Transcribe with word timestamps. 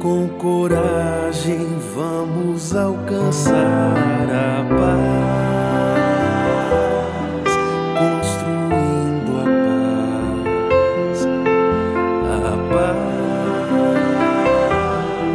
Com 0.00 0.28
coragem 0.38 1.78
vamos 1.94 2.74
alcançar 2.74 3.52
a 4.30 4.64
paz, 4.64 5.90
construindo 7.98 9.40
a 9.40 9.44
paz, 11.04 11.26
a 12.34 12.56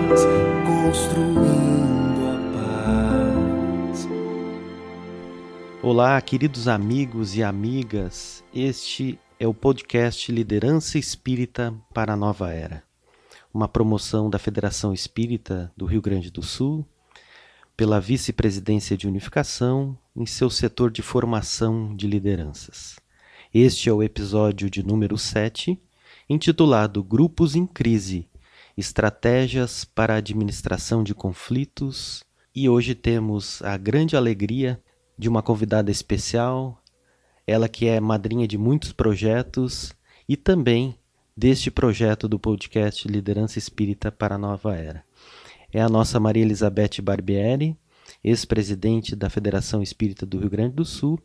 paz, 0.10 0.22
construindo 0.66 2.26
a 2.26 2.36
paz. 3.92 4.10
Olá, 5.84 6.20
queridos 6.22 6.68
amigos 6.68 7.36
e 7.36 7.44
amigas. 7.44 8.44
Este 8.52 9.20
é 9.40 9.48
o 9.48 9.54
podcast 9.54 10.32
Liderança 10.32 10.98
Espírita 10.98 11.72
para 11.94 12.14
a 12.14 12.18
Nova 12.18 12.52
Era 12.52 12.95
uma 13.56 13.70
promoção 13.70 14.30
da 14.30 14.38
Federação 14.38 14.92
Espírita 14.92 15.72
do 15.78 15.86
Rio 15.86 16.02
Grande 16.02 16.30
do 16.30 16.44
Sul, 16.44 16.86
pela 17.78 18.02
Vice-Presidência 18.02 18.98
de 18.98 19.08
Unificação, 19.08 19.98
em 20.14 20.26
seu 20.26 20.50
setor 20.50 20.92
de 20.92 21.02
formação 21.02 21.96
de 21.96 22.06
lideranças. 22.06 22.98
Este 23.54 23.88
é 23.88 23.94
o 23.94 24.04
episódio 24.04 24.70
de 24.70 24.84
número 24.84 25.18
7, 25.18 25.82
intitulado 26.30 27.02
Grupos 27.02 27.56
em 27.56 27.66
Crise 27.66 28.28
Estratégias 28.76 29.86
para 29.86 30.16
a 30.16 30.18
Administração 30.18 31.02
de 31.02 31.16
Conflitos, 31.16 32.26
e 32.54 32.68
hoje 32.68 32.94
temos 32.94 33.62
a 33.62 33.78
grande 33.78 34.18
alegria 34.18 34.84
de 35.18 35.30
uma 35.30 35.42
convidada 35.42 35.90
especial, 35.90 36.84
ela 37.48 37.70
que 37.70 37.88
é 37.88 38.02
madrinha 38.02 38.50
de 38.50 38.58
muitos 38.58 38.92
projetos 38.92 39.94
e 40.28 40.36
também 40.36 41.00
deste 41.38 41.70
projeto 41.70 42.30
do 42.30 42.40
podcast 42.40 43.06
Liderança 43.10 43.60
Espírita 43.60 44.10
para 44.10 44.36
a 44.36 44.38
Nova 44.38 44.74
Era. 44.74 45.04
É 45.72 45.82
a 45.82 45.90
nossa 45.90 46.18
Maria 46.18 46.44
Elizabeth 46.44 47.02
Barbieri, 47.04 47.78
ex-presidente 48.24 49.18
da 49.18 49.30
Federação 49.30 49.84
Espírita 49.84 50.26
do 50.26 50.40
Rio 50.40 50.50
Grande 50.50 50.76
do 50.76 50.86
Sul, 50.86 51.20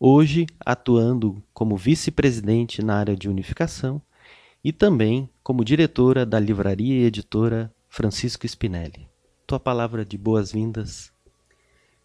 hoje 0.00 0.46
atuando 0.58 1.40
como 1.52 1.76
vice-presidente 1.76 2.82
na 2.82 2.96
área 2.96 3.16
de 3.16 3.28
unificação 3.28 4.02
e 4.62 4.72
também 4.72 5.30
como 5.40 5.64
diretora 5.64 6.26
da 6.26 6.40
livraria 6.40 7.02
e 7.02 7.04
editora 7.04 7.72
Francisco 7.88 8.44
Spinelli. 8.44 9.08
Tua 9.46 9.60
palavra 9.60 10.04
de 10.04 10.18
boas-vindas. 10.18 11.12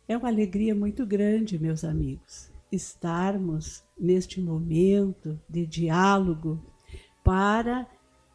É 0.07 0.15
uma 0.15 0.27
alegria 0.27 0.75
muito 0.75 1.03
grande, 1.03 1.57
meus 1.57 1.83
amigos, 1.83 2.51
estarmos 2.71 3.83
neste 3.97 4.39
momento 4.39 5.39
de 5.49 5.65
diálogo 5.65 6.63
para 7.29 7.87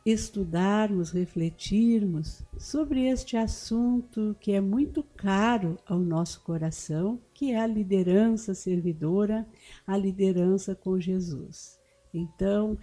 estudarmos, 0.06 1.10
refletirmos 1.10 2.44
sobre 2.56 3.08
este 3.08 3.36
assunto 3.36 4.36
que 4.38 4.52
é 4.52 4.60
muito 4.60 5.02
caro 5.02 5.76
ao 5.84 5.98
nosso 5.98 6.40
coração, 6.42 7.20
que 7.34 7.50
é 7.50 7.60
a 7.60 7.66
liderança 7.66 8.54
servidora, 8.54 9.48
a 9.84 9.96
liderança 9.96 10.76
com 10.76 11.00
Jesus. 11.00 11.76
Então, 12.14 12.78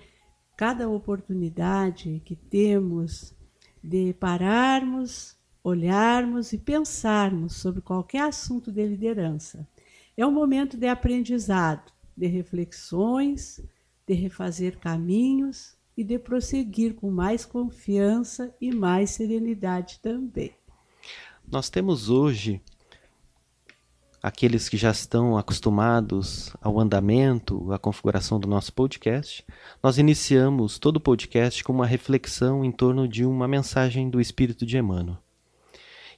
cada 0.58 0.90
oportunidade 0.90 2.22
que 2.26 2.36
temos 2.36 3.34
de 3.82 4.14
pararmos, 4.16 5.38
olharmos 5.64 6.52
e 6.52 6.58
pensarmos 6.58 7.56
sobre 7.56 7.80
qualquer 7.80 8.24
assunto 8.24 8.70
de 8.70 8.86
liderança, 8.86 9.66
é 10.18 10.28
um 10.28 10.32
momento 10.34 10.76
de 10.76 10.90
aprendizado, 10.90 11.90
de 12.18 12.28
reflexões, 12.28 13.62
de 14.06 14.14
refazer 14.14 14.78
caminhos 14.78 15.80
e 16.02 16.04
de 16.04 16.18
prosseguir 16.18 16.96
com 16.96 17.12
mais 17.12 17.46
confiança 17.46 18.54
e 18.60 18.74
mais 18.74 19.12
serenidade 19.12 20.00
também. 20.02 20.52
Nós 21.50 21.70
temos 21.70 22.10
hoje 22.10 22.60
aqueles 24.22 24.68
que 24.68 24.78
já 24.78 24.90
estão 24.90 25.38
acostumados 25.38 26.56
ao 26.60 26.80
andamento, 26.80 27.72
à 27.72 27.78
configuração 27.78 28.40
do 28.40 28.48
nosso 28.48 28.74
podcast. 28.74 29.46
Nós 29.82 30.00
iniciamos 30.00 30.80
todo 30.80 30.98
o 30.98 31.02
podcast 31.02 31.64
com 31.64 31.72
uma 31.72 31.86
reflexão 31.86 32.66
em 32.66 32.72
torno 32.72 33.08
de 33.08 33.24
uma 33.24 33.48
mensagem 33.48 34.10
do 34.10 34.20
Espírito 34.20 34.66
de 34.66 34.80
Emmanuel. 34.80 35.18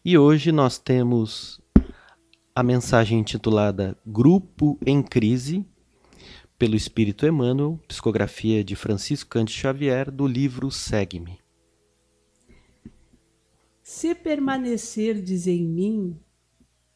E 0.04 0.18
hoje 0.18 0.54
nós 0.54 0.78
temos 0.78 1.62
a 2.56 2.64
mensagem 2.64 3.20
intitulada 3.20 3.98
Grupo 4.06 4.80
em 4.86 5.04
Crise, 5.04 5.66
pelo 6.64 6.78
Espírito 6.78 7.28
Emmanuel, 7.28 7.78
psicografia 7.90 8.64
de 8.64 8.74
Francisco 8.74 9.32
Cante 9.32 9.52
Xavier, 9.52 10.10
do 10.10 10.26
livro 10.26 10.72
Segue-me. 10.72 11.38
Se 13.82 14.16
permanecerdes 14.16 15.46
em 15.46 15.62
mim 15.62 16.18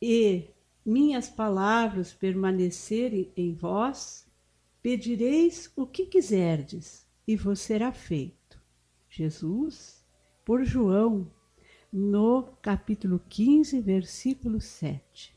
e 0.01 0.45
minhas 0.85 1.27
palavras 1.27 2.13
permanecerem 2.13 3.29
em 3.35 3.53
vós, 3.53 4.25
pedireis 4.81 5.69
o 5.75 5.85
que 5.85 6.05
quiserdes 6.05 7.05
e 7.27 7.35
vos 7.35 7.59
será 7.59 7.91
feito. 7.91 8.57
Jesus, 9.09 10.01
por 10.45 10.63
João, 10.63 11.29
no 11.91 12.43
capítulo 12.61 13.21
15, 13.27 13.81
versículo 13.81 14.61
7. 14.61 15.36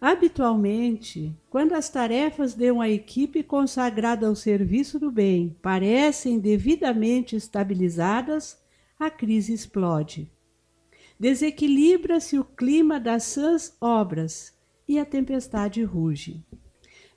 Habitualmente, 0.00 1.36
quando 1.50 1.72
as 1.72 1.90
tarefas 1.90 2.54
de 2.54 2.70
uma 2.70 2.88
equipe 2.88 3.42
consagrada 3.42 4.28
ao 4.28 4.36
serviço 4.36 4.96
do 4.96 5.10
bem 5.10 5.56
parecem 5.60 6.38
devidamente 6.38 7.34
estabilizadas, 7.34 8.56
a 8.96 9.10
crise 9.10 9.52
explode. 9.52 10.30
Desequilibra-se 11.18 12.38
o 12.38 12.44
clima 12.44 13.00
das 13.00 13.24
sãs 13.24 13.76
obras 13.80 14.56
e 14.86 15.00
a 15.00 15.04
tempestade 15.04 15.82
ruge. 15.82 16.44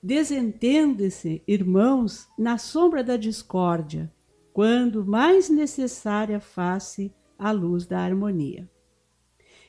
Desentende-se, 0.02 1.40
irmãos, 1.46 2.26
na 2.36 2.58
sombra 2.58 3.04
da 3.04 3.16
discórdia, 3.16 4.12
quando 4.52 5.06
mais 5.06 5.48
necessária 5.48 6.40
faz-se 6.40 7.14
a 7.38 7.52
luz 7.52 7.86
da 7.86 8.00
harmonia 8.00 8.68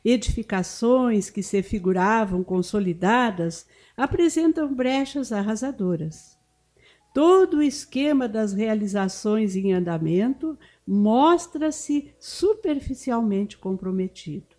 edificações 0.04 1.30
que 1.30 1.42
se 1.42 1.62
figuravam 1.64 2.44
consolidadas 2.44 3.66
apresentam 3.96 4.74
brechas 4.74 5.32
arrasadoras. 5.32 6.38
Todo 7.14 7.58
o 7.58 7.64
esquema 7.64 8.28
das 8.28 8.54
realizações 8.54 9.56
em 9.56 9.72
andamento 9.72 10.58
mostra-se 10.86 12.12
superficialmente 12.20 13.58
comprometido. 13.58 14.56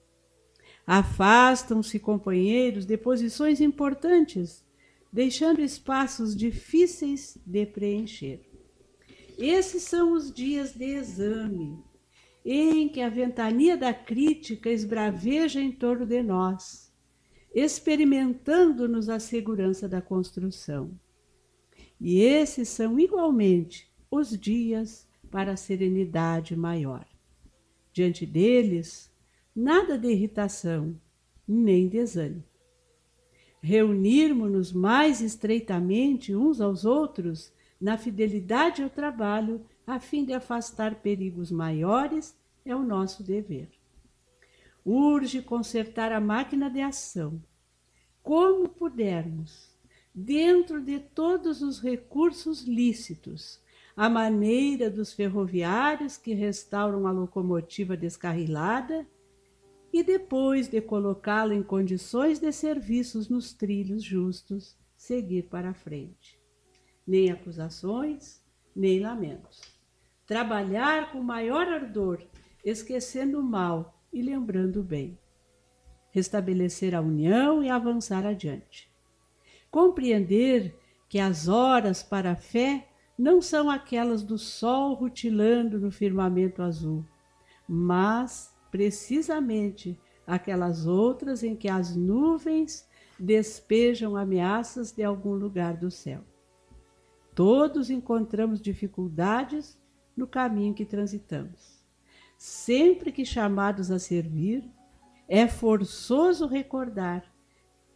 Afastam-se 0.86 1.98
companheiros 1.98 2.86
de 2.86 2.96
posições 2.96 3.60
importantes, 3.60 4.64
deixando 5.12 5.60
espaços 5.60 6.36
difíceis 6.36 7.36
de 7.44 7.66
preencher. 7.66 8.48
Esses 9.36 9.82
são 9.82 10.12
os 10.12 10.32
dias 10.32 10.74
de 10.74 10.84
exame, 10.84 11.82
em 12.44 12.88
que 12.88 13.00
a 13.00 13.08
ventania 13.08 13.76
da 13.76 13.94
crítica 13.94 14.68
esbraveja 14.70 15.60
em 15.60 15.72
torno 15.72 16.04
de 16.04 16.22
nós, 16.22 16.92
experimentando-nos 17.54 19.08
a 19.08 19.18
segurança 19.18 19.88
da 19.88 20.02
construção. 20.02 20.90
E 21.98 22.20
esses 22.20 22.68
são 22.68 22.98
igualmente 22.98 23.90
os 24.10 24.38
dias 24.38 25.08
para 25.30 25.52
a 25.52 25.56
serenidade 25.56 26.54
maior. 26.54 27.06
Diante 27.92 28.26
deles, 28.26 29.10
nada 29.54 29.96
de 29.96 30.08
irritação, 30.08 31.00
nem 31.46 31.88
desânimo. 31.88 32.44
Reunirmos-nos 33.62 34.72
mais 34.72 35.22
estreitamente 35.22 36.36
uns 36.36 36.60
aos 36.60 36.84
outros 36.84 37.52
na 37.80 37.96
fidelidade 37.96 38.82
ao 38.82 38.90
trabalho 38.90 39.64
a 39.86 39.98
fim 39.98 40.24
de 40.24 40.32
afastar 40.32 40.96
perigos 40.96 41.50
maiores, 41.50 42.36
é 42.64 42.74
o 42.74 42.82
nosso 42.82 43.22
dever. 43.22 43.68
Urge 44.84 45.42
consertar 45.42 46.12
a 46.12 46.20
máquina 46.20 46.70
de 46.70 46.80
ação, 46.80 47.42
como 48.22 48.68
pudermos, 48.68 49.70
dentro 50.14 50.80
de 50.80 50.98
todos 50.98 51.62
os 51.62 51.80
recursos 51.80 52.62
lícitos, 52.62 53.60
a 53.96 54.08
maneira 54.08 54.90
dos 54.90 55.12
ferroviários 55.12 56.16
que 56.16 56.34
restauram 56.34 57.06
a 57.06 57.12
locomotiva 57.12 57.96
descarrilada 57.96 59.06
e 59.92 60.02
depois 60.02 60.68
de 60.68 60.80
colocá-la 60.80 61.54
em 61.54 61.62
condições 61.62 62.40
de 62.40 62.50
serviços 62.50 63.28
nos 63.28 63.52
trilhos 63.52 64.02
justos, 64.02 64.76
seguir 64.96 65.44
para 65.44 65.70
a 65.70 65.74
frente. 65.74 66.40
Nem 67.06 67.30
acusações, 67.30 68.42
nem 68.74 69.00
lamentos 69.00 69.74
trabalhar 70.26 71.12
com 71.12 71.22
maior 71.22 71.68
ardor, 71.68 72.22
esquecendo 72.64 73.38
o 73.38 73.42
mal 73.42 74.00
e 74.12 74.22
lembrando 74.22 74.80
o 74.80 74.84
bem. 74.84 75.18
Restabelecer 76.10 76.94
a 76.94 77.00
união 77.00 77.62
e 77.62 77.68
avançar 77.68 78.24
adiante. 78.24 78.90
Compreender 79.70 80.74
que 81.08 81.18
as 81.18 81.48
horas 81.48 82.02
para 82.02 82.32
a 82.32 82.36
fé 82.36 82.88
não 83.18 83.40
são 83.40 83.70
aquelas 83.70 84.22
do 84.22 84.38
sol 84.38 84.94
rutilando 84.94 85.78
no 85.78 85.90
firmamento 85.90 86.62
azul, 86.62 87.04
mas 87.68 88.52
precisamente 88.70 89.98
aquelas 90.26 90.86
outras 90.86 91.42
em 91.42 91.54
que 91.54 91.68
as 91.68 91.94
nuvens 91.94 92.88
despejam 93.18 94.16
ameaças 94.16 94.90
de 94.90 95.04
algum 95.04 95.34
lugar 95.34 95.76
do 95.76 95.90
céu. 95.90 96.22
Todos 97.34 97.90
encontramos 97.90 98.60
dificuldades 98.60 99.78
no 100.16 100.26
caminho 100.26 100.74
que 100.74 100.84
transitamos. 100.84 101.73
Sempre 102.36 103.12
que 103.12 103.24
chamados 103.24 103.90
a 103.90 103.98
servir, 103.98 104.64
é 105.28 105.48
forçoso 105.48 106.46
recordar 106.46 107.24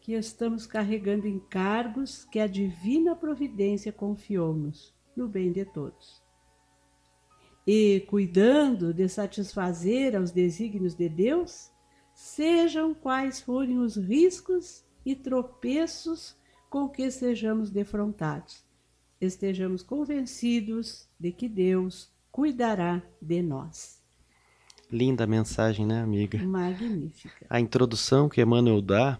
que 0.00 0.14
estamos 0.14 0.66
carregando 0.66 1.28
encargos 1.28 2.24
que 2.24 2.40
a 2.40 2.46
divina 2.46 3.14
providência 3.14 3.92
confiou-nos 3.92 4.94
no 5.14 5.28
bem 5.28 5.52
de 5.52 5.64
todos. 5.66 6.22
E, 7.66 8.00
cuidando 8.08 8.94
de 8.94 9.06
satisfazer 9.08 10.16
aos 10.16 10.30
desígnios 10.30 10.94
de 10.94 11.08
Deus, 11.10 11.70
sejam 12.14 12.94
quais 12.94 13.42
forem 13.42 13.78
os 13.78 13.96
riscos 13.96 14.82
e 15.04 15.14
tropeços 15.14 16.34
com 16.70 16.88
que 16.88 17.10
sejamos 17.10 17.70
defrontados, 17.70 18.64
estejamos 19.20 19.82
convencidos 19.82 21.06
de 21.20 21.32
que 21.32 21.48
Deus 21.48 22.10
cuidará 22.32 23.02
de 23.20 23.42
nós. 23.42 23.97
Linda 24.90 25.26
mensagem, 25.26 25.84
né, 25.84 26.00
amiga? 26.02 26.42
Magnífica. 26.42 27.46
A 27.48 27.60
introdução 27.60 28.28
que 28.28 28.40
Emmanuel 28.40 28.80
dá, 28.80 29.18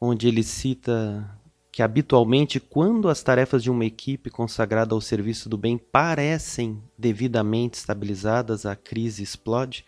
onde 0.00 0.28
ele 0.28 0.42
cita 0.42 1.38
que 1.76 1.82
habitualmente, 1.82 2.58
quando 2.58 3.06
as 3.06 3.22
tarefas 3.22 3.62
de 3.62 3.70
uma 3.70 3.84
equipe 3.84 4.30
consagrada 4.30 4.94
ao 4.94 5.00
serviço 5.00 5.46
do 5.46 5.58
bem 5.58 5.76
parecem 5.76 6.82
devidamente 6.96 7.76
estabilizadas, 7.76 8.64
a 8.64 8.74
crise 8.74 9.22
explode, 9.22 9.84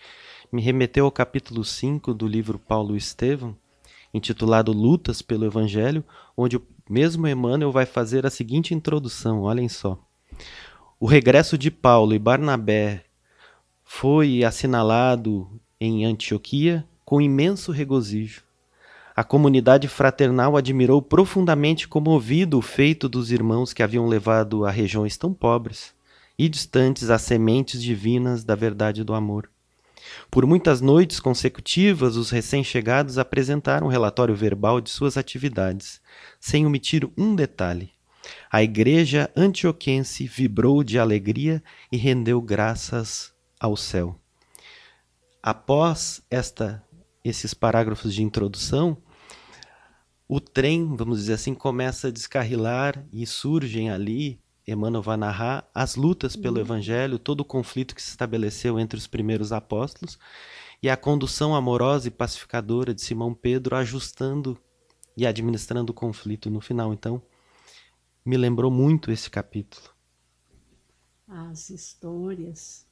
me 0.53 0.61
remeteu 0.61 1.07
ao 1.07 1.11
capítulo 1.11 1.65
5 1.65 2.13
do 2.13 2.27
livro 2.27 2.59
Paulo 2.59 2.95
Estevam, 2.95 3.57
intitulado 4.13 4.71
Lutas 4.71 5.23
pelo 5.23 5.47
Evangelho, 5.47 6.05
onde 6.37 6.59
o 6.59 6.63
mesmo 6.91 7.27
Emmanuel 7.27 7.73
vai 7.73 7.87
fazer 7.87 8.27
a 8.27 8.31
seguinte 8.31 8.75
introdução, 8.75 9.41
olhem 9.41 9.67
só. 9.67 9.99
O 11.01 11.07
regresso 11.07 11.57
de 11.57 11.71
Paulo 11.71 12.13
e 12.13 12.19
Barnabé 12.19 13.08
foi 13.91 14.45
assinalado 14.45 15.51
em 15.81 16.05
Antioquia 16.05 16.87
com 17.07 17.23
imenso 17.23 17.73
regozijo. 17.73 18.43
A 19.17 19.25
comunidade 19.25 19.89
fraternal 19.89 20.59
admirou 20.59 21.01
profundamente 21.01 21.89
comovido 21.89 22.59
o 22.59 22.63
feito 22.63 23.09
dos 23.09 23.33
irmãos 23.33 23.73
que 23.73 23.83
haviam 23.83 24.07
levado 24.07 24.67
a 24.67 24.71
regiões 24.71 25.17
tão 25.17 25.33
pobres 25.33 25.95
e 26.39 26.51
distantes 26.51 27.09
as 27.09 27.23
sementes 27.23 27.83
divinas 27.83 28.45
da 28.45 28.55
verdade 28.55 29.03
do 29.03 29.15
amor. 29.15 29.51
Por 30.31 30.45
muitas 30.45 30.83
noites 30.83 31.19
consecutivas, 31.19 32.15
os 32.17 32.31
recém-chegados 32.31 33.17
apresentaram 33.17 33.87
um 33.87 33.91
relatório 33.91 34.35
verbal 34.35 34.83
de 34.83 34.91
suas 34.91 35.17
atividades, 35.17 35.99
sem 36.39 36.67
omitir 36.67 37.09
um 37.17 37.35
detalhe. 37.35 37.91
A 38.53 38.63
igreja 38.63 39.31
antioquense 39.35 40.27
vibrou 40.27 40.85
de 40.85 40.99
alegria 40.99 41.63
e 41.91 41.97
rendeu 41.97 42.41
graças 42.43 43.37
ao 43.61 43.77
céu. 43.77 44.19
Após 45.43 46.23
esta, 46.31 46.85
esses 47.25 47.55
parágrafos 47.55 48.15
de 48.15 48.23
introdução, 48.23 48.97
o 50.29 50.41
trem, 50.41 50.95
vamos 50.97 51.21
dizer 51.21 51.35
assim, 51.35 51.55
começa 51.55 52.09
a 52.09 52.11
descarrilar 52.11 53.07
e 53.13 53.27
surgem 53.27 53.91
ali, 53.91 54.41
Emmanuel 54.67 55.03
vai 55.03 55.17
narrar, 55.17 55.69
as 55.75 55.97
lutas 55.97 56.37
pelo 56.37 56.57
uhum. 56.57 56.63
evangelho, 56.63 57.19
todo 57.19 57.41
o 57.41 57.45
conflito 57.45 57.95
que 57.95 58.03
se 58.03 58.11
estabeleceu 58.11 58.79
entre 58.79 58.99
os 58.99 59.07
primeiros 59.07 59.53
apóstolos 59.53 60.19
e 60.83 60.91
a 60.91 60.97
condução 60.97 61.55
amorosa 61.55 62.09
e 62.09 62.11
pacificadora 62.11 62.95
de 62.95 63.01
Simão 63.01 63.33
Pedro 63.33 63.75
ajustando 63.77 64.59
e 65.17 65.27
administrando 65.27 65.91
o 65.93 65.95
conflito 65.95 66.51
no 66.51 66.61
final. 66.61 66.93
Então, 66.93 67.23
me 68.25 68.37
lembrou 68.37 68.71
muito 68.71 69.11
esse 69.11 69.31
capítulo. 69.31 69.89
As 71.27 71.71
histórias 71.71 72.88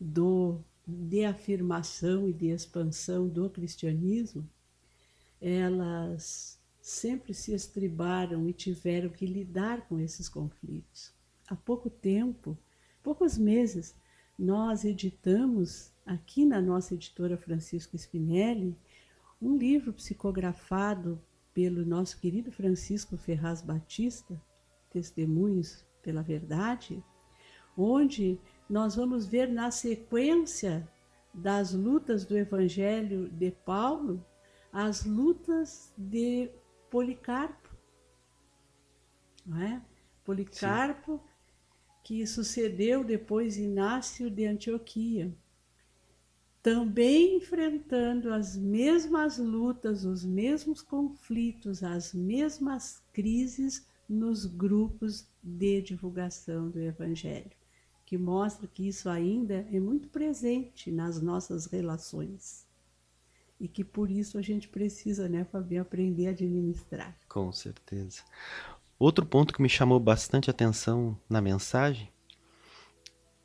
do, 0.00 0.58
de 0.86 1.24
afirmação 1.24 2.28
e 2.28 2.32
de 2.32 2.46
expansão 2.46 3.28
do 3.28 3.50
cristianismo, 3.50 4.48
elas 5.40 6.58
sempre 6.80 7.34
se 7.34 7.52
estribaram 7.52 8.48
e 8.48 8.52
tiveram 8.52 9.10
que 9.10 9.26
lidar 9.26 9.86
com 9.86 10.00
esses 10.00 10.28
conflitos. 10.28 11.12
Há 11.46 11.54
pouco 11.54 11.90
tempo, 11.90 12.56
poucos 13.02 13.36
meses, 13.36 13.94
nós 14.38 14.84
editamos 14.84 15.92
aqui 16.06 16.46
na 16.46 16.60
nossa 16.60 16.94
editora 16.94 17.36
Francisco 17.36 17.96
Spinelli 17.96 18.74
um 19.40 19.56
livro 19.56 19.92
psicografado 19.92 21.20
pelo 21.52 21.84
nosso 21.84 22.18
querido 22.18 22.50
Francisco 22.50 23.16
Ferraz 23.16 23.60
Batista, 23.60 24.40
Testemunhos 24.90 25.84
pela 26.02 26.22
Verdade, 26.22 27.02
onde 27.76 28.38
nós 28.70 28.94
vamos 28.94 29.26
ver 29.26 29.48
na 29.48 29.72
sequência 29.72 30.88
das 31.34 31.72
lutas 31.72 32.24
do 32.24 32.38
Evangelho 32.38 33.28
de 33.28 33.50
Paulo, 33.50 34.24
as 34.72 35.04
lutas 35.04 35.92
de 35.98 36.48
Policarpo. 36.88 37.68
Não 39.44 39.60
é? 39.60 39.82
Policarpo, 40.24 41.18
Sim. 41.18 42.00
que 42.04 42.26
sucedeu 42.28 43.02
depois 43.02 43.56
Inácio 43.56 44.30
de 44.30 44.46
Antioquia, 44.46 45.34
também 46.62 47.38
enfrentando 47.38 48.32
as 48.32 48.56
mesmas 48.56 49.38
lutas, 49.38 50.04
os 50.04 50.24
mesmos 50.24 50.80
conflitos, 50.80 51.82
as 51.82 52.14
mesmas 52.14 53.02
crises 53.12 53.84
nos 54.08 54.46
grupos 54.46 55.26
de 55.42 55.82
divulgação 55.82 56.70
do 56.70 56.78
Evangelho 56.78 57.59
que 58.10 58.18
mostra 58.18 58.66
que 58.66 58.88
isso 58.88 59.08
ainda 59.08 59.64
é 59.72 59.78
muito 59.78 60.08
presente 60.08 60.90
nas 60.90 61.22
nossas 61.22 61.66
relações. 61.66 62.66
E 63.60 63.68
que 63.68 63.84
por 63.84 64.10
isso 64.10 64.36
a 64.36 64.42
gente 64.42 64.68
precisa, 64.68 65.28
né, 65.28 65.44
Fabio, 65.44 65.80
aprender 65.80 66.26
a 66.26 66.30
administrar. 66.30 67.16
Com 67.28 67.52
certeza. 67.52 68.22
Outro 68.98 69.24
ponto 69.24 69.54
que 69.54 69.62
me 69.62 69.68
chamou 69.68 70.00
bastante 70.00 70.50
atenção 70.50 71.16
na 71.28 71.40
mensagem 71.40 72.10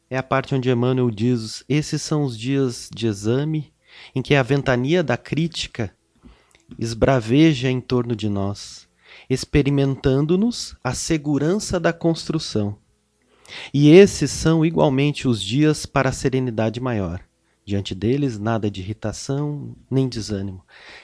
é 0.10 0.18
a 0.18 0.24
parte 0.24 0.56
onde 0.56 0.72
Emmanuel 0.72 1.12
diz: 1.12 1.64
esses 1.70 2.02
são 2.02 2.24
os 2.24 2.36
dias 2.36 2.90
de 2.92 3.06
exame 3.06 3.72
em 4.16 4.22
que 4.24 4.34
a 4.34 4.42
ventania 4.42 5.04
da 5.04 5.16
crítica 5.16 5.96
esbraveja 6.80 7.70
em 7.70 7.80
torno 7.80 8.16
de 8.16 8.30
nós, 8.30 8.90
experimentando-nos 9.30 10.76
a 10.84 10.96
segurança 10.96 11.80
da 11.80 11.94
construção 11.94 12.84
e 13.74 13.90
esses 13.90 14.32
são 14.32 14.66
igualmente 14.66 15.28
os 15.28 15.42
dias 15.42 15.86
para 15.86 16.10
a 16.10 16.14
serenidade 16.14 16.80
maior. 16.80 17.22
Diante 17.66 17.96
deles, 17.96 18.38
nada 18.38 18.70
de 18.70 18.82
irritação 18.82 19.76
nem 19.90 20.08
desânimo. 20.08 20.64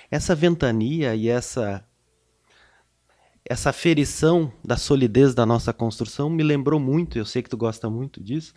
Essa 0.10 0.36
ventania 0.36 1.16
e 1.16 1.28
essa 1.28 1.84
essa 3.44 3.72
aferição 3.72 4.54
da 4.64 4.78
solidez 4.78 5.34
da 5.34 5.46
nossa 5.46 5.74
construção 5.74 6.30
me 6.30 6.44
lembrou 6.44 6.80
muito, 6.80 7.18
eu 7.18 7.26
sei 7.26 7.42
que 7.42 7.50
tu 7.50 7.58
gosta 7.58 7.90
muito 7.90 8.24
disso, 8.24 8.54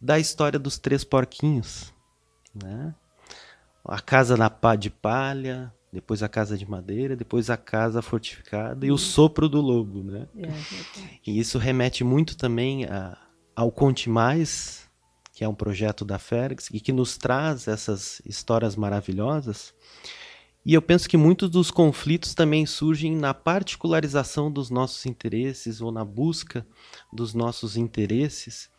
da 0.00 0.18
história 0.18 0.58
dos 0.58 0.76
três 0.76 1.04
porquinhos. 1.04 1.94
Né? 2.52 2.94
A 3.84 4.00
casa 4.00 4.36
na 4.36 4.50
pá 4.50 4.74
de 4.76 4.90
palha, 4.90 5.72
depois 5.92 6.22
a 6.22 6.28
casa 6.28 6.56
de 6.56 6.68
madeira, 6.68 7.14
depois 7.14 7.50
a 7.50 7.56
casa 7.56 8.00
fortificada 8.00 8.86
e 8.86 8.90
o 8.90 8.96
sopro 8.96 9.48
do 9.48 9.60
lobo, 9.60 10.02
né? 10.02 10.26
É, 10.38 10.48
e 11.26 11.38
isso 11.38 11.58
remete 11.58 12.02
muito 12.02 12.36
também 12.36 12.86
a, 12.86 13.18
ao 13.54 13.70
Conte 13.70 14.08
Mais, 14.08 14.88
que 15.34 15.44
é 15.44 15.48
um 15.48 15.54
projeto 15.54 16.04
da 16.04 16.18
Félix 16.18 16.68
e 16.72 16.80
que 16.80 16.92
nos 16.92 17.18
traz 17.18 17.68
essas 17.68 18.22
histórias 18.24 18.74
maravilhosas. 18.74 19.74
E 20.64 20.72
eu 20.72 20.80
penso 20.80 21.08
que 21.08 21.16
muitos 21.16 21.50
dos 21.50 21.70
conflitos 21.70 22.34
também 22.34 22.64
surgem 22.64 23.14
na 23.14 23.34
particularização 23.34 24.50
dos 24.50 24.70
nossos 24.70 25.04
interesses 25.04 25.80
ou 25.80 25.92
na 25.92 26.04
busca 26.04 26.64
dos 27.12 27.34
nossos 27.34 27.76
interesses 27.76 28.70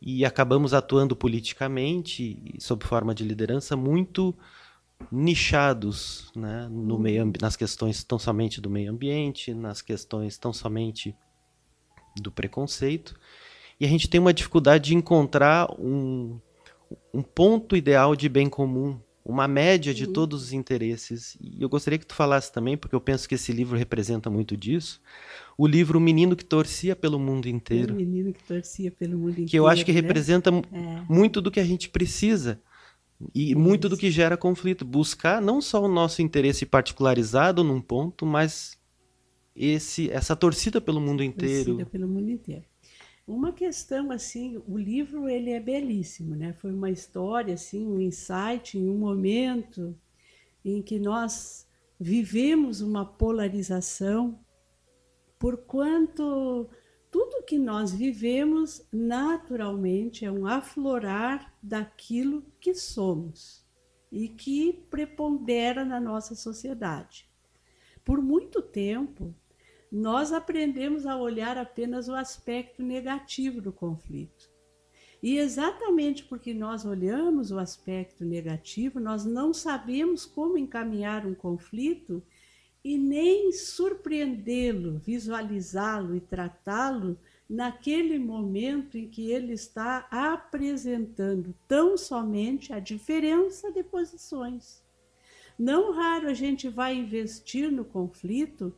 e 0.00 0.24
acabamos 0.24 0.74
atuando 0.74 1.14
politicamente 1.14 2.54
sob 2.58 2.84
forma 2.84 3.14
de 3.14 3.22
liderança 3.22 3.76
muito 3.76 4.34
nichados 5.10 6.30
né, 6.34 6.68
no 6.70 6.98
meio, 6.98 7.30
nas 7.40 7.56
questões 7.56 8.02
tão 8.04 8.18
somente 8.18 8.60
do 8.60 8.70
meio 8.70 8.90
ambiente, 8.90 9.54
nas 9.54 9.82
questões 9.82 10.36
tão 10.38 10.52
somente 10.52 11.14
do 12.20 12.30
preconceito. 12.30 13.14
E 13.78 13.84
a 13.84 13.88
gente 13.88 14.08
tem 14.08 14.20
uma 14.20 14.32
dificuldade 14.32 14.84
de 14.90 14.94
encontrar 14.94 15.68
um, 15.78 16.38
um 17.12 17.22
ponto 17.22 17.76
ideal 17.76 18.14
de 18.16 18.28
bem 18.28 18.48
comum 18.48 18.98
uma 19.24 19.48
média 19.48 19.94
de 19.94 20.04
Uhum. 20.04 20.12
todos 20.12 20.42
os 20.42 20.52
interesses. 20.52 21.34
E 21.40 21.62
eu 21.62 21.66
gostaria 21.66 21.98
que 21.98 22.04
tu 22.06 22.14
falasse 22.14 22.52
também, 22.52 22.76
porque 22.76 22.94
eu 22.94 23.00
penso 23.00 23.26
que 23.26 23.34
esse 23.36 23.52
livro 23.52 23.74
representa 23.78 24.28
muito 24.28 24.54
disso, 24.54 25.00
o 25.56 25.66
livro 25.66 25.98
O 25.98 26.00
Menino 26.00 26.36
que 26.36 26.44
Torcia 26.44 26.94
pelo 26.94 27.18
Mundo 27.18 27.48
Inteiro, 27.48 27.94
menino 27.94 28.34
que 28.34 28.44
torcia 28.44 28.90
pelo 28.90 29.16
mundo 29.16 29.30
inteiro. 29.30 29.48
que 29.50 29.58
eu 29.58 29.66
acho 29.66 29.82
que 29.82 29.92
né? 29.94 30.00
representa 30.00 30.50
É. 30.50 31.02
muito 31.08 31.40
do 31.40 31.50
que 31.50 31.58
a 31.58 31.64
gente 31.64 31.88
precisa 31.88 32.60
e 33.34 33.54
muito 33.54 33.88
do 33.88 33.96
que 33.96 34.10
gera 34.10 34.36
conflito. 34.36 34.84
Buscar 34.84 35.40
não 35.40 35.60
só 35.60 35.82
o 35.82 35.88
nosso 35.88 36.22
interesse 36.22 36.66
particularizado 36.66 37.62
num 37.62 37.80
ponto, 37.80 38.26
mas 38.26 38.78
esse 39.54 40.10
essa 40.10 40.34
torcida 40.34 40.80
pelo 40.80 41.00
mundo 41.00 41.22
inteiro. 41.22 41.64
conhecida 41.64 41.86
pelo 41.86 42.08
mundo 42.08 42.30
inteiro. 42.30 42.64
Uma 43.26 43.52
questão 43.52 44.10
assim, 44.10 44.62
o 44.68 44.76
livro 44.76 45.28
ele 45.28 45.50
é 45.50 45.60
belíssimo, 45.60 46.34
né? 46.34 46.52
Foi 46.52 46.72
uma 46.72 46.90
história 46.90 47.54
assim, 47.54 47.86
um 47.86 48.00
insight 48.00 48.76
em 48.76 48.88
um 48.88 48.98
momento 48.98 49.96
em 50.64 50.82
que 50.82 50.98
nós 50.98 51.66
vivemos 51.98 52.80
uma 52.80 53.04
polarização, 53.04 54.38
por 55.38 55.58
quanto 55.58 56.68
tudo 57.14 57.44
que 57.44 57.56
nós 57.56 57.92
vivemos 57.94 58.84
naturalmente 58.92 60.24
é 60.24 60.32
um 60.32 60.48
aflorar 60.48 61.54
daquilo 61.62 62.44
que 62.58 62.74
somos 62.74 63.64
e 64.10 64.26
que 64.26 64.72
prepondera 64.90 65.84
na 65.84 66.00
nossa 66.00 66.34
sociedade. 66.34 67.30
Por 68.04 68.20
muito 68.20 68.60
tempo, 68.60 69.32
nós 69.92 70.32
aprendemos 70.32 71.06
a 71.06 71.16
olhar 71.16 71.56
apenas 71.56 72.08
o 72.08 72.14
aspecto 72.16 72.82
negativo 72.82 73.60
do 73.60 73.72
conflito. 73.72 74.50
E 75.22 75.38
exatamente 75.38 76.24
porque 76.24 76.52
nós 76.52 76.84
olhamos 76.84 77.52
o 77.52 77.60
aspecto 77.60 78.24
negativo, 78.24 78.98
nós 78.98 79.24
não 79.24 79.54
sabemos 79.54 80.26
como 80.26 80.58
encaminhar 80.58 81.24
um 81.24 81.34
conflito 81.34 82.20
e 82.84 82.98
nem 82.98 83.50
surpreendê-lo, 83.50 84.98
visualizá-lo 84.98 86.14
e 86.14 86.20
tratá-lo 86.20 87.18
naquele 87.48 88.18
momento 88.18 88.98
em 88.98 89.08
que 89.08 89.30
ele 89.30 89.54
está 89.54 90.06
apresentando 90.10 91.54
tão 91.66 91.96
somente 91.96 92.74
a 92.74 92.78
diferença 92.78 93.72
de 93.72 93.82
posições. 93.82 94.84
Não 95.58 95.92
raro 95.92 96.28
a 96.28 96.34
gente 96.34 96.68
vai 96.68 96.94
investir 96.94 97.72
no 97.72 97.86
conflito 97.86 98.74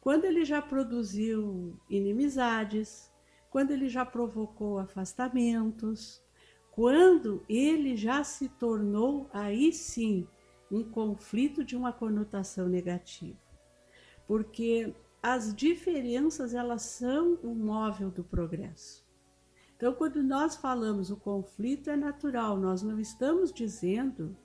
quando 0.00 0.24
ele 0.24 0.42
já 0.44 0.62
produziu 0.62 1.78
inimizades, 1.90 3.12
quando 3.50 3.72
ele 3.72 3.90
já 3.90 4.06
provocou 4.06 4.78
afastamentos, 4.78 6.22
quando 6.70 7.44
ele 7.46 7.94
já 7.94 8.24
se 8.24 8.48
tornou 8.48 9.28
aí 9.34 9.70
sim 9.70 10.26
um 10.70 10.82
conflito 10.82 11.62
de 11.62 11.76
uma 11.76 11.92
conotação 11.92 12.68
negativa. 12.68 13.49
Porque 14.30 14.94
as 15.20 15.52
diferenças 15.52 16.54
elas 16.54 16.82
são 16.82 17.34
o 17.42 17.52
móvel 17.52 18.12
do 18.12 18.22
progresso. 18.22 19.04
Então, 19.76 19.92
quando 19.92 20.22
nós 20.22 20.54
falamos 20.54 21.10
o 21.10 21.16
conflito 21.16 21.90
é 21.90 21.96
natural, 21.96 22.56
nós 22.56 22.80
não 22.80 23.00
estamos 23.00 23.52
dizendo 23.52 24.36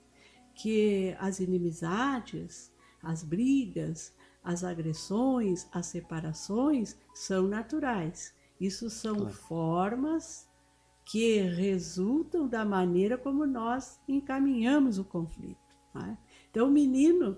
que 0.56 1.16
as 1.20 1.40
inimizades, 1.40 2.74
as 3.00 3.22
brigas, 3.22 4.12
as 4.44 4.64
agressões, 4.64 5.68
as 5.72 5.86
separações 5.86 6.98
são 7.14 7.48
naturais. 7.48 8.34
Isso 8.60 8.90
são 8.90 9.18
Claro. 9.18 9.34
formas 9.36 10.50
que 11.06 11.42
resultam 11.42 12.48
da 12.48 12.66
maneira 12.66 13.20
como 13.20 13.46
nós 13.46 14.00
encaminhamos 14.08 14.98
o 14.98 15.06
conflito. 15.06 15.60
né? 15.94 16.18
Então, 16.50 16.70
o 16.70 16.72
menino 16.72 17.38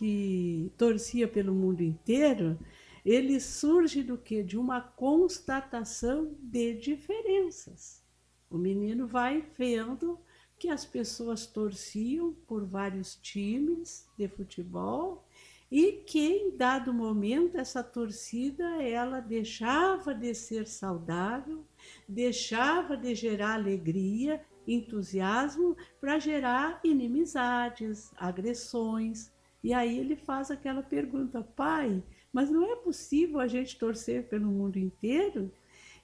que 0.00 0.72
torcia 0.78 1.28
pelo 1.28 1.52
mundo 1.52 1.82
inteiro, 1.82 2.58
ele 3.04 3.38
surge 3.38 4.02
do 4.02 4.16
que? 4.16 4.42
De 4.42 4.56
uma 4.56 4.80
constatação 4.80 6.34
de 6.40 6.72
diferenças. 6.72 8.02
O 8.48 8.56
menino 8.56 9.06
vai 9.06 9.44
vendo 9.58 10.18
que 10.58 10.70
as 10.70 10.86
pessoas 10.86 11.44
torciam 11.44 12.32
por 12.48 12.64
vários 12.64 13.14
times 13.14 14.08
de 14.16 14.26
futebol 14.26 15.22
e 15.70 15.92
que 15.92 16.18
em 16.18 16.56
dado 16.56 16.94
momento 16.94 17.58
essa 17.58 17.84
torcida 17.84 18.82
ela 18.82 19.20
deixava 19.20 20.14
de 20.14 20.34
ser 20.34 20.66
saudável, 20.66 21.62
deixava 22.08 22.96
de 22.96 23.14
gerar 23.14 23.52
alegria, 23.52 24.42
entusiasmo 24.66 25.76
para 26.00 26.18
gerar 26.18 26.80
inimizades, 26.82 28.10
agressões. 28.16 29.30
E 29.62 29.72
aí 29.72 29.98
ele 29.98 30.16
faz 30.16 30.50
aquela 30.50 30.82
pergunta: 30.82 31.42
"Pai, 31.42 32.02
mas 32.32 32.50
não 32.50 32.64
é 32.72 32.76
possível 32.76 33.40
a 33.40 33.46
gente 33.46 33.78
torcer 33.78 34.24
pelo 34.24 34.46
mundo 34.46 34.78
inteiro?" 34.78 35.50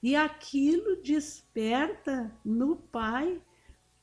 E 0.02 0.14
aquilo 0.14 0.96
desperta 1.02 2.30
no 2.44 2.76
pai 2.76 3.40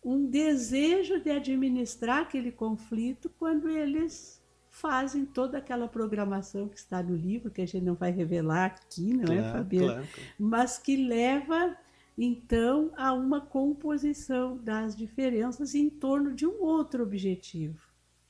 um 0.04 0.26
desejo 0.26 1.20
de 1.22 1.30
administrar 1.32 2.22
aquele 2.24 2.52
conflito 2.52 3.30
quando 3.40 3.70
eles 3.70 4.42
fazem 4.70 5.24
toda 5.24 5.60
aquela 5.60 5.88
programação 5.88 6.68
que 6.68 6.78
está 6.78 7.02
no 7.02 7.16
livro, 7.16 7.52
que 7.52 7.62
a 7.62 7.66
gente 7.66 7.86
não 7.86 7.94
vai 7.94 8.12
revelar 8.12 8.66
aqui, 8.66 9.14
não 9.14 9.32
é, 9.32 9.38
Claro, 9.38 9.58
Fabiana? 9.60 9.94
claro, 9.94 10.08
claro. 10.14 10.30
Mas 10.40 10.78
que 10.80 10.98
leva, 10.98 11.78
então, 12.18 12.92
a 12.98 13.14
uma 13.14 13.40
composição 13.40 14.58
das 14.58 14.96
diferenças 14.96 15.76
em 15.76 15.90
torno 15.90 16.34
de 16.34 16.46
um 16.48 16.62
outro 16.64 17.04
objetivo, 17.04 17.80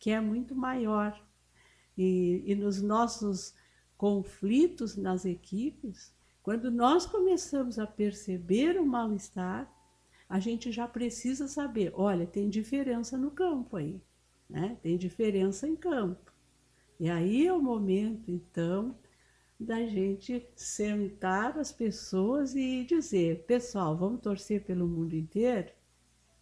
que 0.04 0.12
é 0.12 0.20
muito 0.20 0.54
maior. 0.54 1.18
E, 1.98 2.44
e 2.46 2.54
nos 2.56 2.82
nossos 2.82 3.56
conflitos 3.96 4.98
nas 4.98 5.24
equipes, 5.24 6.14
quando 6.42 6.70
nós 6.70 7.06
começamos 7.06 7.80
a 7.80 7.88
perceber 7.88 8.78
o 8.78 8.86
mal-estar, 8.86 9.74
a 10.28 10.40
gente 10.42 10.74
já 10.74 10.90
precisa 10.90 11.48
saber, 11.48 11.94
olha, 11.96 12.28
tem 12.28 12.50
diferença 12.50 13.18
no 13.18 13.32
campo 13.32 13.78
aí, 13.78 14.02
né? 14.50 14.78
Tem 14.82 14.98
diferença 14.98 15.70
em 15.70 15.76
campo. 15.78 16.34
E 17.00 17.10
aí 17.10 17.48
é 17.48 17.54
o 17.54 17.62
momento, 17.62 18.30
então, 18.30 18.98
da 19.58 19.86
gente 19.86 20.46
sentar 20.54 21.58
as 21.58 21.72
pessoas 21.72 22.56
e 22.56 22.84
dizer, 22.84 23.46
pessoal, 23.46 23.96
vamos 23.96 24.20
torcer 24.20 24.66
pelo 24.66 24.86
mundo 24.86 25.16
inteiro? 25.16 25.72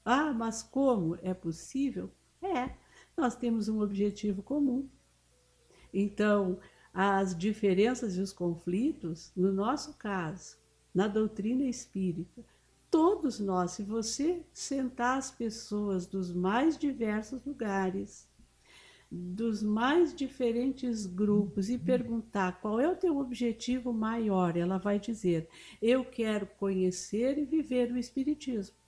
Ah, 0.03 0.33
mas 0.33 0.63
como? 0.63 1.15
É 1.21 1.31
possível? 1.31 2.09
É, 2.41 2.80
nós 3.17 3.35
temos 3.35 3.67
um 3.67 3.81
objetivo 3.81 4.41
comum. 4.41 4.87
Então, 5.93 6.59
as 6.93 7.37
diferenças 7.37 8.17
e 8.17 8.21
os 8.21 8.33
conflitos, 8.33 9.31
no 9.35 9.51
nosso 9.51 9.93
caso, 9.93 10.57
na 10.93 11.07
doutrina 11.07 11.63
espírita, 11.65 12.43
todos 12.89 13.39
nós, 13.39 13.71
se 13.71 13.83
você 13.83 14.43
sentar 14.53 15.17
as 15.17 15.31
pessoas 15.31 16.05
dos 16.05 16.33
mais 16.33 16.77
diversos 16.77 17.43
lugares, 17.45 18.29
dos 19.09 19.61
mais 19.61 20.15
diferentes 20.15 21.05
grupos 21.05 21.69
e 21.69 21.77
perguntar 21.77 22.61
qual 22.61 22.79
é 22.79 22.87
o 22.87 22.95
teu 22.95 23.17
objetivo 23.17 23.91
maior, 23.91 24.55
ela 24.55 24.77
vai 24.77 24.99
dizer: 24.99 25.49
eu 25.81 26.05
quero 26.05 26.45
conhecer 26.45 27.37
e 27.37 27.45
viver 27.45 27.91
o 27.91 27.97
espiritismo. 27.97 28.80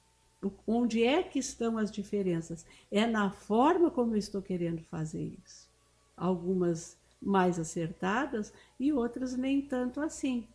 Onde 0.66 1.04
é 1.04 1.22
que 1.22 1.40
estão 1.40 1.78
as 1.78 1.92
diferenças? 1.92 2.66
É 2.92 3.06
na 3.06 3.30
forma 3.30 3.92
como 3.92 4.14
eu 4.14 4.18
estou 4.18 4.42
querendo 4.42 4.82
fazer 4.84 5.34
isso. 5.46 5.70
Algumas 6.18 6.98
mais 7.22 7.60
acertadas 7.60 8.54
e 8.80 8.92
outras 8.92 9.36
nem 9.36 9.62
tanto 9.62 10.02
assim. 10.02 10.48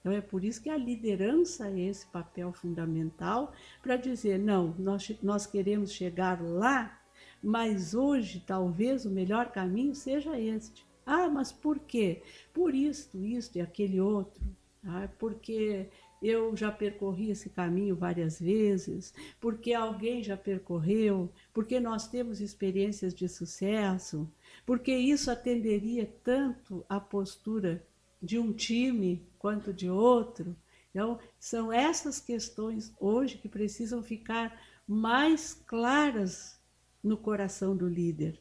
Então 0.00 0.12
é 0.12 0.20
por 0.20 0.44
isso 0.44 0.62
que 0.62 0.70
a 0.70 0.76
liderança 0.76 1.68
é 1.68 1.80
esse 1.80 2.06
papel 2.06 2.52
fundamental 2.52 3.52
para 3.82 3.96
dizer: 3.96 4.38
não, 4.38 4.74
nós, 4.78 5.10
nós 5.22 5.46
queremos 5.46 5.92
chegar 5.92 6.42
lá, 6.42 6.98
mas 7.42 7.94
hoje 7.94 8.42
talvez 8.46 9.04
o 9.04 9.10
melhor 9.10 9.50
caminho 9.52 9.94
seja 9.94 10.38
este. 10.38 10.86
Ah, 11.04 11.28
mas 11.28 11.52
por 11.52 11.78
quê? 11.78 12.22
Por 12.52 12.74
isto, 12.74 13.22
isto 13.24 13.56
e 13.56 13.60
aquele 13.60 14.00
outro. 14.00 14.42
Ah, 14.84 15.08
porque 15.18 15.88
eu 16.22 16.54
já 16.56 16.70
percorri 16.70 17.30
esse 17.30 17.48
caminho 17.48 17.96
várias 17.96 18.38
vezes, 18.38 19.14
porque 19.40 19.72
alguém 19.72 20.22
já 20.22 20.36
percorreu, 20.36 21.32
porque 21.52 21.80
nós 21.80 22.06
temos 22.06 22.40
experiências 22.40 23.14
de 23.14 23.28
sucesso, 23.28 24.30
porque 24.66 24.94
isso 24.94 25.30
atenderia 25.30 26.12
tanto 26.22 26.84
à 26.88 27.00
postura 27.00 27.84
de 28.22 28.38
um 28.38 28.52
time 28.52 29.26
quanto 29.38 29.72
de 29.72 29.88
outro. 29.88 30.54
Então, 30.90 31.18
são 31.38 31.72
essas 31.72 32.20
questões 32.20 32.92
hoje 33.00 33.38
que 33.38 33.48
precisam 33.48 34.02
ficar 34.02 34.60
mais 34.86 35.54
claras 35.54 36.60
no 37.02 37.16
coração 37.16 37.76
do 37.76 37.88
líder. 37.88 38.40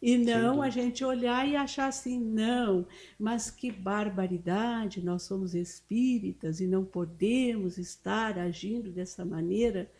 E 0.00 0.16
não 0.16 0.62
a 0.62 0.70
gente 0.70 1.04
olhar 1.04 1.46
e 1.46 1.56
achar 1.56 1.88
assim, 1.88 2.20
não, 2.20 2.86
mas 3.18 3.50
que 3.50 3.72
barbaridade, 3.72 5.04
nós 5.04 5.24
somos 5.24 5.54
espíritas 5.54 6.60
e 6.60 6.66
não 6.66 6.84
podemos 6.84 7.78
estar 7.78 8.38
agindo 8.38 8.92
dessa 8.92 9.24
maneira. 9.24 9.90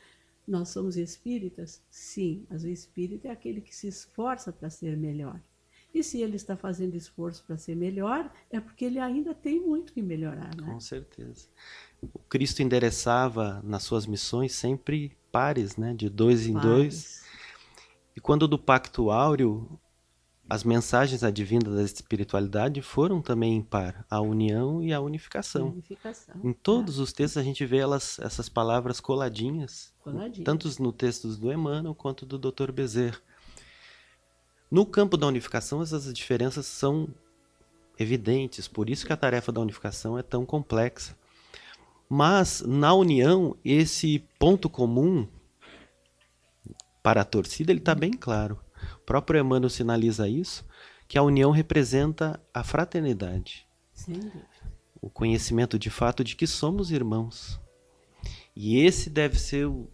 Nós 0.47 0.69
somos 0.69 0.97
espíritas? 0.97 1.83
Sim, 1.90 2.47
mas 2.49 2.62
o 2.62 2.69
espírita 2.69 3.28
é 3.28 3.31
aquele 3.33 3.61
que 3.61 3.75
se 3.75 3.88
esforça 3.88 4.52
para 4.52 4.71
ser 4.71 4.97
melhor. 4.97 5.40
E 5.93 6.02
se 6.02 6.21
ele 6.21 6.37
está 6.37 6.57
fazendo 6.57 6.95
esforço 6.95 7.45
para 7.45 7.57
ser 7.57 7.75
melhor, 7.75 8.31
é 8.50 8.61
porque 8.61 8.85
ele 8.85 8.99
ainda 8.99 9.35
tem 9.35 9.61
muito 9.61 9.93
que 9.93 10.02
melhorar. 10.02 10.55
Né? 10.57 10.71
Com 10.71 10.78
certeza. 10.78 11.49
O 12.00 12.19
Cristo 12.21 12.62
endereçava 12.62 13.61
nas 13.64 13.83
suas 13.83 14.07
missões 14.07 14.52
sempre 14.52 15.17
pares, 15.33 15.76
né? 15.76 15.95
de 15.95 16.09
dois 16.09 16.47
em 16.47 16.52
Pares. 16.52 16.69
dois. 16.69 17.25
E 18.17 18.21
quando 18.21 18.47
do 18.47 18.59
Pacto 18.59 19.11
Áureo, 19.11 19.78
as 20.49 20.64
mensagens 20.64 21.23
advindas 21.23 21.75
da 21.75 21.83
espiritualidade 21.83 22.81
foram 22.81 23.21
também 23.21 23.55
em 23.55 23.62
par, 23.62 24.07
a 24.09 24.19
união 24.21 24.83
e 24.83 24.95
a 24.95 25.00
unificação. 25.00 25.69
Unificação. 25.69 26.35
Em 26.43 26.55
todos 26.55 26.99
os 26.99 27.12
textos 27.12 27.37
a 27.37 27.43
gente 27.43 27.67
vê 27.67 27.76
elas, 27.76 28.19
essas 28.19 28.49
palavras 28.49 28.99
coladinhas, 28.99 29.93
Coladinhas. 30.02 30.45
tanto 30.45 30.83
no 30.83 30.90
textos 30.90 31.37
do 31.37 31.52
Emmanuel 31.52 31.95
quanto 31.95 32.25
do 32.25 32.38
Dr. 32.38 32.73
Bezerra. 32.73 33.19
No 34.71 34.87
campo 34.87 35.19
da 35.19 35.26
unificação, 35.26 35.83
essas 35.83 36.12
diferenças 36.14 36.64
são 36.64 37.09
evidentes, 37.99 38.67
por 38.67 38.88
isso 38.88 39.07
que 39.07 39.12
a 39.12 39.17
tarefa 39.17 39.52
da 39.52 39.61
unificação 39.61 40.19
é 40.19 40.23
tão 40.23 40.47
complexa. 40.47 41.14
Mas 42.09 42.62
na 42.62 42.95
união, 42.95 43.55
esse 43.62 44.25
ponto 44.38 44.71
comum 44.71 45.28
para 47.02 47.21
a 47.21 47.25
torcida 47.25 47.71
ele 47.71 47.81
está 47.81 47.95
bem 47.95 48.12
claro. 48.12 48.59
O 48.97 49.00
próprio 49.00 49.40
Emmanuel 49.40 49.70
sinaliza 49.70 50.28
isso, 50.28 50.64
que 51.06 51.18
a 51.18 51.23
união 51.23 51.50
representa 51.50 52.40
a 52.52 52.62
fraternidade 52.62 53.66
dúvida. 54.06 54.47
o 55.00 55.08
conhecimento 55.08 55.78
de 55.78 55.90
fato 55.90 56.23
de 56.23 56.37
que 56.37 56.47
somos 56.47 56.90
irmãos. 56.90 57.61
E 58.54 58.78
esse 58.78 59.08
deve 59.08 59.38
ser 59.38 59.66
o, 59.66 59.88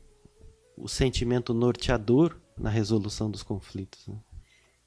o 0.77 0.89
sentimento 0.89 1.55
norteador 1.55 2.41
na 2.59 2.71
resolução 2.71 3.31
dos 3.31 3.43
conflitos. 3.43 4.07
né? 4.09 4.19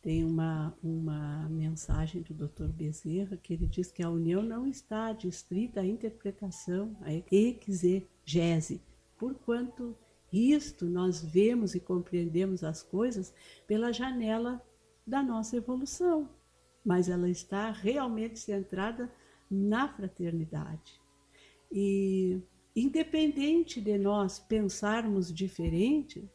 Tem 0.01 0.23
uma, 0.23 0.73
uma 0.81 1.49
mensagem 1.49 2.21
do 2.21 2.33
Dr. 2.33 2.67
Bezerra 2.67 3.35
que 3.35 3.53
ele 3.53 3.67
diz 3.67 3.91
que 3.91 4.01
a 4.01 4.09
união 4.09 4.41
não 4.41 4.65
está 4.67 5.11
distrita 5.11 5.81
à 5.81 5.85
interpretação, 5.85 6.95
à 7.01 7.11
exegese, 7.31 8.81
porquanto 9.17 9.95
isto 10.31 10.85
nós 10.85 11.23
vemos 11.23 11.75
e 11.75 11.79
compreendemos 11.79 12.63
as 12.63 12.83
coisas 12.83 13.33
pela 13.65 13.91
janela 13.91 14.61
da 15.05 15.23
nossa 15.23 15.55
evolução, 15.55 16.29
mas 16.83 17.07
ela 17.07 17.29
está 17.29 17.71
realmente 17.71 18.39
centrada 18.39 19.11
na 19.49 19.87
fraternidade. 19.87 20.99
E 21.71 22.41
independente 22.75 23.81
de 23.81 23.97
nós 23.97 24.39
pensarmos 24.39 25.33
diferente, 25.33 26.29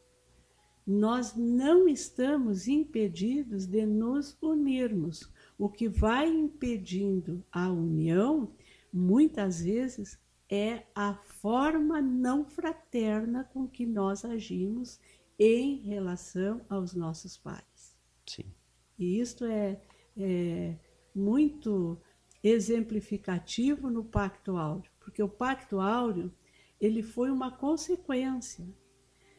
nós 0.86 1.36
não 1.36 1.88
estamos 1.88 2.66
impedidos 2.66 3.66
de 3.66 3.86
nos 3.86 4.36
unirmos. 4.42 5.30
O 5.56 5.68
que 5.68 5.88
vai 5.88 6.28
impedindo 6.28 7.44
a 7.52 7.70
união, 7.70 8.52
muitas 8.92 9.62
vezes, 9.62 10.18
é 10.54 10.84
a 10.94 11.14
forma 11.14 12.02
não 12.02 12.44
fraterna 12.44 13.42
com 13.54 13.66
que 13.66 13.86
nós 13.86 14.22
agimos 14.22 15.00
em 15.38 15.76
relação 15.78 16.60
aos 16.68 16.94
nossos 16.94 17.38
pais. 17.38 17.96
Sim. 18.26 18.44
E 18.98 19.18
isto 19.18 19.46
é, 19.46 19.80
é 20.14 20.76
muito 21.14 21.98
exemplificativo 22.44 23.88
no 23.88 24.04
Pacto 24.04 24.58
Áureo, 24.58 24.90
porque 25.00 25.22
o 25.22 25.28
Pacto 25.28 25.80
Áureo 25.80 26.30
ele 26.78 27.02
foi 27.02 27.30
uma 27.30 27.50
consequência 27.50 28.68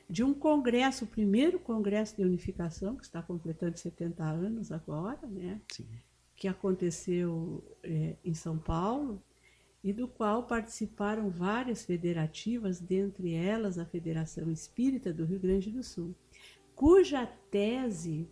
de 0.10 0.24
um 0.24 0.34
congresso, 0.34 1.06
o 1.06 1.08
primeiro 1.08 1.60
congresso 1.60 2.16
de 2.16 2.24
unificação, 2.24 2.96
que 2.96 3.04
está 3.04 3.22
completando 3.22 3.78
70 3.78 4.24
anos 4.24 4.72
agora, 4.72 5.28
né, 5.28 5.62
Sim. 5.72 5.88
que 6.36 6.48
aconteceu 6.48 7.64
é, 7.84 8.16
em 8.26 8.34
São 8.34 8.58
Paulo, 8.58 9.22
e 9.84 9.92
do 9.92 10.08
qual 10.08 10.48
participaram 10.48 11.30
várias 11.30 11.84
federativas, 11.84 12.80
dentre 12.80 13.34
elas 13.34 13.78
a 13.78 13.86
Federação 13.86 14.50
Espírita 14.50 15.12
do 15.12 15.26
Rio 15.26 15.40
Grande 15.40 15.70
do 15.72 15.84
Sul, 15.84 16.16
cuja 16.74 17.26
tese 17.26 18.30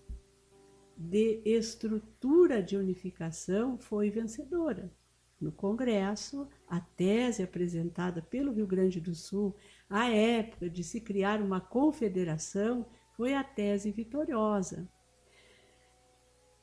de 0.97 1.41
estrutura 1.43 2.62
de 2.63 2.78
unificação 2.78 3.78
foi 3.78 4.10
vencedora. 4.10 4.91
No 5.39 5.52
Congresso, 5.52 6.47
a 6.67 6.80
tese 6.80 7.41
apresentada 7.41 8.21
pelo 8.21 8.54
Rio 8.54 8.67
Grande 8.67 9.02
do 9.02 9.15
Sul, 9.15 9.56
à 9.89 10.10
época 10.10 10.69
de 10.69 10.84
se 10.84 11.02
criar 11.02 11.41
uma 11.41 11.60
confederação, 11.60 12.86
foi 13.17 13.34
a 13.34 13.43
tese 13.43 13.91
vitoriosa. 13.91 14.88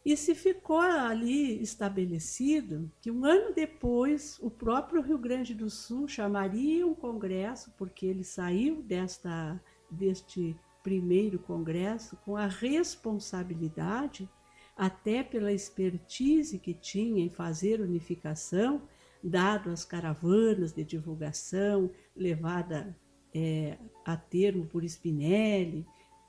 E 0.04 0.16
se 0.16 0.34
ficou 0.34 0.78
ali 0.78 1.60
estabelecido 1.60 2.90
que 3.00 3.10
um 3.10 3.24
ano 3.24 3.52
depois 3.52 4.38
o 4.40 4.50
próprio 4.50 5.02
Rio 5.02 5.18
Grande 5.18 5.54
do 5.54 5.68
Sul 5.68 6.08
chamaria 6.08 6.86
um 6.86 6.94
congresso, 6.94 7.72
porque 7.76 8.06
ele 8.06 8.24
saiu 8.24 8.82
desta, 8.82 9.60
deste 9.90 10.56
primeiro 10.82 11.38
congresso 11.38 12.16
com 12.24 12.36
a 12.36 12.46
responsabilidade, 12.46 14.28
até 14.76 15.22
pela 15.22 15.52
expertise 15.52 16.58
que 16.58 16.72
tinha 16.72 17.22
em 17.22 17.28
fazer 17.28 17.80
unificação, 17.80 18.82
dado 19.22 19.70
as 19.70 19.84
caravanas 19.84 20.72
de 20.72 20.84
divulgação 20.84 21.90
levada 22.14 22.96
é, 23.34 23.76
a 24.04 24.16
termo 24.16 24.64
por 24.66 24.84
Spinelli, 24.84 25.84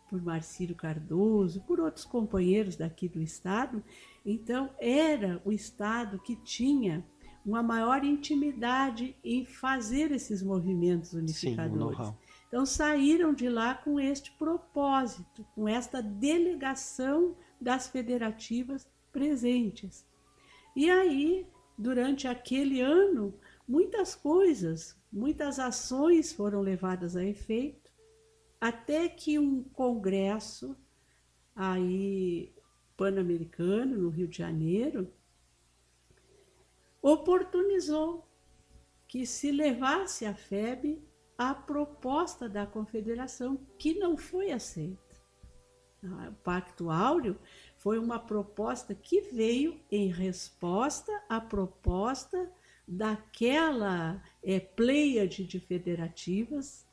por 0.09 0.21
Marcílio 0.21 0.75
Cardoso, 0.75 1.61
por 1.61 1.79
outros 1.79 2.05
companheiros 2.05 2.75
daqui 2.75 3.07
do 3.07 3.21
Estado. 3.21 3.83
Então, 4.25 4.69
era 4.79 5.41
o 5.45 5.51
Estado 5.51 6.19
que 6.19 6.35
tinha 6.35 7.05
uma 7.45 7.63
maior 7.63 8.03
intimidade 8.03 9.15
em 9.23 9.45
fazer 9.45 10.11
esses 10.11 10.43
movimentos 10.43 11.11
Sim, 11.11 11.19
unificadores. 11.19 11.97
know-how. 11.97 12.17
Então 12.49 12.65
saíram 12.65 13.33
de 13.33 13.47
lá 13.47 13.75
com 13.75 13.99
este 13.99 14.31
propósito, 14.31 15.45
com 15.53 15.67
esta 15.67 16.01
delegação 16.01 17.35
das 17.61 17.87
federativas 17.87 18.87
presentes. 19.11 20.05
E 20.75 20.89
aí, 20.89 21.45
durante 21.77 22.27
aquele 22.27 22.81
ano, 22.81 23.33
muitas 23.67 24.15
coisas, 24.15 24.97
muitas 25.11 25.59
ações 25.59 26.33
foram 26.33 26.61
levadas 26.61 27.15
a 27.15 27.23
efeito, 27.23 27.88
até 28.59 29.07
que 29.07 29.39
um 29.39 29.63
congresso 29.63 30.75
aí 31.55 32.53
pan-americano 32.97 33.97
no 33.97 34.09
Rio 34.09 34.27
de 34.27 34.37
Janeiro 34.37 35.11
oportunizou 37.01 38.27
que 39.07 39.25
se 39.25 39.51
levasse 39.51 40.25
à 40.25 40.35
FEB 40.35 41.01
a 41.37 41.53
proposta 41.53 42.49
da 42.49 42.65
confederação, 42.67 43.57
que 43.77 43.93
não 43.93 44.17
foi 44.17 44.51
aceita. 44.51 45.15
Ah, 46.03 46.29
O 46.29 46.35
Pacto 46.43 46.89
Áureo 46.89 47.39
foi 47.77 47.97
uma 47.97 48.19
proposta 48.19 48.93
que 48.93 49.21
veio 49.21 49.79
em 49.89 50.11
resposta 50.11 51.11
à 51.29 51.39
proposta 51.39 52.51
daquela 52.85 54.21
é, 54.43 54.59
pleiade 54.59 55.45
de 55.45 55.59
federativas 55.59 56.88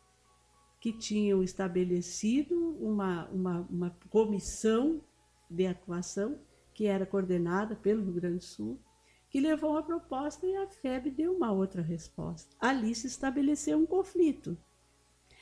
que 0.80 0.92
tinham 0.92 1.42
estabelecido 1.42 2.76
uma, 2.80 3.26
uma, 3.28 3.60
uma 3.70 3.96
comissão 4.10 5.00
de 5.50 5.66
atuação 5.66 6.38
que 6.74 6.86
era 6.86 7.06
coordenada 7.06 7.74
pelo 7.74 8.04
Rio 8.04 8.12
Grande 8.12 8.38
do 8.38 8.44
Sul, 8.44 8.78
que 9.30 9.40
levou 9.40 9.76
a 9.76 9.82
proposta 9.82 10.46
e 10.46 10.54
a 10.56 10.66
FEB 10.66 11.10
deu 11.10 11.34
uma 11.34 11.50
outra 11.50 11.82
resposta. 11.82 12.54
Ali 12.60 12.94
se 12.94 13.06
estabeleceu 13.06 13.78
um 13.78 13.86
conflito. 13.86 14.56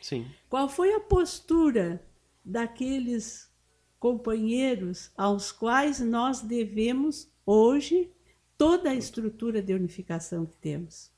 Sim. 0.00 0.26
Qual 0.48 0.68
foi 0.68 0.94
a 0.94 1.00
postura 1.00 2.04
daqueles 2.44 3.50
companheiros 3.98 5.10
aos 5.16 5.50
quais 5.50 5.98
nós 5.98 6.40
devemos 6.40 7.32
hoje 7.44 8.12
toda 8.56 8.90
a 8.90 8.94
estrutura 8.94 9.62
de 9.62 9.74
unificação 9.74 10.46
que 10.46 10.56
temos? 10.56 11.10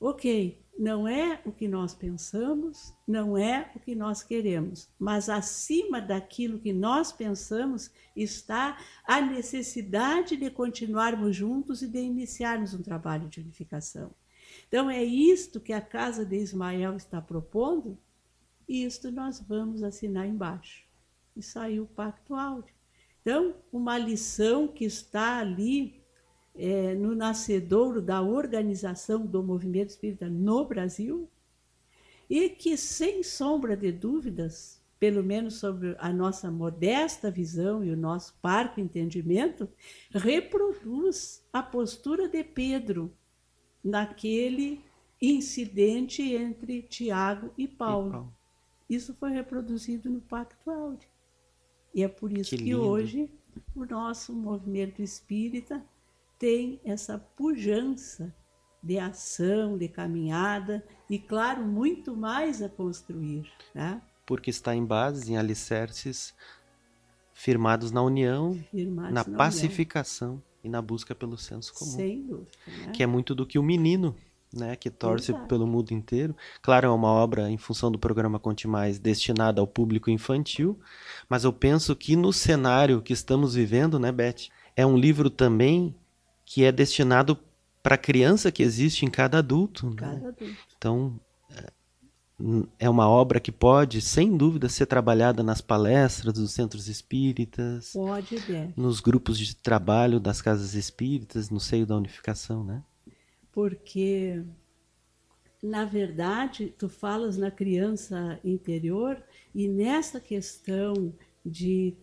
Ok, 0.00 0.63
não 0.78 1.06
é 1.06 1.40
o 1.44 1.52
que 1.52 1.68
nós 1.68 1.94
pensamos, 1.94 2.92
não 3.06 3.38
é 3.38 3.70
o 3.74 3.80
que 3.80 3.94
nós 3.94 4.22
queremos, 4.22 4.88
mas 4.98 5.28
acima 5.28 6.00
daquilo 6.00 6.58
que 6.58 6.72
nós 6.72 7.12
pensamos 7.12 7.90
está 8.16 8.78
a 9.06 9.20
necessidade 9.20 10.36
de 10.36 10.50
continuarmos 10.50 11.36
juntos 11.36 11.82
e 11.82 11.88
de 11.88 12.00
iniciarmos 12.00 12.74
um 12.74 12.82
trabalho 12.82 13.28
de 13.28 13.40
unificação. 13.40 14.12
Então 14.66 14.90
é 14.90 15.02
isto 15.02 15.60
que 15.60 15.72
a 15.72 15.80
Casa 15.80 16.24
de 16.24 16.36
Ismael 16.36 16.96
está 16.96 17.20
propondo, 17.20 17.98
e 18.68 18.84
isto 18.84 19.10
nós 19.12 19.40
vamos 19.40 19.82
assinar 19.82 20.26
embaixo. 20.26 20.84
E 21.36 21.42
saiu 21.42 21.84
o 21.84 21.88
Pacto 21.88 22.34
Áureo. 22.34 22.74
Então, 23.20 23.56
uma 23.72 23.98
lição 23.98 24.68
que 24.68 24.84
está 24.84 25.38
ali 25.38 26.03
é, 26.54 26.94
no 26.94 27.14
nascedouro 27.14 28.00
da 28.00 28.22
organização 28.22 29.26
do 29.26 29.42
movimento 29.42 29.90
espírita 29.90 30.28
no 30.28 30.64
Brasil 30.64 31.28
e 32.30 32.48
que, 32.48 32.76
sem 32.76 33.22
sombra 33.22 33.76
de 33.76 33.90
dúvidas, 33.90 34.80
pelo 34.98 35.22
menos 35.22 35.54
sobre 35.54 35.96
a 35.98 36.12
nossa 36.12 36.50
modesta 36.50 37.30
visão 37.30 37.84
e 37.84 37.90
o 37.90 37.96
nosso 37.96 38.34
parco 38.40 38.80
entendimento, 38.80 39.68
reproduz 40.10 41.44
a 41.52 41.62
postura 41.62 42.28
de 42.28 42.42
Pedro 42.42 43.12
naquele 43.82 44.80
incidente 45.20 46.22
entre 46.22 46.82
Tiago 46.82 47.52
e 47.58 47.66
Paulo. 47.66 48.08
E 48.08 48.12
Paulo. 48.12 48.34
Isso 48.88 49.14
foi 49.14 49.30
reproduzido 49.30 50.08
no 50.08 50.20
Pacto 50.20 50.70
Áureo. 50.70 51.08
E 51.94 52.02
é 52.02 52.08
por 52.08 52.32
isso 52.32 52.56
Que 52.56 52.64
que, 52.64 52.74
hoje 52.74 53.30
o 53.74 53.84
nosso 53.84 54.32
movimento 54.32 55.00
espírita 55.00 55.84
tem 56.44 56.78
essa 56.84 57.18
pujança 57.18 58.30
de 58.82 58.98
ação, 58.98 59.78
de 59.78 59.88
caminhada 59.88 60.84
e, 61.08 61.18
claro, 61.18 61.64
muito 61.64 62.14
mais 62.14 62.60
a 62.60 62.68
construir. 62.68 63.50
Né? 63.74 64.02
Porque 64.26 64.50
está 64.50 64.76
em 64.76 64.84
bases, 64.84 65.26
em 65.26 65.38
alicerces 65.38 66.34
firmados 67.32 67.90
na 67.90 68.02
união, 68.02 68.62
Firmados 68.70 69.14
na 69.14 69.22
união. 69.22 69.38
pacificação 69.38 70.42
e 70.62 70.68
na 70.68 70.82
busca 70.82 71.14
pelo 71.14 71.38
senso 71.38 71.72
comum. 71.72 71.92
Sem 71.92 72.26
dúvida. 72.26 72.50
Né? 72.66 72.92
que 72.92 73.02
é 73.02 73.06
muito 73.06 73.34
do 73.34 73.46
que 73.46 73.58
o 73.58 73.62
menino, 73.62 74.14
né, 74.52 74.76
que 74.76 74.90
torce 74.90 75.30
Exato. 75.32 75.48
pelo 75.48 75.66
mundo 75.66 75.92
inteiro. 75.92 76.36
Claro, 76.60 76.88
é 76.88 76.90
uma 76.90 77.08
obra 77.08 77.50
em 77.50 77.56
função 77.56 77.90
do 77.90 77.98
programa 77.98 78.38
Conte 78.38 78.68
Mais 78.68 78.98
destinada 78.98 79.62
ao 79.62 79.66
público 79.66 80.10
infantil, 80.10 80.78
mas 81.26 81.44
eu 81.44 81.54
penso 81.54 81.96
que 81.96 82.14
no 82.14 82.34
cenário 82.34 83.00
que 83.00 83.14
estamos 83.14 83.54
vivendo, 83.54 83.98
né, 83.98 84.12
Beth, 84.12 84.50
é 84.76 84.84
um 84.84 84.98
livro 84.98 85.30
também 85.30 85.94
que 86.54 86.62
é 86.62 86.70
destinado 86.70 87.36
para 87.82 87.96
a 87.96 87.98
criança 87.98 88.52
que 88.52 88.62
existe 88.62 89.04
em 89.04 89.10
cada 89.10 89.38
adulto. 89.38 89.90
né? 89.90 89.96
Cada 89.96 90.28
adulto. 90.28 90.56
Então, 90.78 91.20
é, 91.50 91.72
é 92.78 92.88
uma 92.88 93.08
obra 93.08 93.40
que 93.40 93.50
pode, 93.50 94.00
sem 94.00 94.36
dúvida, 94.36 94.68
ser 94.68 94.86
trabalhada 94.86 95.42
nas 95.42 95.60
palestras 95.60 96.32
dos 96.32 96.52
centros 96.52 96.86
espíritas, 96.86 97.90
Pode 97.92 98.38
deve. 98.38 98.72
nos 98.76 99.00
grupos 99.00 99.36
de 99.36 99.56
trabalho 99.56 100.20
das 100.20 100.40
casas 100.40 100.74
espíritas, 100.74 101.50
no 101.50 101.58
seio 101.58 101.84
da 101.84 101.96
unificação, 101.96 102.62
né? 102.62 102.84
porque 103.50 104.44
na 105.60 105.84
verdade 105.84 106.72
tu 106.78 106.88
falas 106.88 107.36
na 107.36 107.50
criança 107.50 108.38
interior 108.44 109.20
e 109.52 109.66
nessa 109.66 110.20
questão 110.20 111.12
de 111.44 111.96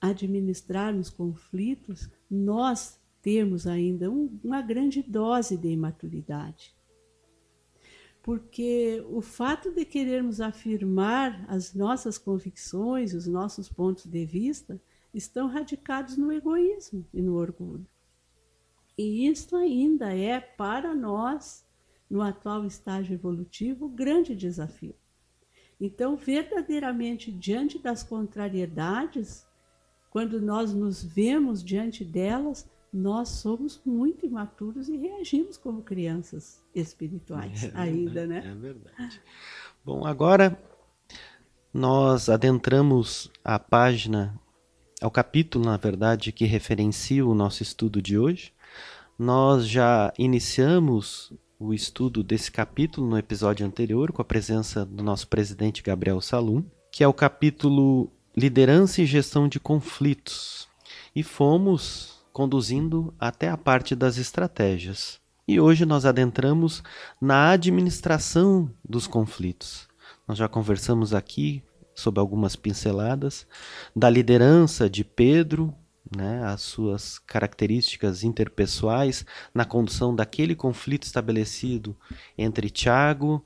administrarmos 0.00 1.10
conflitos 1.10 2.08
nós 2.30 3.01
temos 3.22 3.66
ainda 3.66 4.10
um- 4.10 4.38
uma 4.44 4.60
grande 4.60 5.02
dose 5.02 5.56
de 5.56 5.68
imaturidade 5.68 6.74
porque 8.22 9.04
o 9.10 9.20
fato 9.20 9.72
de 9.72 9.84
querermos 9.84 10.40
afirmar 10.40 11.44
as 11.48 11.74
nossas 11.74 12.16
convicções, 12.16 13.12
os 13.14 13.26
nossos 13.26 13.68
pontos 13.68 14.06
de 14.06 14.24
vista, 14.24 14.80
estão 15.12 15.48
radicados 15.48 16.16
no 16.16 16.32
egoísmo 16.32 17.04
e 17.12 17.20
no 17.20 17.34
orgulho. 17.34 17.86
E 18.96 19.26
isso 19.26 19.56
ainda 19.56 20.14
é, 20.14 20.38
para 20.40 20.94
nós, 20.94 21.66
no 22.08 22.22
atual 22.22 22.64
estágio 22.64 23.14
evolutivo, 23.14 23.88
grande 23.88 24.36
desafio. 24.36 24.94
Então, 25.80 26.14
verdadeiramente, 26.16 27.32
diante 27.32 27.76
das 27.76 28.04
contrariedades, 28.04 29.44
quando 30.10 30.40
nós 30.40 30.72
nos 30.72 31.02
vemos 31.02 31.64
diante 31.64 32.04
delas, 32.04 32.70
nós 32.92 33.30
somos 33.30 33.80
muito 33.86 34.26
imaturos 34.26 34.88
e 34.88 34.96
reagimos 34.96 35.56
como 35.56 35.82
crianças 35.82 36.62
espirituais 36.74 37.74
ainda, 37.74 38.26
né? 38.26 38.42
É 38.44 38.54
verdade. 38.54 39.20
Bom, 39.84 40.06
agora 40.06 40.58
nós 41.72 42.28
adentramos 42.28 43.30
a 43.42 43.58
página, 43.58 44.38
ao 45.00 45.10
capítulo, 45.10 45.64
na 45.64 45.78
verdade, 45.78 46.32
que 46.32 46.44
referencia 46.44 47.26
o 47.26 47.34
nosso 47.34 47.62
estudo 47.62 48.02
de 48.02 48.18
hoje. 48.18 48.52
Nós 49.18 49.66
já 49.66 50.12
iniciamos 50.18 51.32
o 51.58 51.72
estudo 51.72 52.22
desse 52.22 52.50
capítulo 52.50 53.08
no 53.08 53.16
episódio 53.16 53.64
anterior, 53.64 54.12
com 54.12 54.20
a 54.20 54.24
presença 54.24 54.84
do 54.84 55.02
nosso 55.02 55.28
presidente 55.28 55.82
Gabriel 55.82 56.20
Salum, 56.20 56.62
que 56.90 57.02
é 57.02 57.08
o 57.08 57.14
capítulo 57.14 58.10
Liderança 58.36 59.00
e 59.00 59.06
Gestão 59.06 59.48
de 59.48 59.58
Conflitos. 59.58 60.68
E 61.14 61.22
fomos 61.22 62.21
conduzindo 62.32 63.14
até 63.18 63.48
a 63.48 63.56
parte 63.56 63.94
das 63.94 64.16
estratégias. 64.16 65.20
E 65.46 65.60
hoje 65.60 65.84
nós 65.84 66.04
adentramos 66.04 66.82
na 67.20 67.50
administração 67.50 68.70
dos 68.84 69.06
conflitos. 69.06 69.88
Nós 70.26 70.38
já 70.38 70.48
conversamos 70.48 71.12
aqui 71.12 71.62
sobre 71.94 72.20
algumas 72.20 72.56
pinceladas 72.56 73.46
da 73.94 74.08
liderança 74.08 74.88
de 74.88 75.04
Pedro, 75.04 75.74
né, 76.16 76.44
as 76.44 76.60
suas 76.60 77.18
características 77.18 78.22
interpessoais 78.22 79.24
na 79.54 79.64
condução 79.64 80.14
daquele 80.14 80.54
conflito 80.54 81.04
estabelecido 81.04 81.96
entre 82.36 82.70
Tiago, 82.70 83.44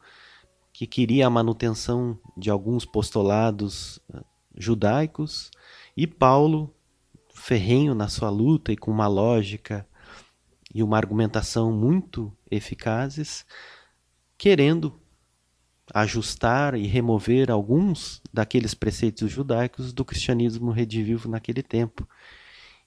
que 0.72 0.87
queria 0.87 1.27
a 1.27 1.31
manutenção 1.31 2.18
de 2.37 2.51
alguns 2.51 2.85
postulados 2.85 3.99
eh, 4.12 4.20
judaicos, 4.57 5.51
e 5.96 6.07
Paulo, 6.07 6.75
ferrenho 7.46 7.94
na 7.94 8.09
sua 8.09 8.28
luta 8.28 8.72
e 8.72 8.76
com 8.76 8.90
uma 8.90 9.06
lógica 9.06 9.87
e 10.74 10.82
uma 10.82 10.96
argumentação 10.96 11.70
muito 11.70 12.37
eficazes, 12.50 13.46
querendo 14.37 15.00
ajustar 15.94 16.74
e 16.74 16.88
remover 16.88 17.48
alguns 17.48 18.20
daqueles 18.32 18.74
preceitos 18.74 19.30
judaicos 19.30 19.92
do 19.92 20.04
cristianismo 20.04 20.72
redivivo 20.72 21.28
naquele 21.28 21.62
tempo. 21.62 22.04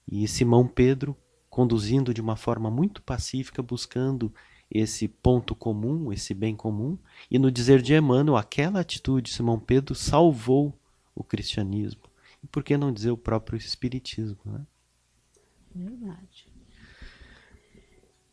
E 0.06 0.28
Simão 0.28 0.66
Pedro 0.66 1.16
conduzindo 1.48 2.12
de 2.12 2.20
uma 2.20 2.36
forma 2.36 2.70
muito 2.70 3.00
pacífica, 3.00 3.62
buscando 3.62 4.30
esse 4.70 5.08
ponto 5.08 5.54
comum, 5.54 6.12
esse 6.12 6.34
bem 6.34 6.54
comum, 6.54 6.98
e 7.30 7.38
no 7.38 7.50
dizer 7.50 7.80
de 7.80 7.94
Emmanuel, 7.94 8.36
aquela 8.36 8.80
atitude 8.80 9.30
de 9.30 9.34
Simão 9.34 9.58
Pedro 9.58 9.94
salvou 9.94 10.78
o 11.14 11.24
cristianismo. 11.24 11.99
E 12.42 12.46
por 12.46 12.62
que 12.62 12.76
não 12.76 12.92
dizer 12.92 13.10
o 13.10 13.16
próprio 13.16 13.56
espiritismo, 13.56 14.38
né? 14.46 14.66
Verdade. 15.74 16.48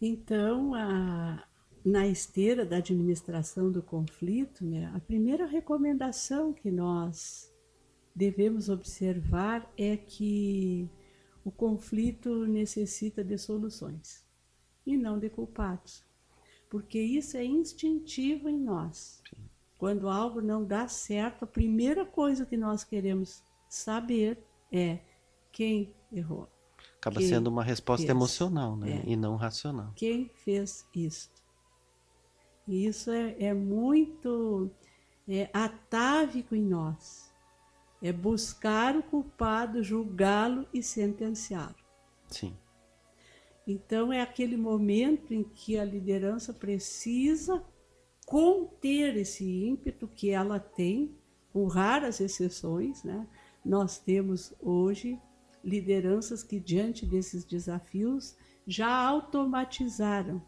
Então, 0.02 0.74
a- 0.74 1.43
na 1.84 2.08
esteira 2.08 2.65
da 2.65 2.78
administração 2.78 3.72
do 3.72 3.82
conflito, 3.82 4.65
né, 4.65 4.91
a 4.93 5.00
primeira 5.00 5.46
recomendação 5.46 6.54
que 6.54 6.70
nós 6.70 7.52
devemos 8.15 8.70
observar 8.70 9.72
é 9.78 9.96
que 9.96 10.89
o 11.46 11.52
conflito 11.52 12.46
necessita 12.46 13.24
de 13.24 13.38
soluções 13.38 14.26
e 14.86 14.98
não 14.98 15.17
de 15.17 15.30
culpados, 15.30 16.04
porque 16.70 17.00
isso 17.00 17.38
é 17.38 17.46
instintivo 17.46 18.50
em 18.50 18.58
nós. 18.58 19.22
Quando 19.78 20.10
algo 20.10 20.41
não 20.41 20.65
dá 20.65 20.88
certo, 20.88 21.43
a 21.43 21.48
primeira 21.48 22.06
coisa 22.06 22.46
que 22.46 22.58
nós 22.58 22.84
queremos 22.84 23.43
saber 23.70 24.44
é 24.72 25.00
quem 25.52 25.94
errou. 26.12 26.50
Acaba 26.98 27.20
Quem 27.20 27.30
sendo 27.30 27.48
uma 27.48 27.64
resposta 27.64 28.06
fez. 28.06 28.10
emocional, 28.10 28.76
né? 28.76 29.04
É. 29.06 29.10
E 29.10 29.16
não 29.16 29.36
racional. 29.36 29.94
quem 29.96 30.30
fez 30.44 30.86
isto. 30.94 31.42
E 32.68 32.86
isso 32.86 33.12
é, 33.12 33.36
é 33.40 33.54
muito 33.54 34.70
é, 35.28 35.50
atávico 35.54 36.54
em 36.56 36.62
nós. 36.62 37.32
É 38.02 38.12
buscar 38.12 38.96
o 38.96 39.04
culpado, 39.04 39.84
julgá-lo 39.84 40.68
e 40.74 40.84
sentenciá-lo. 40.84 41.76
Sim. 42.28 42.56
Então 43.66 44.14
é 44.14 44.22
aquele 44.22 44.58
momento 44.58 45.34
em 45.34 45.44
que 45.44 45.78
a 45.78 45.84
liderança 45.84 46.54
precisa 46.54 47.64
conter 48.26 49.16
esse 49.18 49.46
ímpeto 49.46 50.08
que 50.08 50.30
ela 50.30 50.60
tem, 50.60 51.16
com 51.52 51.66
raras 51.68 52.20
exceções, 52.20 53.04
né? 53.04 53.28
Nós 53.63 54.00
temos 54.00 54.54
hoje 54.60 55.20
lideranças 55.63 56.43
que 56.43 56.60
diante 56.60 57.06
desses 57.06 57.43
desafios 57.43 58.36
já 58.65 58.89
automatizaram 58.89 60.41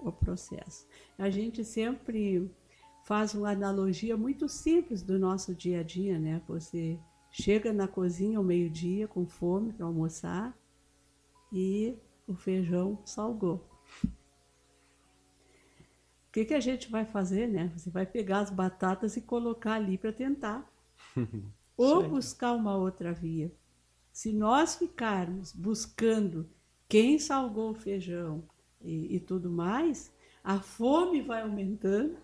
o 0.00 0.12
processo. 0.12 0.86
A 1.18 1.30
gente 1.30 1.64
sempre 1.64 2.50
faz 3.04 3.34
uma 3.34 3.50
analogia 3.50 4.16
muito 4.16 4.48
simples 4.48 5.02
do 5.02 5.18
nosso 5.18 5.54
dia 5.54 5.80
a 5.80 5.82
dia, 5.82 6.18
né? 6.18 6.42
Você 6.48 6.98
chega 7.30 7.72
na 7.72 7.86
cozinha 7.86 8.38
ao 8.38 8.44
meio-dia 8.44 9.06
com 9.06 9.26
fome 9.26 9.72
para 9.72 9.86
almoçar 9.86 10.56
e 11.52 11.96
o 12.26 12.34
feijão 12.34 12.98
salgou. 13.04 13.68
O 14.04 14.08
que, 16.32 16.44
que 16.44 16.54
a 16.54 16.60
gente 16.60 16.90
vai 16.90 17.06
fazer, 17.06 17.46
né? 17.46 17.72
Você 17.74 17.88
vai 17.88 18.04
pegar 18.04 18.40
as 18.40 18.50
batatas 18.50 19.16
e 19.16 19.22
colocar 19.22 19.74
ali 19.74 19.96
para 19.96 20.12
tentar. 20.12 20.70
Ou 21.76 22.00
aí. 22.00 22.08
buscar 22.08 22.52
uma 22.52 22.76
outra 22.76 23.12
via. 23.12 23.52
Se 24.12 24.32
nós 24.32 24.76
ficarmos 24.76 25.52
buscando 25.52 26.48
quem 26.88 27.18
salgou 27.18 27.70
o 27.70 27.74
feijão 27.74 28.44
e, 28.80 29.16
e 29.16 29.20
tudo 29.20 29.50
mais, 29.50 30.12
a 30.42 30.60
fome 30.60 31.20
vai 31.20 31.42
aumentando 31.42 32.16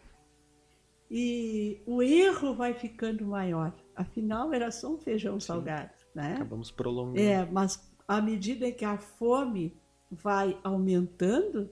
e 1.11 1.83
o 1.85 2.03
erro 2.03 2.55
vai 2.55 2.73
ficando 2.73 3.27
maior. 3.27 3.75
Afinal, 3.95 4.53
era 4.53 4.71
só 4.71 4.95
um 4.95 4.99
feijão 4.99 5.39
Sim. 5.39 5.49
salgado, 5.49 5.93
né? 6.15 6.37
Acabamos 6.37 6.71
prolongando. 6.71 7.19
É, 7.19 7.45
mas 7.45 7.93
à 8.09 8.23
medida 8.23 8.73
que 8.73 8.85
a 8.85 8.97
fome 8.97 9.77
vai 10.11 10.59
aumentando, 10.65 11.71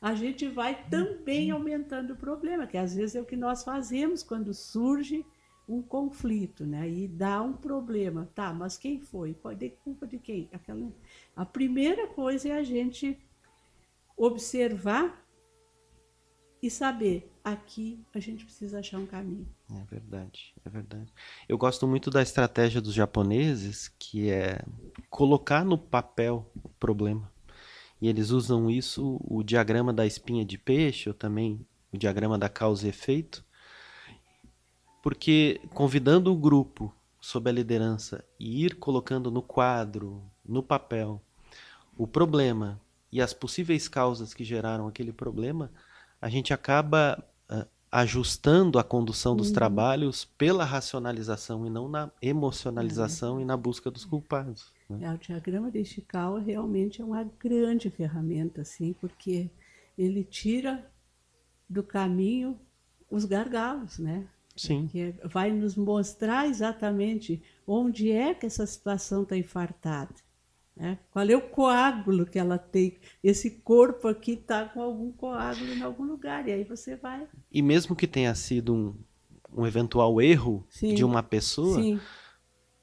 a 0.00 0.14
gente 0.14 0.48
vai 0.48 0.88
também 0.88 1.50
aumentando 1.50 2.14
o 2.14 2.16
problema, 2.16 2.66
que 2.66 2.78
às 2.78 2.94
vezes 2.94 3.16
é 3.16 3.20
o 3.20 3.26
que 3.26 3.36
nós 3.36 3.64
fazemos 3.64 4.22
quando 4.22 4.54
surge 4.54 5.26
um 5.68 5.82
conflito, 5.82 6.64
né? 6.64 6.88
E 6.88 7.06
dá 7.06 7.42
um 7.42 7.52
problema. 7.52 8.28
Tá, 8.34 8.52
mas 8.52 8.78
quem 8.78 9.00
foi? 9.00 9.34
Pode 9.34 9.60
ter 9.60 9.78
culpa 9.84 10.06
de 10.06 10.18
quem? 10.18 10.48
Aquela... 10.52 10.90
A 11.36 11.44
primeira 11.44 12.06
coisa 12.08 12.48
é 12.48 12.52
a 12.52 12.62
gente 12.62 13.18
observar 14.16 15.24
e 16.60 16.68
saber 16.68 17.30
aqui 17.44 18.04
a 18.12 18.18
gente 18.18 18.44
precisa 18.44 18.80
achar 18.80 18.98
um 18.98 19.06
caminho. 19.06 19.48
É 19.70 19.84
verdade, 19.84 20.54
é 20.64 20.70
verdade. 20.70 21.12
Eu 21.48 21.56
gosto 21.56 21.86
muito 21.86 22.10
da 22.10 22.22
estratégia 22.22 22.80
dos 22.80 22.94
japoneses, 22.94 23.88
que 23.98 24.30
é 24.30 24.64
colocar 25.08 25.64
no 25.64 25.78
papel 25.78 26.50
o 26.62 26.68
problema. 26.68 27.30
E 28.00 28.08
eles 28.08 28.30
usam 28.30 28.70
isso, 28.70 29.20
o 29.24 29.42
diagrama 29.42 29.92
da 29.92 30.06
espinha 30.06 30.44
de 30.44 30.56
peixe, 30.56 31.08
ou 31.08 31.14
também 31.14 31.66
o 31.92 31.98
diagrama 31.98 32.38
da 32.38 32.48
causa 32.48 32.86
e 32.86 32.90
efeito, 32.90 33.44
porque 35.02 35.60
convidando 35.74 36.32
o 36.32 36.36
grupo 36.36 36.92
sob 37.20 37.48
a 37.48 37.52
liderança 37.52 38.24
e 38.38 38.64
ir 38.64 38.76
colocando 38.76 39.30
no 39.30 39.42
quadro, 39.42 40.22
no 40.44 40.62
papel, 40.62 41.20
o 41.96 42.06
problema 42.06 42.80
e 43.10 43.20
as 43.20 43.32
possíveis 43.32 43.88
causas 43.88 44.34
que 44.34 44.44
geraram 44.44 44.86
aquele 44.86 45.12
problema, 45.12 45.70
a 46.20 46.28
gente 46.28 46.52
acaba 46.52 47.22
uh, 47.50 47.66
ajustando 47.90 48.78
a 48.78 48.84
condução 48.84 49.34
dos 49.34 49.48
Uhum. 49.48 49.54
trabalhos 49.54 50.24
pela 50.24 50.64
racionalização 50.64 51.66
e 51.66 51.70
não 51.70 51.88
na 51.88 52.10
emocionalização 52.20 53.40
e 53.40 53.44
na 53.44 53.56
busca 53.56 53.90
dos 53.90 54.04
culpados. 54.04 54.72
né? 54.88 55.06
É, 55.06 55.12
o 55.12 55.18
diagrama 55.18 55.70
de 55.70 55.80
Ishikawa 55.80 56.40
realmente 56.40 57.00
é 57.00 57.04
uma 57.04 57.24
grande 57.24 57.88
ferramenta, 57.90 58.60
assim, 58.62 58.92
porque 58.92 59.50
ele 59.96 60.22
tira 60.22 60.90
do 61.68 61.82
caminho 61.82 62.58
os 63.10 63.24
gargalos, 63.24 63.98
né? 63.98 64.26
Sim, 64.60 64.86
Que 64.88 65.00
é- 65.00 65.12
vai 65.26 65.50
nos 65.50 65.76
mostrar 65.76 66.46
exatamente 66.48 67.42
onde 67.66 68.10
é 68.10 68.34
que 68.34 68.46
essa 68.46 68.66
situação 68.66 69.22
está 69.22 69.36
infartada. 69.36 70.14
Né? 70.76 70.98
Qual 71.10 71.24
é 71.28 71.34
o 71.36 71.40
coágulo 71.40 72.24
que 72.24 72.38
ela 72.38 72.56
tem? 72.58 72.98
Esse 73.22 73.50
corpo 73.50 74.06
aqui 74.06 74.32
está 74.32 74.64
com 74.64 74.80
algum 74.80 75.10
coágulo 75.10 75.72
em 75.72 75.82
algum 75.82 76.04
lugar. 76.04 76.46
E 76.48 76.52
aí 76.52 76.64
você 76.64 76.94
vai. 76.96 77.26
e 77.50 77.60
mesmo 77.62 77.96
que 77.96 78.06
tenha 78.06 78.34
sido 78.34 78.72
um, 78.74 78.94
um 79.56 79.66
eventual 79.66 80.20
erro 80.22 80.64
Sim. 80.68 80.94
de 80.94 81.04
uma 81.04 81.22
pessoa, 81.22 81.82
Sim, 81.82 81.98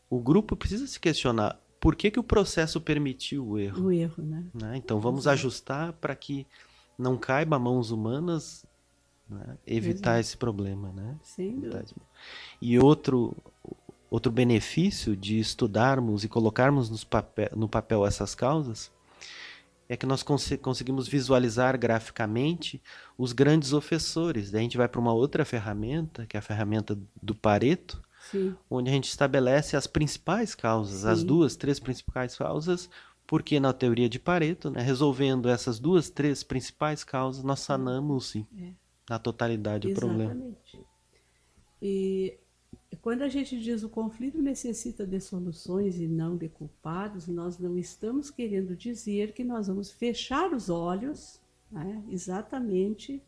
o 0.09 0.19
grupo 0.19 0.55
precisa 0.57 0.85
se 0.87 0.99
questionar 0.99 1.57
por 1.79 1.95
que, 1.95 2.09
que 2.11 2.19
o 2.19 2.23
processo 2.23 2.81
permitiu 2.81 3.47
o 3.47 3.59
erro. 3.59 3.85
o 3.85 3.91
erro, 3.91 4.23
né? 4.23 4.43
né? 4.53 4.75
Então 4.77 4.99
vamos 4.99 5.21
Exato. 5.21 5.33
ajustar 5.35 5.93
para 5.93 6.15
que 6.15 6.45
não 6.97 7.15
caiba 7.17 7.55
a 7.55 7.59
mãos 7.59 7.91
humanas 7.91 8.64
né? 9.29 9.57
evitar 9.65 10.11
Exato. 10.13 10.19
esse 10.21 10.37
problema. 10.37 10.91
Né? 10.91 11.15
Verdade. 11.37 11.93
E 12.61 12.77
outro, 12.79 13.35
outro 14.09 14.31
benefício 14.31 15.15
de 15.15 15.39
estudarmos 15.39 16.23
e 16.23 16.29
colocarmos 16.29 16.89
nos 16.89 17.03
papel, 17.03 17.49
no 17.55 17.67
papel 17.67 18.05
essas 18.05 18.33
causas 18.35 18.91
é 19.87 19.95
que 19.95 20.05
nós 20.05 20.23
conse- 20.23 20.57
conseguimos 20.57 21.07
visualizar 21.07 21.77
graficamente 21.77 22.81
os 23.17 23.33
grandes 23.33 23.71
ofensores. 23.71 24.49
Daí 24.49 24.61
a 24.61 24.63
gente 24.63 24.77
vai 24.77 24.87
para 24.87 24.99
uma 24.99 25.13
outra 25.13 25.45
ferramenta, 25.45 26.25
que 26.25 26.35
é 26.35 26.39
a 26.39 26.41
ferramenta 26.41 26.97
do 27.21 27.35
Pareto, 27.35 28.01
Sim, 28.31 28.55
onde 28.67 28.89
a 28.89 28.93
gente 28.93 29.07
estabelece 29.07 29.77
as 29.77 29.85
principais 29.85 30.55
causas, 30.55 31.05
as 31.05 31.19
Sim. 31.19 31.25
duas, 31.27 31.55
três 31.55 31.79
principais 31.79 32.35
causas, 32.35 32.89
porque 33.27 33.59
na 33.59 33.73
teoria 33.73 34.09
de 34.09 34.17
Pareto, 34.17 34.71
né, 34.71 34.81
resolvendo 34.81 35.47
essas 35.49 35.77
duas, 35.79 36.09
três 36.09 36.43
principais 36.43 37.03
causas, 37.03 37.43
nós 37.43 37.59
sanamos 37.59 38.29
sim, 38.29 38.45
É. 38.59 38.69
na 39.09 39.19
totalidade 39.19 39.87
o 39.87 39.93
problema. 39.93 40.31
Exatamente. 40.31 40.79
E 41.81 42.37
quando 43.01 43.21
a 43.21 43.29
gente 43.29 43.59
diz 43.59 43.83
o 43.83 43.89
conflito 43.89 44.41
necessita 44.41 45.05
de 45.05 45.19
soluções 45.19 45.99
e 45.99 46.07
não 46.07 46.35
de 46.35 46.49
culpados, 46.49 47.27
nós 47.27 47.59
não 47.59 47.77
estamos 47.77 48.31
querendo 48.31 48.75
dizer 48.75 49.33
que 49.33 49.43
nós 49.43 49.67
vamos 49.67 49.91
fechar 49.91 50.51
os 50.51 50.69
olhos, 50.69 51.39
né, 51.71 52.03
exatamente 52.09 53.21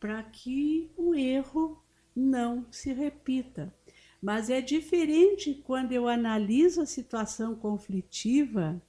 para 0.00 0.22
que 0.22 0.90
o 0.96 1.14
erro 1.14 1.82
não 2.16 2.66
se 2.70 2.92
repita. 2.92 3.72
Mas 4.20 4.48
é 4.48 4.60
diferente 4.60 5.62
quando 5.64 5.92
eu 5.92 6.08
analiso 6.08 6.80
a 6.80 6.86
situação 6.86 7.54
conflitiva 7.54 8.80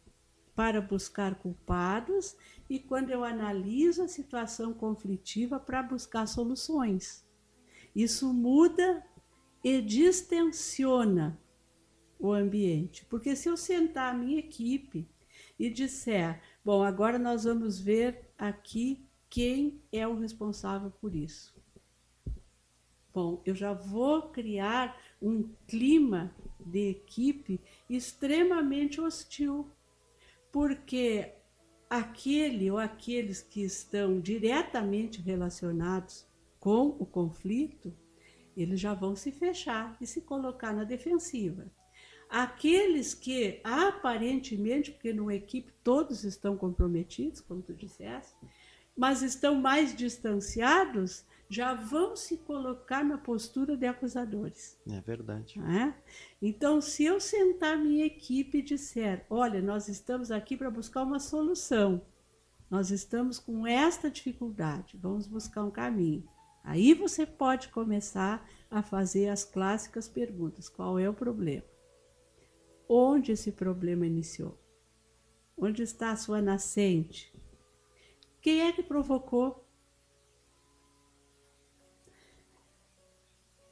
para 0.56 0.80
buscar 0.80 1.36
culpados 1.36 2.36
e 2.70 2.80
quando 2.80 3.10
eu 3.10 3.24
analiso 3.24 4.04
a 4.04 4.08
situação 4.08 4.74
conflitiva 4.74 5.60
para 5.60 5.84
buscar 5.84 6.28
soluções. 6.28 7.26
Isso 7.96 8.34
muda 8.34 9.06
e 9.64 9.82
distensiona 9.82 11.40
o 12.20 12.32
ambiente. 12.32 13.06
Porque 13.06 13.36
se 13.36 13.50
eu 13.50 13.58
sentar 13.58 14.14
a 14.14 14.18
minha 14.18 14.40
equipe 14.40 15.08
e 15.60 15.70
disser, 15.70 16.42
bom, 16.64 16.84
agora 16.84 17.20
nós 17.20 17.44
vamos 17.44 17.80
ver 17.80 18.30
aqui 18.38 19.06
quem 19.30 19.82
é 19.92 20.08
o 20.08 20.20
responsável 20.20 20.92
por 20.92 21.16
isso. 21.16 21.54
Bom, 23.14 23.42
eu 23.46 23.54
já 23.54 23.74
vou 23.74 24.30
criar 24.32 25.00
um 25.22 25.44
clima 25.68 26.36
de 26.60 26.90
equipe 26.90 27.62
extremamente 27.88 29.00
hostil, 29.00 29.70
porque 30.52 31.32
aquele 31.94 32.72
ou 32.72 32.80
aqueles 32.80 33.44
que 33.44 33.62
estão 33.62 34.20
diretamente 34.20 35.22
relacionados 35.22 36.26
com 36.60 36.88
o 36.88 37.06
conflito, 37.06 37.94
eles 38.58 38.80
já 38.80 38.96
vão 38.96 39.16
se 39.16 39.32
fechar 39.32 39.96
e 40.02 40.08
se 40.08 40.22
colocar 40.22 40.74
na 40.74 40.86
defensiva. 40.86 41.72
Aqueles 42.28 43.14
que 43.14 43.62
aparentemente, 43.64 44.92
porque 44.92 45.14
numa 45.14 45.36
equipe 45.36 45.72
todos 45.84 46.24
estão 46.24 46.58
comprometidos, 46.58 47.42
como 47.42 47.62
tu 47.62 47.76
disseste, 47.76 48.34
mas 48.98 49.22
estão 49.22 49.54
mais 49.54 49.96
distanciados, 49.96 51.24
já 51.50 51.74
vão 51.74 52.16
se 52.16 52.38
colocar 52.38 53.04
na 53.04 53.18
postura 53.18 53.78
de 53.78 53.86
acusadores. 53.86 54.80
É 54.88 55.00
verdade. 55.02 55.60
é? 55.60 55.94
Então, 56.42 56.82
se 56.82 57.04
eu 57.04 57.20
sentar 57.20 57.78
minha 57.78 58.06
equipe 58.06 58.60
e 58.60 58.64
disser: 58.64 59.26
olha, 59.30 59.62
nós 59.62 59.88
estamos 59.88 60.32
aqui 60.32 60.58
para 60.58 60.72
buscar 60.72 61.04
uma 61.04 61.20
solução, 61.20 62.02
nós 62.70 62.90
estamos 62.90 63.38
com 63.38 63.68
esta 63.68 64.10
dificuldade, 64.10 64.98
vamos 64.98 65.28
buscar 65.28 65.64
um 65.64 65.72
caminho. 65.72 66.28
Aí 66.64 66.94
você 66.94 67.26
pode 67.26 67.68
começar 67.68 68.48
a 68.72 68.82
fazer 68.82 69.30
as 69.30 69.44
clássicas 69.44 70.08
perguntas: 70.08 70.70
qual 70.70 70.98
é 70.98 71.08
o 71.08 71.14
problema? 71.14 71.66
Onde 72.88 73.32
esse 73.32 73.52
problema 73.52 74.06
iniciou? 74.06 74.58
Onde 75.58 75.84
está 75.84 76.12
a 76.12 76.16
sua 76.16 76.42
nascente? 76.42 77.34
Quem 78.42 78.62
é 78.62 78.72
que 78.72 78.84
provocou? 78.84 79.63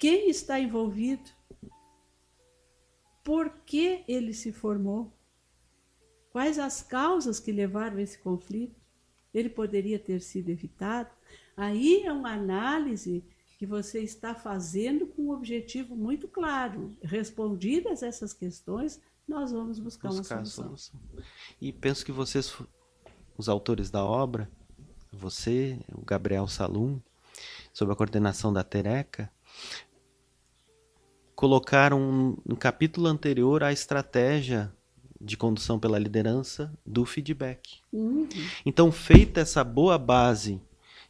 Quem 0.02 0.32
está 0.32 0.60
envolvido? 0.60 1.30
Por 3.24 3.52
que 3.68 4.04
ele 4.08 4.34
se 4.34 4.52
formou? 4.52 5.16
Quais 6.32 6.58
as 6.58 6.82
causas 6.82 7.40
que 7.40 7.52
levaram 7.52 7.98
a 7.98 8.02
esse 8.02 8.18
conflito? 8.18 8.82
Ele 9.32 9.48
poderia 9.48 10.00
ter 10.00 10.20
sido 10.20 10.50
evitado? 10.50 11.12
Aí 11.56 12.02
é 12.04 12.12
uma 12.12 12.34
análise 12.34 13.24
que 13.60 13.66
você 13.68 14.02
está 14.02 14.34
fazendo 14.34 15.06
com 15.06 15.22
um 15.22 15.32
objetivo 15.32 15.96
muito 15.96 16.28
claro. 16.28 16.98
Respondidas 17.04 18.02
essas 18.02 18.34
questões, 18.34 19.00
nós 19.28 19.52
vamos 19.52 19.78
buscar, 19.78 20.08
Buscar 20.10 20.38
uma 20.40 20.46
solução. 20.46 20.76
solução. 20.78 21.00
E 21.62 21.72
penso 21.72 22.04
que 22.04 22.12
vocês, 22.12 22.58
os 23.38 23.48
autores 23.48 23.92
da 23.92 24.04
obra, 24.04 24.50
você, 25.12 25.80
o 25.94 26.04
Gabriel 26.04 26.48
Salum, 26.48 27.00
sob 27.72 27.92
a 27.92 27.96
coordenação 27.96 28.52
da 28.52 28.64
Tereca, 28.64 29.32
colocaram 31.42 32.38
no 32.46 32.56
capítulo 32.56 33.08
anterior 33.08 33.64
a 33.64 33.74
estratégia 33.74 34.72
de 35.20 35.36
condução 35.36 35.80
pela 35.80 35.98
liderança 35.98 36.72
do 36.86 37.04
feedback. 37.04 37.80
Uhum. 37.92 38.30
Então, 38.64 38.92
feita 38.92 39.40
essa 39.40 39.64
boa 39.64 39.98
base 39.98 40.62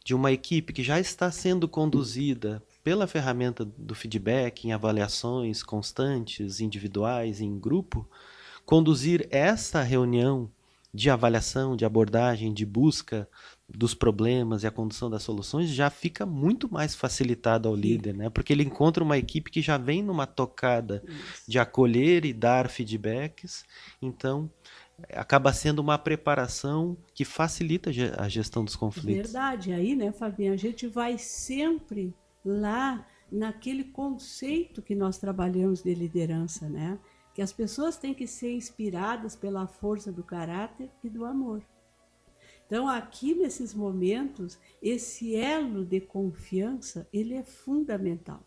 de 0.02 0.14
uma 0.14 0.32
equipe 0.32 0.72
que 0.72 0.82
já 0.82 0.98
está 0.98 1.30
sendo 1.30 1.68
conduzida 1.68 2.62
pela 2.82 3.06
ferramenta 3.06 3.62
do 3.62 3.94
feedback 3.94 4.64
em 4.64 4.72
avaliações 4.72 5.62
constantes, 5.62 6.60
individuais 6.60 7.42
em 7.42 7.58
grupo, 7.58 8.08
conduzir 8.64 9.28
essa 9.30 9.82
reunião 9.82 10.50
de 10.94 11.10
avaliação, 11.10 11.76
de 11.76 11.84
abordagem, 11.84 12.54
de 12.54 12.64
busca 12.64 13.28
dos 13.74 13.94
problemas 13.94 14.62
e 14.62 14.66
a 14.66 14.70
condução 14.70 15.08
das 15.08 15.22
soluções 15.22 15.70
já 15.70 15.88
fica 15.88 16.26
muito 16.26 16.72
mais 16.72 16.94
facilitado 16.94 17.68
ao 17.68 17.74
líder, 17.74 18.14
né? 18.14 18.28
Porque 18.28 18.52
ele 18.52 18.62
encontra 18.62 19.02
uma 19.02 19.16
equipe 19.16 19.50
que 19.50 19.62
já 19.62 19.78
vem 19.78 20.02
numa 20.02 20.26
tocada 20.26 21.02
de 21.48 21.58
acolher 21.58 22.24
e 22.24 22.32
dar 22.32 22.68
feedbacks, 22.68 23.64
então 24.00 24.50
acaba 25.14 25.52
sendo 25.52 25.80
uma 25.80 25.98
preparação 25.98 26.96
que 27.14 27.24
facilita 27.24 27.90
a 28.18 28.28
gestão 28.28 28.64
dos 28.64 28.76
conflitos. 28.76 29.32
Verdade, 29.32 29.72
aí, 29.72 29.96
né, 29.96 30.12
Fabinho, 30.12 30.52
a 30.52 30.56
gente 30.56 30.86
vai 30.86 31.18
sempre 31.18 32.14
lá 32.44 33.06
naquele 33.30 33.84
conceito 33.84 34.82
que 34.82 34.94
nós 34.94 35.18
trabalhamos 35.18 35.82
de 35.82 35.94
liderança, 35.94 36.68
né? 36.68 36.98
Que 37.34 37.40
as 37.40 37.52
pessoas 37.52 37.96
têm 37.96 38.12
que 38.12 38.26
ser 38.26 38.52
inspiradas 38.52 39.34
pela 39.34 39.66
força 39.66 40.12
do 40.12 40.22
caráter 40.22 40.90
e 41.02 41.08
do 41.08 41.24
amor. 41.24 41.62
Então, 42.72 42.88
aqui 42.88 43.34
nesses 43.34 43.74
momentos, 43.74 44.58
esse 44.80 45.36
elo 45.36 45.84
de 45.84 46.00
confiança, 46.00 47.06
ele 47.12 47.34
é 47.34 47.42
fundamental. 47.42 48.42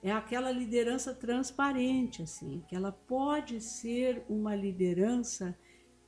É 0.00 0.12
aquela 0.12 0.52
liderança 0.52 1.12
transparente, 1.12 2.22
assim, 2.22 2.62
que 2.68 2.76
ela 2.76 2.92
pode 2.92 3.60
ser 3.60 4.24
uma 4.28 4.54
liderança 4.54 5.58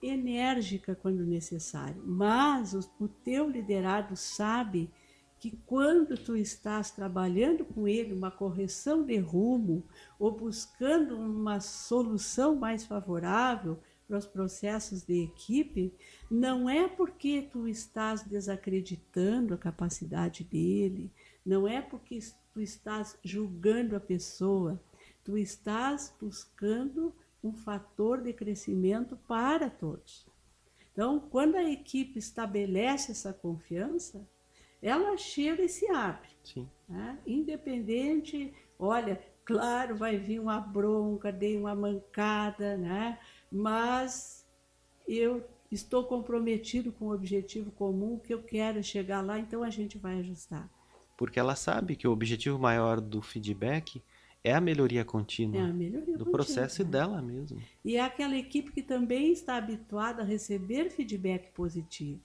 enérgica 0.00 0.94
quando 0.94 1.26
necessário, 1.26 2.00
mas 2.06 2.72
o, 2.72 2.88
o 3.00 3.08
teu 3.08 3.50
liderado 3.50 4.14
sabe 4.14 4.88
que 5.40 5.58
quando 5.66 6.16
tu 6.16 6.36
estás 6.36 6.92
trabalhando 6.92 7.64
com 7.64 7.88
ele 7.88 8.12
uma 8.12 8.30
correção 8.30 9.02
de 9.02 9.16
rumo 9.18 9.82
ou 10.20 10.30
buscando 10.30 11.18
uma 11.18 11.58
solução 11.58 12.54
mais 12.54 12.84
favorável 12.84 13.80
para 14.10 14.18
os 14.18 14.26
processos 14.26 15.04
de 15.04 15.22
equipe, 15.22 15.94
não 16.28 16.68
é 16.68 16.88
porque 16.88 17.48
tu 17.52 17.68
estás 17.68 18.24
desacreditando 18.24 19.54
a 19.54 19.56
capacidade 19.56 20.42
dele, 20.42 21.12
não 21.46 21.68
é 21.68 21.80
porque 21.80 22.18
tu 22.52 22.60
estás 22.60 23.16
julgando 23.22 23.94
a 23.94 24.00
pessoa, 24.00 24.82
tu 25.22 25.38
estás 25.38 26.12
buscando 26.20 27.14
um 27.42 27.52
fator 27.52 28.20
de 28.20 28.32
crescimento 28.32 29.16
para 29.28 29.70
todos. 29.70 30.26
Então, 30.92 31.20
quando 31.20 31.54
a 31.54 31.62
equipe 31.62 32.18
estabelece 32.18 33.12
essa 33.12 33.32
confiança, 33.32 34.28
ela 34.82 35.16
chega 35.16 35.62
e 35.62 35.68
se 35.68 35.88
abre. 35.88 36.30
Né? 36.88 37.16
Independente, 37.24 38.52
olha, 38.76 39.22
claro, 39.44 39.94
vai 39.94 40.16
vir 40.16 40.40
uma 40.40 40.60
bronca, 40.60 41.30
dei 41.30 41.56
uma 41.56 41.76
mancada, 41.76 42.76
né? 42.76 43.20
Mas 43.50 44.46
eu 45.06 45.44
estou 45.70 46.04
comprometido 46.04 46.92
com 46.92 47.06
o 47.06 47.14
objetivo 47.14 47.70
comum, 47.72 48.18
que 48.18 48.34
eu 48.34 48.42
quero 48.42 48.82
chegar 48.82 49.20
lá, 49.20 49.38
então 49.38 49.62
a 49.62 49.70
gente 49.70 49.98
vai 49.98 50.18
ajustar. 50.20 50.70
Porque 51.16 51.38
ela 51.38 51.54
sabe 51.56 51.96
que 51.96 52.08
o 52.08 52.12
objetivo 52.12 52.58
maior 52.58 53.00
do 53.00 53.20
feedback 53.22 54.02
é 54.42 54.54
a 54.54 54.60
melhoria 54.60 55.04
contínua 55.04 55.58
É 55.58 55.70
a 55.70 55.72
melhoria 55.72 56.18
do 56.18 56.26
contínua, 56.26 56.30
processo 56.30 56.82
e 56.82 56.84
né? 56.84 56.90
dela 56.92 57.22
mesmo. 57.22 57.68
E 57.84 57.96
é 57.96 58.00
aquela 58.00 58.36
equipe 58.36 58.72
que 58.72 58.82
também 58.82 59.32
está 59.32 59.56
habituada 59.56 60.22
a 60.22 60.26
receber 60.26 60.90
feedback 60.90 61.52
positivo. 61.52 62.24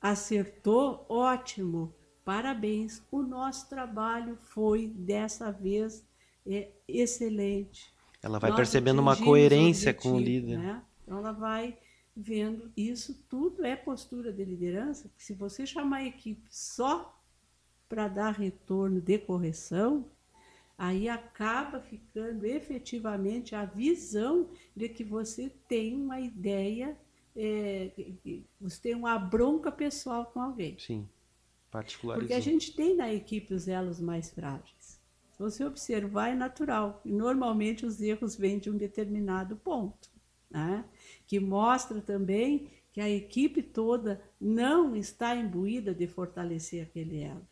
Acertou, 0.00 1.06
ótimo, 1.08 1.94
parabéns. 2.24 3.02
O 3.10 3.22
nosso 3.22 3.68
trabalho 3.68 4.36
foi 4.42 4.88
dessa 4.88 5.50
vez 5.50 6.06
é, 6.46 6.72
excelente. 6.88 7.95
Ela 8.26 8.40
vai 8.40 8.50
Nós 8.50 8.58
percebendo 8.58 9.00
uma 9.00 9.16
coerência 9.16 9.94
com 9.94 10.12
o 10.12 10.20
líder. 10.20 10.58
né? 10.58 10.82
Então 11.02 11.18
ela 11.18 11.32
vai 11.32 11.78
vendo 12.16 12.72
isso 12.76 13.14
tudo 13.28 13.64
é 13.64 13.76
postura 13.76 14.32
de 14.32 14.44
liderança. 14.44 15.10
Se 15.16 15.32
você 15.32 15.64
chamar 15.64 15.98
a 15.98 16.06
equipe 16.06 16.46
só 16.50 17.16
para 17.88 18.08
dar 18.08 18.32
retorno 18.32 19.00
de 19.00 19.16
correção, 19.18 20.06
aí 20.76 21.08
acaba 21.08 21.80
ficando 21.80 22.44
efetivamente 22.44 23.54
a 23.54 23.64
visão 23.64 24.48
de 24.74 24.88
que 24.88 25.04
você 25.04 25.48
tem 25.68 25.94
uma 25.94 26.18
ideia, 26.18 26.96
é, 27.36 27.92
você 28.60 28.80
tem 28.80 28.94
uma 28.94 29.16
bronca 29.18 29.70
pessoal 29.70 30.26
com 30.26 30.40
alguém. 30.40 30.76
Sim, 30.80 31.08
particularizou. 31.70 32.26
Porque 32.26 32.34
a 32.34 32.42
gente 32.42 32.74
tem 32.74 32.96
na 32.96 33.12
equipe 33.12 33.54
os 33.54 33.68
elos 33.68 34.00
mais 34.00 34.30
frágeis. 34.30 34.75
Se 35.36 35.42
você 35.42 35.64
observar, 35.64 36.30
é 36.30 36.34
natural. 36.34 37.02
E 37.04 37.12
normalmente 37.12 37.84
os 37.84 38.00
erros 38.00 38.36
vêm 38.36 38.58
de 38.58 38.70
um 38.70 38.76
determinado 38.76 39.54
ponto, 39.56 40.10
né? 40.50 40.84
que 41.26 41.38
mostra 41.38 42.00
também 42.00 42.70
que 42.90 43.02
a 43.02 43.10
equipe 43.10 43.62
toda 43.62 44.22
não 44.40 44.96
está 44.96 45.36
imbuída 45.36 45.94
de 45.94 46.06
fortalecer 46.06 46.82
aquele 46.82 47.20
elo. 47.20 47.46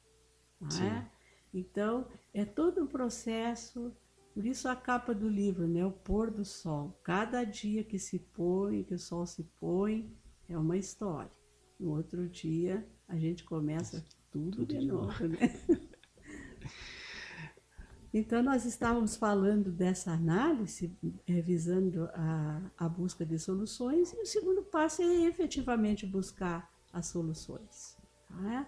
não 0.59 0.71
Sim. 0.71 0.87
é? 0.87 1.11
Então, 1.53 2.09
é 2.33 2.45
todo 2.47 2.83
um 2.83 2.87
processo. 2.87 3.95
Por 4.33 4.47
isso 4.47 4.67
a 4.67 4.75
capa 4.75 5.15
do 5.15 5.29
livro, 5.29 5.69
né? 5.69 5.85
O 5.85 5.93
pôr 5.93 6.31
do 6.31 6.45
sol. 6.45 6.99
Cada 7.05 7.45
dia 7.45 7.85
que 7.85 7.99
se 7.99 8.19
põe, 8.19 8.83
que 8.83 8.95
o 8.95 8.99
sol 8.99 9.27
se 9.27 9.45
põe, 9.61 10.11
é 10.49 10.57
uma 10.57 10.79
história. 10.79 11.31
No 11.79 11.91
outro 11.91 12.27
dia, 12.27 12.89
a 13.07 13.17
gente 13.17 13.45
começa 13.45 14.03
tudo, 14.31 14.57
Tudo 14.57 14.67
de, 14.67 14.79
de 14.79 14.87
novo, 14.87 15.29
né? 15.29 15.39
Então, 18.17 18.45
nós 18.45 18.65
estávamos 18.65 19.17
falando 19.17 19.73
dessa 19.73 20.13
análise, 20.13 20.97
visando 21.27 22.09
a, 22.15 22.71
a 22.79 22.89
busca 22.89 23.27
de 23.27 23.37
soluções, 23.41 24.13
e 24.13 24.23
o 24.23 24.25
segundo 24.25 24.63
passo 24.63 25.03
é 25.03 25.25
efetivamente 25.25 26.07
buscar 26.07 26.71
as 26.93 27.07
soluções. 27.07 27.99
é? 28.53 28.65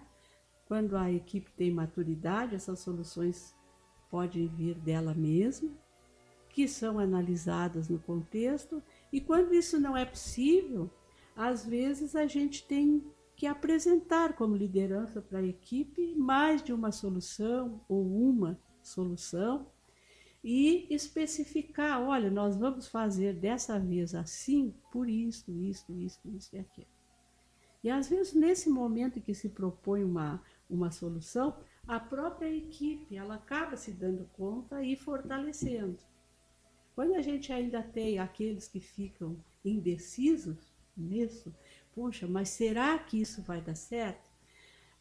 Quando 0.65 0.97
a 0.97 1.09
equipe 1.09 1.49
tem 1.53 1.71
maturidade, 1.71 2.55
essas 2.55 2.79
soluções 2.79 3.55
podem 4.11 4.49
vir 4.49 4.75
dela 4.75 5.13
mesma, 5.13 5.71
que 6.49 6.67
são 6.67 6.99
analisadas 6.99 7.87
no 7.87 7.99
contexto, 7.99 8.83
e 9.13 9.21
quando 9.21 9.53
isso 9.53 9.79
não 9.79 9.95
é 9.95 10.03
possível, 10.03 10.89
às 11.37 11.65
vezes 11.65 12.17
a 12.17 12.27
gente 12.27 12.67
tem 12.67 13.01
que 13.33 13.47
apresentar 13.47 14.33
como 14.33 14.57
liderança 14.57 15.21
para 15.21 15.39
a 15.39 15.47
equipe 15.47 16.13
mais 16.15 16.61
de 16.61 16.73
uma 16.73 16.91
solução 16.91 17.79
ou 17.87 18.05
uma 18.29 18.59
solução 18.87 19.67
e 20.43 20.87
especificar, 20.89 22.01
olha, 22.01 22.29
nós 22.31 22.55
vamos 22.55 22.87
fazer 22.87 23.33
dessa 23.33 23.79
vez 23.79 24.15
assim, 24.15 24.73
por 24.91 25.09
isso, 25.09 25.51
isso, 25.51 25.91
isso, 25.91 26.19
isso 26.25 26.55
e 26.55 26.59
aquilo. 26.59 26.87
E 27.83 27.89
às 27.89 28.09
vezes 28.09 28.33
nesse 28.33 28.69
momento 28.69 29.19
em 29.19 29.21
que 29.21 29.33
se 29.33 29.49
propõe 29.49 30.03
uma, 30.03 30.41
uma 30.69 30.91
solução, 30.91 31.57
a 31.87 31.99
própria 31.99 32.53
equipe 32.53 33.15
ela 33.15 33.35
acaba 33.35 33.77
se 33.77 33.91
dando 33.91 34.29
conta 34.33 34.83
e 34.83 34.95
fortalecendo. 34.95 35.97
Quando 36.95 37.13
a 37.13 37.21
gente 37.21 37.53
ainda 37.53 37.83
tem 37.83 38.19
aqueles 38.19 38.67
que 38.67 38.79
ficam 38.79 39.37
indecisos 39.63 40.73
nisso, 40.95 41.53
poxa, 41.93 42.27
mas 42.27 42.49
será 42.49 42.97
que 42.97 43.21
isso 43.21 43.41
vai 43.43 43.61
dar 43.61 43.75
certo? 43.75 44.26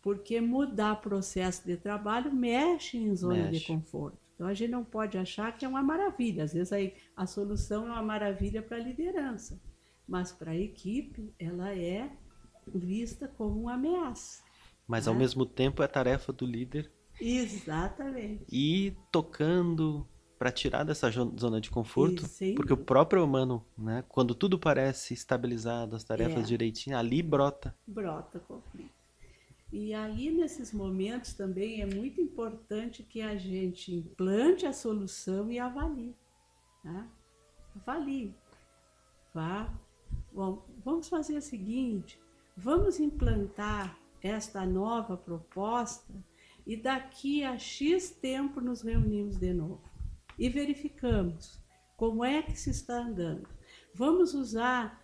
Porque 0.06 0.40
mudar 0.40 1.00
processo 1.00 1.66
de 1.66 1.76
trabalho 1.76 2.32
mexe 2.32 2.96
em 2.96 3.12
zona 3.16 3.46
Mexe. 3.46 3.58
de 3.58 3.66
conforto. 3.66 4.16
Então 4.36 4.46
a 4.46 4.54
gente 4.54 4.70
não 4.70 4.84
pode 4.84 5.18
achar 5.18 5.50
que 5.58 5.64
é 5.64 5.68
uma 5.68 5.82
maravilha. 5.82 6.44
Às 6.44 6.52
vezes 6.52 6.72
aí 6.72 6.94
a 7.16 7.26
solução 7.26 7.88
é 7.88 7.90
uma 7.90 8.02
maravilha 8.04 8.62
para 8.62 8.76
a 8.76 8.80
liderança, 8.80 9.60
mas 10.06 10.30
para 10.30 10.52
a 10.52 10.56
equipe 10.56 11.34
ela 11.40 11.74
é 11.76 12.08
vista 12.72 13.26
como 13.26 13.62
uma 13.62 13.74
ameaça. 13.74 14.44
Mas 14.86 15.08
ao 15.08 15.14
né? 15.14 15.18
mesmo 15.18 15.44
tempo 15.44 15.82
é 15.82 15.88
tarefa 15.88 16.32
do 16.32 16.46
líder 16.46 16.88
Exatamente. 17.20 18.44
ir 18.48 18.96
tocando 19.10 20.06
para 20.38 20.52
tirar 20.52 20.84
dessa 20.84 21.10
zona 21.10 21.60
de 21.60 21.68
conforto, 21.68 22.24
E 22.40 22.54
porque 22.54 22.72
o 22.72 22.76
próprio 22.76 23.24
humano, 23.24 23.66
né, 23.76 24.04
quando 24.08 24.36
tudo 24.36 24.56
parece 24.56 25.14
estabilizado, 25.14 25.96
as 25.96 26.04
tarefas 26.04 26.44
É. 26.44 26.46
direitinho, 26.46 26.96
ali 26.96 27.22
brota. 27.24 27.74
brota 27.84 28.38
conflito. 28.38 28.94
E 29.72 29.92
aí, 29.92 30.30
nesses 30.30 30.72
momentos 30.72 31.34
também 31.34 31.82
é 31.82 31.86
muito 31.86 32.20
importante 32.20 33.02
que 33.02 33.20
a 33.20 33.36
gente 33.36 33.92
implante 33.94 34.64
a 34.64 34.72
solução 34.72 35.50
e 35.50 35.58
avalie. 35.58 36.14
Né? 36.84 37.08
Avalie. 37.74 38.34
Vá. 39.34 39.72
Bom, 40.32 40.64
vamos 40.84 41.08
fazer 41.08 41.36
o 41.36 41.42
seguinte: 41.42 42.18
vamos 42.56 43.00
implantar 43.00 43.98
esta 44.22 44.64
nova 44.64 45.16
proposta 45.16 46.14
e 46.66 46.76
daqui 46.76 47.44
a 47.44 47.58
X 47.58 48.10
tempo 48.10 48.60
nos 48.60 48.82
reunimos 48.82 49.36
de 49.36 49.52
novo 49.52 49.82
e 50.38 50.48
verificamos 50.48 51.60
como 51.96 52.24
é 52.24 52.42
que 52.42 52.58
se 52.58 52.70
está 52.70 52.98
andando. 52.98 53.48
Vamos 53.94 54.34
usar 54.34 55.02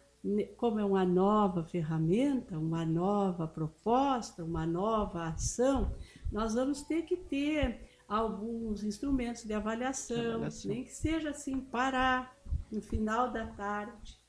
como 0.57 0.79
é 0.79 0.85
uma 0.85 1.05
nova 1.05 1.65
ferramenta, 1.65 2.59
uma 2.59 2.85
nova 2.85 3.47
proposta, 3.47 4.45
uma 4.45 4.65
nova 4.65 5.25
ação, 5.29 5.95
nós 6.31 6.55
vamos 6.55 6.83
ter 6.83 7.03
que 7.03 7.17
ter 7.17 7.89
alguns 8.09 8.85
instrumentos 8.85 9.45
de 9.45 9.53
avaliação, 9.53 10.35
Avaliação. 10.35 10.71
nem 10.71 10.85
que 10.85 10.93
seja 10.93 11.31
assim, 11.31 11.61
parar 11.61 12.37
no 12.71 12.81
final 12.81 13.33
da 13.33 13.47
tarde, 13.47 14.23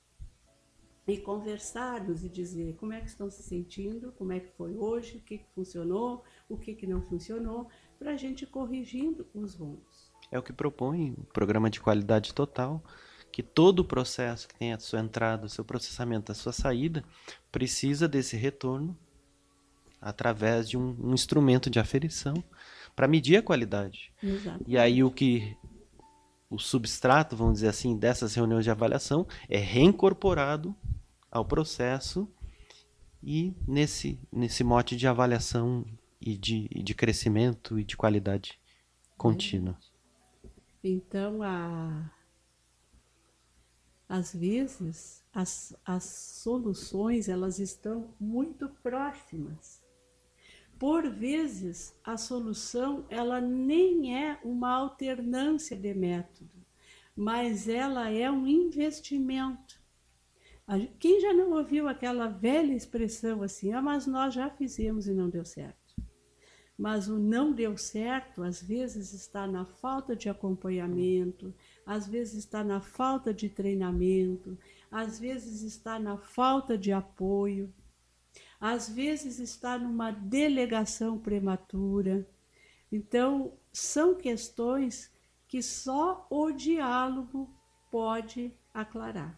e 1.07 1.17
conversarmos 1.17 2.23
e 2.23 2.29
dizer 2.29 2.75
como 2.77 2.93
é 2.93 3.01
que 3.01 3.09
estão 3.09 3.29
se 3.29 3.43
sentindo, 3.43 4.11
como 4.13 4.31
é 4.31 4.39
que 4.39 4.51
foi 4.55 4.75
hoje, 4.75 5.17
o 5.17 5.21
que, 5.21 5.39
que 5.39 5.49
funcionou, 5.53 6.23
o 6.47 6.57
que, 6.57 6.73
que 6.73 6.87
não 6.87 7.01
funcionou, 7.01 7.67
para 7.99 8.11
a 8.11 8.17
gente 8.17 8.43
ir 8.43 8.47
corrigindo 8.47 9.27
os 9.33 9.55
rumos. 9.55 10.11
É 10.31 10.39
o 10.39 10.43
que 10.43 10.53
propõe 10.53 11.13
o 11.17 11.25
programa 11.25 11.69
de 11.69 11.81
qualidade 11.81 12.33
total, 12.33 12.81
que 13.33 13.41
todo 13.41 13.79
o 13.79 13.83
processo 13.83 14.47
que 14.47 14.53
tem 14.53 14.73
a 14.73 14.79
sua 14.79 14.99
entrada, 14.99 15.47
o 15.47 15.49
seu 15.49 15.65
processamento, 15.65 16.31
a 16.31 16.35
sua 16.35 16.53
saída, 16.53 17.03
precisa 17.51 18.07
desse 18.07 18.37
retorno 18.37 18.95
através 19.99 20.69
de 20.69 20.77
um, 20.77 20.95
um 21.01 21.15
instrumento 21.15 21.67
de 21.67 21.79
aferição 21.79 22.35
para 22.95 23.07
medir 23.07 23.37
a 23.37 23.41
qualidade. 23.41 24.13
Exato. 24.21 24.63
E 24.67 24.77
aí 24.77 25.03
o 25.03 25.09
que 25.09 25.57
o 26.47 26.59
substrato, 26.59 27.35
vamos 27.35 27.55
dizer 27.55 27.69
assim, 27.69 27.97
dessas 27.97 28.35
reuniões 28.35 28.65
de 28.65 28.69
avaliação 28.69 29.25
é 29.49 29.57
reincorporado 29.57 30.75
ao 31.31 31.43
processo 31.43 32.29
e 33.23 33.55
nesse, 33.67 34.19
nesse 34.31 34.63
mote 34.63 34.95
de 34.95 35.07
avaliação 35.07 35.83
e 36.21 36.37
de, 36.37 36.67
de 36.69 36.93
crescimento 36.93 37.79
e 37.79 37.83
de 37.83 37.97
qualidade 37.97 38.59
contínua. 39.17 39.75
Então, 40.83 41.41
a, 41.41 42.11
às 44.13 44.31
vezes, 44.31 45.25
as, 45.33 45.75
as 45.83 46.03
soluções 46.03 47.27
elas 47.27 47.57
estão 47.57 48.13
muito 48.19 48.69
próximas. 48.83 49.81
Por 50.77 51.09
vezes, 51.09 51.99
a 52.03 52.15
solução 52.15 53.07
ela 53.09 53.41
nem 53.41 54.15
é 54.15 54.39
uma 54.43 54.71
alternância 54.71 55.75
de 55.75 55.95
método, 55.95 56.63
mas 57.15 57.67
ela 57.67 58.07
é 58.07 58.29
um 58.29 58.45
investimento. 58.45 59.81
Quem 60.99 61.19
já 61.19 61.33
não 61.33 61.53
ouviu 61.53 61.87
aquela 61.87 62.27
velha 62.27 62.75
expressão 62.75 63.41
assim, 63.41 63.73
ah, 63.73 63.81
mas 63.81 64.05
nós 64.05 64.31
já 64.31 64.47
fizemos 64.47 65.07
e 65.07 65.13
não 65.15 65.27
deu 65.27 65.43
certo? 65.43 65.95
Mas 66.77 67.07
o 67.07 67.17
não 67.17 67.51
deu 67.51 67.75
certo, 67.77 68.43
às 68.43 68.61
vezes, 68.61 69.11
está 69.11 69.47
na 69.47 69.65
falta 69.65 70.15
de 70.15 70.29
acompanhamento, 70.29 71.51
às 71.85 72.07
vezes 72.07 72.35
está 72.35 72.63
na 72.63 72.81
falta 72.81 73.33
de 73.33 73.49
treinamento, 73.49 74.57
às 74.91 75.19
vezes 75.19 75.61
está 75.61 75.99
na 75.99 76.17
falta 76.17 76.77
de 76.77 76.91
apoio 76.91 77.73
às 78.63 78.87
vezes 78.87 79.39
está 79.39 79.77
numa 79.77 80.09
delegação 80.09 81.19
prematura. 81.19 82.25
Então, 82.89 83.57
são 83.73 84.15
questões 84.15 85.11
que 85.49 85.61
só 85.61 86.25
o 86.29 86.49
diálogo 86.49 87.53
pode 87.91 88.57
aclarar. 88.73 89.37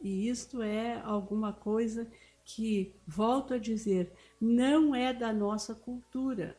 E 0.00 0.26
isto 0.26 0.62
é 0.62 0.98
alguma 1.02 1.52
coisa 1.52 2.10
que, 2.46 2.94
volto 3.06 3.52
a 3.52 3.58
dizer, 3.58 4.10
não 4.40 4.94
é 4.94 5.12
da 5.12 5.30
nossa 5.30 5.74
cultura. 5.74 6.58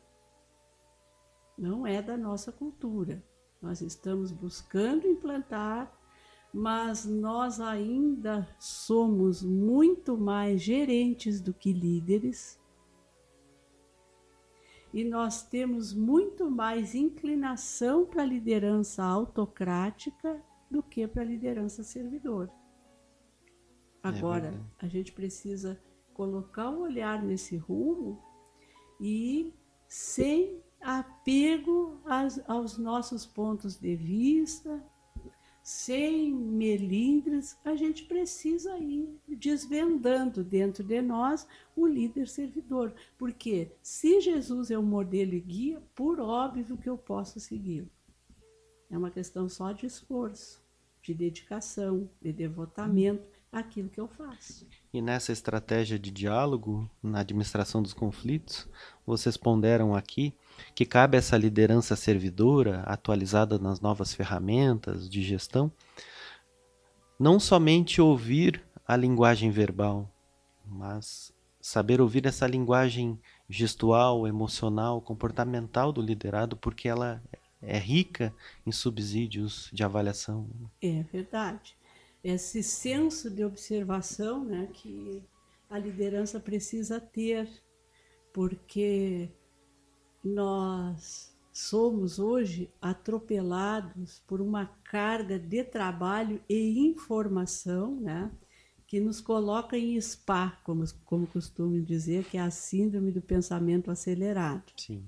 Não 1.58 1.88
é 1.88 2.00
da 2.00 2.16
nossa 2.16 2.52
cultura. 2.52 3.24
Nós 3.62 3.82
estamos 3.82 4.32
buscando 4.32 5.08
implantar 5.08 5.92
mas 6.58 7.06
nós 7.06 7.60
ainda 7.60 8.48
somos 8.58 9.44
muito 9.44 10.18
mais 10.18 10.62
gerentes 10.62 11.42
do 11.42 11.54
que 11.54 11.74
líderes. 11.74 12.58
E 14.94 15.04
nós 15.04 15.44
temos 15.44 15.94
muito 15.94 16.50
mais 16.50 16.96
inclinação 16.96 18.06
para 18.06 18.22
a 18.22 18.26
liderança 18.26 19.04
autocrática 19.04 20.42
do 20.72 20.82
que 20.82 21.06
para 21.06 21.24
a 21.24 21.26
liderança 21.26 21.84
servidora. 21.84 22.50
É 24.02 24.08
Agora, 24.08 24.54
é 24.80 24.86
a 24.86 24.88
gente 24.88 25.12
precisa 25.12 25.78
colocar 26.14 26.70
o 26.70 26.84
olhar 26.84 27.22
nesse 27.22 27.58
rumo 27.58 28.24
e 28.98 29.54
sem 29.90 30.64
apego 30.86 32.00
aos 32.48 32.78
nossos 32.78 33.26
pontos 33.26 33.76
de 33.76 33.96
vista, 33.96 34.84
sem 35.64 36.32
melindres, 36.32 37.58
a 37.66 37.76
gente 37.76 38.04
precisa 38.04 38.78
ir 38.78 39.10
desvendando 39.28 40.44
dentro 40.44 40.84
de 40.84 41.02
nós 41.02 41.48
o 41.76 41.88
líder 41.88 42.28
servidor. 42.28 42.94
Porque 43.18 43.72
se 43.82 44.22
Jesus 44.22 44.70
é 44.70 44.78
o 44.78 44.84
modelo 44.84 45.34
e 45.34 45.40
guia, 45.40 45.82
por 45.96 46.20
óbvio 46.20 46.78
que 46.78 46.88
eu 46.88 47.00
posso 47.00 47.40
segui-lo. 47.40 47.90
É 48.88 48.96
uma 48.96 49.10
questão 49.10 49.50
só 49.50 49.72
de 49.72 49.88
esforço, 49.88 50.64
de 51.02 51.16
dedicação, 51.16 52.08
de 52.22 52.32
devotamento 52.32 53.26
àquilo 53.52 53.90
que 53.90 54.00
eu 54.00 54.08
faço. 54.08 54.68
E 54.94 55.02
nessa 55.02 55.32
estratégia 55.32 55.98
de 55.98 56.12
diálogo, 56.12 56.88
na 57.02 57.22
administração 57.22 57.82
dos 57.82 57.94
conflitos, 57.94 58.70
vocês 59.04 59.36
ponderam 59.36 59.96
aqui 59.96 60.36
que 60.74 60.86
cabe 60.86 61.18
a 61.18 61.20
essa 61.20 61.38
liderança 61.38 61.96
servidora, 61.96 62.82
atualizada 62.82 63.58
nas 63.58 63.80
novas 63.80 64.14
ferramentas 64.14 65.10
de 65.10 65.24
gestão, 65.24 65.72
não 67.20 67.40
somente 67.40 68.02
ouvir 68.02 68.62
a 68.88 68.96
linguagem 68.96 69.50
verbal, 69.50 70.12
mas 70.66 71.34
saber 71.62 72.02
ouvir 72.02 72.26
essa 72.26 72.46
linguagem 72.46 73.20
gestual, 73.50 74.28
emocional, 74.28 75.02
comportamental 75.02 75.92
do 75.92 76.02
liderado, 76.02 76.56
porque 76.58 76.88
ela 76.88 77.24
é 77.62 77.78
rica 77.78 78.34
em 78.66 78.72
subsídios 78.72 79.70
de 79.74 79.84
avaliação. 79.84 80.48
É 80.82 81.04
verdade. 81.04 81.76
Esse 82.24 82.62
senso 82.62 83.30
de 83.30 83.44
observação 83.44 84.44
né, 84.44 84.68
que 84.74 85.24
a 85.70 85.80
liderança 85.80 86.40
precisa 86.40 87.00
ter, 87.00 87.48
porque 88.34 89.30
nós 90.26 91.32
somos 91.54 92.18
hoje 92.18 92.70
atropelados 92.82 94.22
por 94.28 94.42
uma 94.42 94.66
carga 94.84 95.38
de 95.38 95.64
trabalho 95.64 96.42
e 96.50 96.80
informação, 96.80 97.96
né? 97.96 98.32
que 98.88 99.00
nos 99.00 99.22
coloca 99.22 99.78
em 99.78 100.00
spa, 100.00 100.60
como, 100.64 100.84
como 101.06 101.28
costumo 101.28 101.82
dizer, 101.82 102.26
que 102.26 102.38
é 102.38 102.42
a 102.42 102.52
síndrome 102.52 103.12
do 103.12 103.22
pensamento 103.22 103.90
acelerado. 103.90 104.64
Sim. 104.78 105.04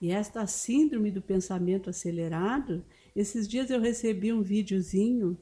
E 0.00 0.10
esta 0.10 0.46
síndrome 0.46 1.10
do 1.10 1.22
pensamento 1.22 1.88
acelerado, 1.88 2.84
esses 3.14 3.46
dias 3.46 3.70
eu 3.70 3.80
recebi 3.80 4.32
um 4.32 4.42
videozinho 4.42 5.38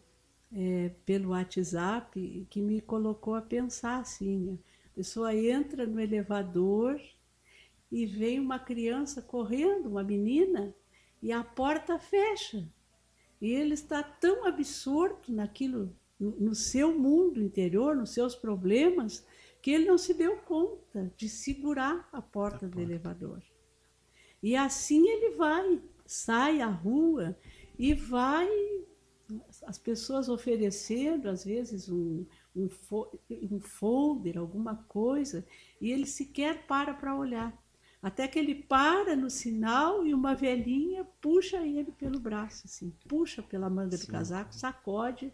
é, 0.53 0.91
pelo 1.07 1.31
WhatsApp 1.31 2.47
que 2.51 2.61
me 2.61 2.81
colocou 2.81 3.35
a 3.35 3.43
pensar 3.43 4.01
assim, 4.01 4.59
a 4.87 4.95
pessoa 4.95 5.35
entra 5.35 5.87
no 5.87 6.01
elevador 6.01 7.01
e 7.91 8.07
vem 8.07 8.39
uma 8.39 8.59
criança 8.59 9.21
correndo, 9.21 9.89
uma 9.89 10.03
menina, 10.03 10.75
e 11.23 11.33
a 11.33 11.43
porta 11.43 11.99
fecha. 11.99 12.67
E 13.41 13.51
ele 13.51 13.75
está 13.75 14.03
tão 14.03 14.47
absorto 14.47 15.33
naquilo, 15.33 15.95
no, 16.19 16.31
no 16.33 16.55
seu 16.55 16.97
mundo 16.99 17.43
interior, 17.43 17.97
nos 17.97 18.11
seus 18.11 18.35
problemas, 18.35 19.27
que 19.63 19.71
ele 19.71 19.87
não 19.87 19.99
se 19.99 20.15
deu 20.15 20.37
conta 20.39 21.13
de 21.17 21.29
segurar 21.29 22.09
a 22.13 22.23
porta, 22.23 22.67
a 22.67 22.69
do 22.69 22.81
elevador. 22.81 23.43
E 24.43 24.57
assim 24.57 25.07
ele 25.09 25.37
vai, 25.37 25.83
sai 26.07 26.61
à 26.61 26.69
rua 26.69 27.37
e 27.79 27.93
vai 27.93 28.49
as 29.67 29.79
pessoas 29.79 30.29
oferecendo, 30.29 31.29
às 31.29 31.45
vezes, 31.45 31.89
um, 31.89 32.27
um, 32.57 32.69
um 33.31 33.61
folder, 33.61 34.39
alguma 34.39 34.77
coisa, 34.89 35.47
e 35.81 35.91
ele 35.93 36.07
sequer 36.07 36.67
para 36.67 36.95
para 36.95 37.17
olhar. 37.17 37.57
Até 38.03 38.27
que 38.27 38.39
ele 38.39 38.55
para 38.55 39.15
no 39.15 39.29
sinal 39.29 40.07
e 40.07 40.15
uma 40.15 40.35
velhinha 40.35 41.05
puxa 41.21 41.59
ele 41.59 41.93
pelo 41.93 42.19
braço, 42.19 42.63
assim, 42.65 42.95
puxa 43.07 43.43
pela 43.43 43.69
manga 43.69 43.97
Sim. 43.97 44.07
do 44.07 44.13
casaco, 44.13 44.55
sacode. 44.55 45.33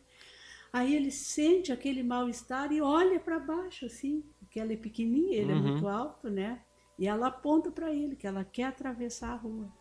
Aí 0.73 0.95
ele 0.95 1.13
sente 1.13 1.73
aquele 1.73 2.03
mal-estar 2.03 2.73
e 2.73 2.81
olha 2.81 3.21
para 3.21 3.39
baixo, 3.39 3.87
assim, 3.87 4.25
porque 4.41 4.59
ela 4.59 4.73
é 4.73 4.77
pequenininha, 4.77 5.37
ele 5.37 5.53
é 5.53 5.55
uhum. 5.55 5.61
é 5.61 5.71
muito 5.71 5.87
alto, 5.87 6.29
né? 6.29 6.61
E 6.99 7.07
ela 7.07 7.29
aponta 7.29 7.71
para 7.71 7.93
ele 7.93 8.17
que 8.17 8.27
ela 8.27 8.45
quer 8.45 8.65
atravessar 8.65 9.31
a 9.31 9.37
rua. 9.37 9.73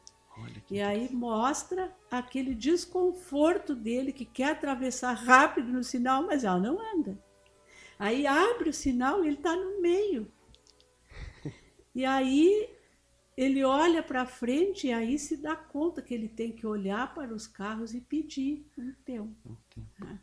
e 0.69 0.81
aí 0.81 1.11
mostra 1.13 1.95
aquele 2.11 2.53
desconforto 2.53 3.73
dele 3.73 4.11
que 4.11 4.25
quer 4.25 4.51
atravessar 4.51 5.13
rápido 5.13 5.71
no 5.71 5.83
sinal, 5.83 6.23
mas 6.23 6.43
ela 6.43 6.59
não 6.59 6.77
anda. 6.93 7.17
Aí 7.97 8.27
abre 8.27 8.69
o 8.69 8.73
sinal 8.73 9.23
e 9.23 9.27
ele 9.27 9.37
está 9.37 9.55
no 9.55 9.81
meio. 9.81 10.31
E 11.95 12.03
aí 12.05 12.69
ele 13.37 13.63
olha 13.63 14.03
para 14.03 14.25
frente 14.25 14.87
e 14.87 14.93
aí 14.93 15.17
se 15.17 15.37
dá 15.37 15.55
conta 15.55 16.01
que 16.01 16.13
ele 16.13 16.27
tem 16.27 16.51
que 16.51 16.67
olhar 16.67 17.13
para 17.15 17.33
os 17.33 17.47
carros 17.47 17.93
e 17.93 18.01
pedir 18.01 18.65
um 18.77 18.93
tempo. 19.05 19.57
Né? 19.97 20.19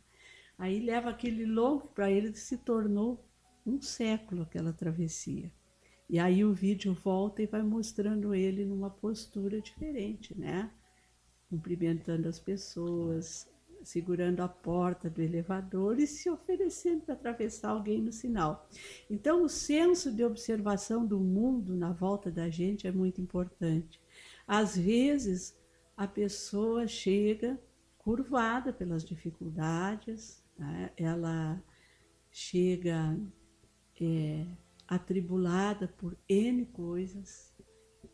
Aí 0.57 0.79
leva 0.79 1.09
aquele 1.09 1.45
longo, 1.45 1.87
para 1.87 2.11
ele 2.11 2.33
se 2.35 2.57
tornou 2.57 3.25
um 3.65 3.81
século 3.81 4.43
aquela 4.43 4.71
travessia. 4.71 5.51
E 6.09 6.19
aí 6.19 6.45
o 6.45 6.53
vídeo 6.53 6.93
volta 6.93 7.41
e 7.41 7.47
vai 7.47 7.63
mostrando 7.63 8.35
ele 8.35 8.65
numa 8.65 8.89
postura 8.89 9.59
diferente, 9.59 10.37
né? 10.37 10.69
Cumprimentando 11.49 12.27
as 12.27 12.39
pessoas, 12.39 13.47
segurando 13.83 14.41
a 14.41 14.47
porta 14.47 15.09
do 15.09 15.21
elevador 15.21 15.99
e 15.99 16.07
se 16.07 16.29
oferecendo 16.29 17.01
para 17.01 17.13
atravessar 17.13 17.69
alguém 17.69 18.01
no 18.01 18.11
sinal. 18.11 18.69
Então, 19.09 19.43
o 19.43 19.49
senso 19.49 20.11
de 20.11 20.23
observação 20.23 21.05
do 21.05 21.19
mundo 21.19 21.75
na 21.75 21.91
volta 21.91 22.31
da 22.31 22.49
gente 22.49 22.87
é 22.87 22.91
muito 22.91 23.21
importante. 23.21 24.01
Às 24.47 24.77
vezes, 24.77 25.57
a 25.95 26.07
pessoa 26.07 26.87
chega 26.87 27.59
curvada 27.97 28.73
pelas 28.73 29.03
dificuldades, 29.03 30.43
né? 30.57 30.91
ela 30.97 31.61
chega 32.31 33.17
é, 34.01 34.45
atribulada 34.87 35.87
por 35.87 36.17
N 36.27 36.65
coisas, 36.65 37.53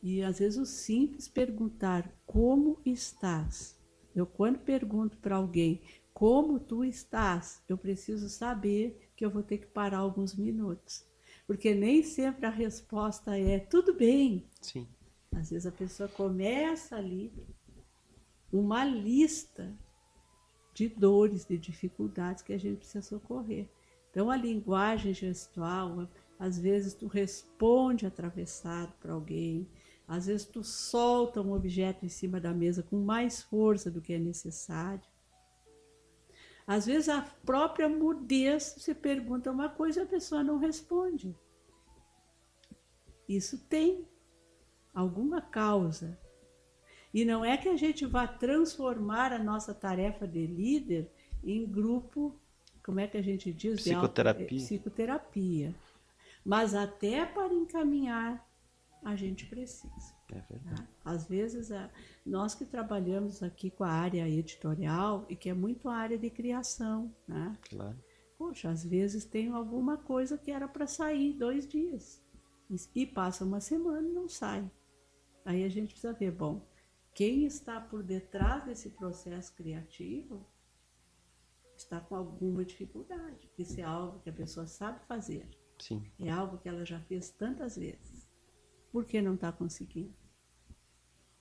e 0.01 0.21
às 0.21 0.39
vezes 0.39 0.59
o 0.59 0.65
simples 0.65 1.27
perguntar 1.27 2.11
como 2.25 2.79
estás. 2.85 3.78
Eu 4.15 4.25
quando 4.25 4.59
pergunto 4.59 5.17
para 5.17 5.35
alguém 5.35 5.81
como 6.13 6.59
tu 6.59 6.83
estás, 6.83 7.63
eu 7.69 7.77
preciso 7.77 8.27
saber 8.29 9.09
que 9.15 9.25
eu 9.25 9.29
vou 9.29 9.41
ter 9.41 9.59
que 9.59 9.67
parar 9.67 9.99
alguns 9.99 10.35
minutos. 10.35 11.05
Porque 11.47 11.73
nem 11.73 12.03
sempre 12.03 12.45
a 12.45 12.49
resposta 12.49 13.37
é 13.37 13.59
tudo 13.59 13.93
bem. 13.93 14.45
Sim. 14.61 14.87
Às 15.31 15.49
vezes 15.49 15.65
a 15.65 15.71
pessoa 15.71 16.09
começa 16.09 16.95
ali 16.95 17.31
uma 18.51 18.83
lista 18.83 19.73
de 20.73 20.89
dores, 20.89 21.45
de 21.45 21.57
dificuldades 21.57 22.41
que 22.43 22.53
a 22.53 22.57
gente 22.57 22.77
precisa 22.77 23.01
socorrer. 23.01 23.69
Então 24.09 24.29
a 24.29 24.35
linguagem 24.35 25.13
gestual, 25.13 26.07
às 26.37 26.57
vezes 26.57 26.93
tu 26.93 27.07
responde 27.07 28.05
atravessado 28.05 28.93
para 28.99 29.13
alguém, 29.13 29.67
às 30.09 30.25
vezes 30.25 30.47
tu 30.47 30.63
solta 30.63 31.39
um 31.39 31.53
objeto 31.53 32.03
em 32.03 32.09
cima 32.09 32.41
da 32.41 32.51
mesa 32.51 32.81
com 32.81 32.97
mais 32.97 33.43
força 33.43 33.91
do 33.91 34.01
que 34.01 34.13
é 34.13 34.17
necessário. 34.17 35.07
Às 36.65 36.87
vezes 36.87 37.09
a 37.09 37.21
própria 37.45 37.87
mudez 37.87 38.75
se 38.79 38.95
pergunta 38.95 39.51
uma 39.51 39.69
coisa 39.69 39.99
e 39.99 40.03
a 40.03 40.07
pessoa 40.07 40.43
não 40.43 40.57
responde. 40.57 41.37
Isso 43.27 43.59
tem 43.69 44.07
alguma 44.95 45.41
causa. 45.41 46.19
E 47.13 47.23
não 47.23 47.45
é 47.45 47.55
que 47.55 47.69
a 47.69 47.77
gente 47.77 48.03
vá 48.07 48.25
transformar 48.25 49.31
a 49.31 49.37
nossa 49.37 49.75
tarefa 49.75 50.27
de 50.27 50.47
líder 50.47 51.11
em 51.43 51.67
grupo, 51.67 52.35
como 52.83 52.99
é 52.99 53.07
que 53.07 53.17
a 53.17 53.21
gente 53.21 53.53
diz? 53.53 53.75
Psicoterapia. 53.81 54.47
De 54.47 54.55
psicoterapia. 54.55 55.75
Mas 56.43 56.73
até 56.73 57.27
para 57.27 57.53
encaminhar 57.53 58.48
a 59.03 59.15
gente 59.15 59.45
precisa. 59.45 60.15
É 60.31 60.41
verdade. 60.41 60.81
Tá? 60.81 60.87
Às 61.03 61.27
vezes, 61.27 61.69
nós 62.25 62.53
que 62.53 62.65
trabalhamos 62.65 63.41
aqui 63.41 63.71
com 63.71 63.83
a 63.83 63.91
área 63.91 64.27
editorial 64.27 65.25
e 65.29 65.35
que 65.35 65.49
é 65.49 65.53
muito 65.53 65.87
a 65.89 65.95
área 65.95 66.17
de 66.17 66.29
criação, 66.29 67.13
né? 67.27 67.57
Claro. 67.69 67.97
Poxa, 68.37 68.69
às 68.69 68.85
vezes 68.85 69.25
tem 69.25 69.49
alguma 69.49 69.97
coisa 69.97 70.37
que 70.37 70.51
era 70.51 70.67
para 70.67 70.87
sair 70.87 71.33
dois 71.33 71.67
dias 71.67 72.23
e 72.95 73.05
passa 73.05 73.43
uma 73.43 73.59
semana 73.59 74.07
e 74.07 74.13
não 74.13 74.29
sai. 74.29 74.69
Aí 75.43 75.63
a 75.63 75.69
gente 75.69 75.93
precisa 75.93 76.13
ver, 76.13 76.31
bom, 76.31 76.65
quem 77.13 77.45
está 77.45 77.81
por 77.81 78.03
detrás 78.03 78.63
desse 78.65 78.91
processo 78.91 79.53
criativo 79.55 80.45
está 81.75 81.99
com 81.99 82.15
alguma 82.15 82.63
dificuldade. 82.63 83.49
Isso 83.57 83.79
é 83.79 83.83
algo 83.83 84.19
que 84.19 84.29
a 84.29 84.33
pessoa 84.33 84.67
sabe 84.67 84.99
fazer. 85.05 85.49
Sim. 85.79 86.03
É 86.19 86.29
algo 86.29 86.57
que 86.57 86.69
ela 86.69 86.85
já 86.85 86.99
fez 87.01 87.29
tantas 87.31 87.77
vezes. 87.77 88.18
Por 88.91 89.05
que 89.05 89.21
não 89.21 89.35
está 89.35 89.51
conseguindo? 89.51 90.13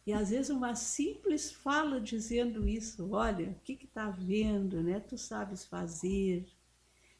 E 0.06 0.12
às 0.12 0.30
vezes 0.30 0.48
uma 0.48 0.74
simples 0.74 1.52
fala 1.52 2.00
dizendo 2.00 2.66
isso, 2.66 3.10
olha, 3.12 3.50
o 3.50 3.54
que 3.56 3.84
está 3.84 4.08
vendo, 4.08 4.82
né? 4.82 5.00
Tu 5.00 5.18
sabes 5.18 5.66
fazer. 5.66 6.46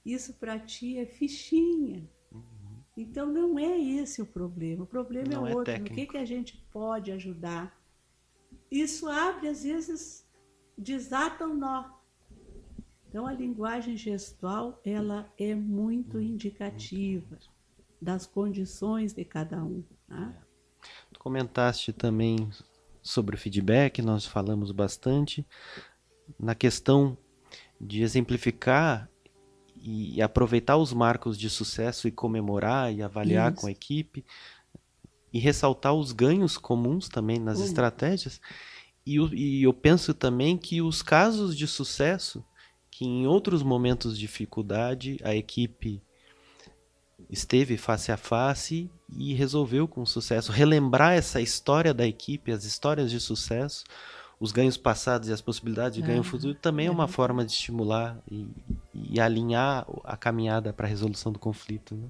Isso 0.04 0.32
para 0.34 0.58
ti 0.58 0.96
é 0.96 1.04
fichinha. 1.04 2.08
Uhum. 2.32 2.82
Então 2.96 3.30
não 3.30 3.58
é 3.58 3.78
esse 3.78 4.22
o 4.22 4.26
problema. 4.26 4.84
O 4.84 4.86
problema 4.86 5.28
Não 5.28 5.46
é 5.46 5.52
é 5.52 5.54
outro. 5.54 5.78
No 5.78 5.84
que, 5.84 6.06
que 6.06 6.16
a 6.16 6.24
gente 6.24 6.56
pode 6.72 7.12
ajudar? 7.12 7.78
Isso 8.70 9.06
abre, 9.06 9.48
às 9.48 9.64
vezes, 9.64 10.26
desata 10.76 11.46
um 11.46 11.54
nó. 11.54 11.90
Então 13.08 13.26
a 13.26 13.32
linguagem 13.32 13.98
gestual 13.98 14.80
ela 14.84 15.30
é 15.38 15.54
muito 15.54 16.18
indicativa 16.20 17.38
das 18.00 18.26
condições 18.26 19.12
de 19.12 19.24
cada 19.24 19.62
um. 19.62 19.84
Tá? 20.08 20.32
Tu 21.12 21.20
comentaste 21.20 21.92
também 21.92 22.50
sobre 23.02 23.36
o 23.36 23.38
feedback, 23.38 24.02
nós 24.02 24.26
falamos 24.26 24.72
bastante 24.72 25.46
na 26.38 26.54
questão 26.54 27.16
de 27.80 28.02
exemplificar 28.02 29.08
e 29.80 30.20
aproveitar 30.20 30.76
os 30.76 30.92
marcos 30.92 31.38
de 31.38 31.48
sucesso 31.48 32.08
e 32.08 32.12
comemorar 32.12 32.92
e 32.92 33.02
avaliar 33.02 33.52
Isso. 33.52 33.60
com 33.60 33.66
a 33.68 33.70
equipe 33.70 34.24
e 35.32 35.38
ressaltar 35.38 35.94
os 35.94 36.12
ganhos 36.12 36.58
comuns 36.58 37.08
também 37.08 37.38
nas 37.38 37.58
Como? 37.58 37.66
estratégias. 37.68 38.40
E, 39.06 39.16
e 39.34 39.62
eu 39.62 39.72
penso 39.72 40.12
também 40.12 40.58
que 40.58 40.82
os 40.82 41.00
casos 41.02 41.56
de 41.56 41.66
sucesso, 41.66 42.44
que 42.90 43.04
em 43.04 43.26
outros 43.26 43.62
momentos 43.62 44.14
de 44.14 44.20
dificuldade 44.20 45.18
a 45.22 45.34
equipe 45.34 46.02
esteve 47.30 47.76
face 47.76 48.10
a 48.10 48.16
face 48.16 48.90
e 49.16 49.34
resolveu 49.34 49.86
com 49.86 50.04
sucesso 50.04 50.52
relembrar 50.52 51.12
essa 51.12 51.40
história 51.40 51.92
da 51.92 52.06
equipe, 52.06 52.52
as 52.52 52.64
histórias 52.64 53.10
de 53.10 53.20
sucesso, 53.20 53.84
os 54.40 54.52
ganhos 54.52 54.76
passados 54.76 55.28
e 55.28 55.32
as 55.32 55.40
possibilidades 55.40 55.96
de 55.96 56.02
ganho 56.02 56.20
Ah, 56.20 56.24
futuro 56.24 56.54
também 56.54 56.86
é 56.86 56.88
é 56.88 56.92
uma 56.92 57.08
forma 57.08 57.44
de 57.44 57.52
estimular 57.52 58.18
e, 58.30 58.46
e 58.94 59.20
alinhar 59.20 59.86
a 60.04 60.16
caminhada 60.16 60.72
para 60.72 60.86
a 60.86 60.88
resolução 60.88 61.32
do 61.32 61.38
conflito. 61.38 61.94
Né? 61.94 62.08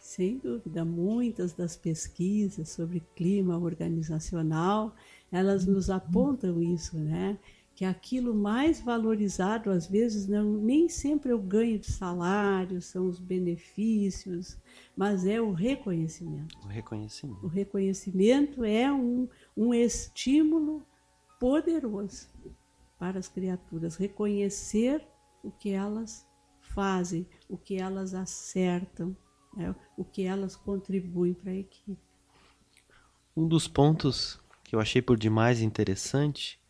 Sem 0.00 0.38
dúvida, 0.38 0.84
muitas 0.84 1.52
das 1.52 1.76
pesquisas 1.76 2.68
sobre 2.68 3.02
clima 3.14 3.56
organizacional, 3.56 4.94
elas 5.30 5.64
nos 5.64 5.88
apontam 5.88 6.60
isso, 6.60 6.98
né? 6.98 7.38
Que 7.74 7.84
aquilo 7.84 8.34
mais 8.34 8.80
valorizado, 8.80 9.70
às 9.70 9.86
vezes, 9.86 10.26
não, 10.26 10.44
nem 10.44 10.88
sempre 10.88 11.32
é 11.32 11.34
o 11.34 11.38
ganho 11.38 11.78
de 11.78 11.90
salário, 11.90 12.82
são 12.82 13.08
os 13.08 13.18
benefícios, 13.18 14.58
mas 14.96 15.26
é 15.26 15.40
o 15.40 15.52
reconhecimento. 15.52 16.58
O 16.62 16.66
reconhecimento. 16.66 17.46
O 17.46 17.48
reconhecimento 17.48 18.62
é 18.62 18.92
um, 18.92 19.26
um 19.56 19.72
estímulo 19.72 20.86
poderoso 21.40 22.28
para 22.98 23.18
as 23.18 23.26
criaturas. 23.26 23.96
Reconhecer 23.96 25.04
o 25.42 25.50
que 25.50 25.70
elas 25.70 26.26
fazem, 26.60 27.26
o 27.48 27.56
que 27.56 27.76
elas 27.76 28.14
acertam, 28.14 29.16
né? 29.56 29.74
o 29.96 30.04
que 30.04 30.22
elas 30.22 30.56
contribuem 30.56 31.34
para 31.34 31.50
a 31.50 31.56
equipe. 31.56 31.98
Um 33.36 33.48
dos 33.48 33.66
pontos 33.66 34.38
que 34.62 34.76
eu 34.76 34.80
achei 34.80 35.02
por 35.02 35.18
demais 35.18 35.60
interessante 35.60 36.61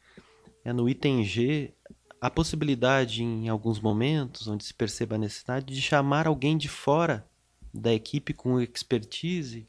é 0.64 0.72
no 0.72 0.88
item 0.88 1.24
G 1.24 1.72
a 2.20 2.30
possibilidade, 2.30 3.24
em 3.24 3.48
alguns 3.48 3.80
momentos, 3.80 4.46
onde 4.46 4.64
se 4.64 4.72
perceba 4.72 5.16
a 5.16 5.18
necessidade, 5.18 5.74
de 5.74 5.82
chamar 5.82 6.28
alguém 6.28 6.56
de 6.56 6.68
fora 6.68 7.26
da 7.74 7.92
equipe 7.92 8.32
com 8.32 8.60
expertise 8.60 9.66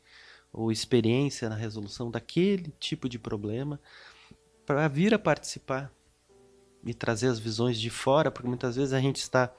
ou 0.51 0.71
experiência 0.71 1.49
na 1.49 1.55
resolução 1.55 2.11
daquele 2.11 2.71
tipo 2.79 3.09
de 3.09 3.17
problema 3.17 3.79
para 4.67 4.87
vir 4.87 5.15
a 5.15 5.19
participar 5.19 5.91
e 6.85 6.93
trazer 6.93 7.27
as 7.27 7.39
visões 7.39 7.79
de 7.79 7.89
fora, 7.89 8.29
porque 8.29 8.47
muitas 8.47 8.75
vezes 8.75 8.93
a 8.93 8.99
gente 8.99 9.15
está 9.15 9.51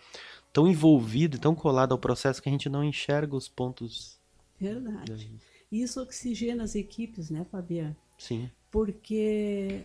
tão 0.52 0.68
envolvido, 0.68 1.36
tão 1.36 1.54
colado 1.54 1.92
ao 1.92 1.98
processo 1.98 2.40
que 2.40 2.48
a 2.48 2.52
gente 2.52 2.68
não 2.68 2.84
enxerga 2.84 3.34
os 3.34 3.48
pontos. 3.48 4.20
Verdade. 4.60 5.32
Isso 5.72 6.00
oxigena 6.00 6.62
as 6.62 6.76
equipes, 6.76 7.28
né, 7.28 7.44
Fabiana? 7.50 7.96
Sim, 8.16 8.48
porque 8.70 9.84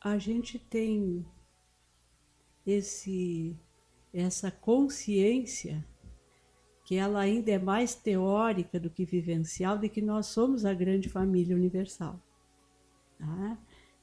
a 0.00 0.18
gente 0.18 0.58
tem 0.58 1.26
esse 2.66 3.56
essa 4.12 4.50
consciência 4.50 5.84
que 6.84 6.96
ela 6.96 7.20
ainda 7.20 7.50
é 7.50 7.58
mais 7.58 7.94
teórica 7.94 8.80
do 8.80 8.88
que 8.88 9.04
vivencial 9.04 9.76
de 9.76 9.88
que 9.90 10.00
nós 10.00 10.26
somos 10.26 10.64
a 10.64 10.72
grande 10.72 11.08
família 11.08 11.54
universal. 11.54 12.18
tá? 13.18 13.58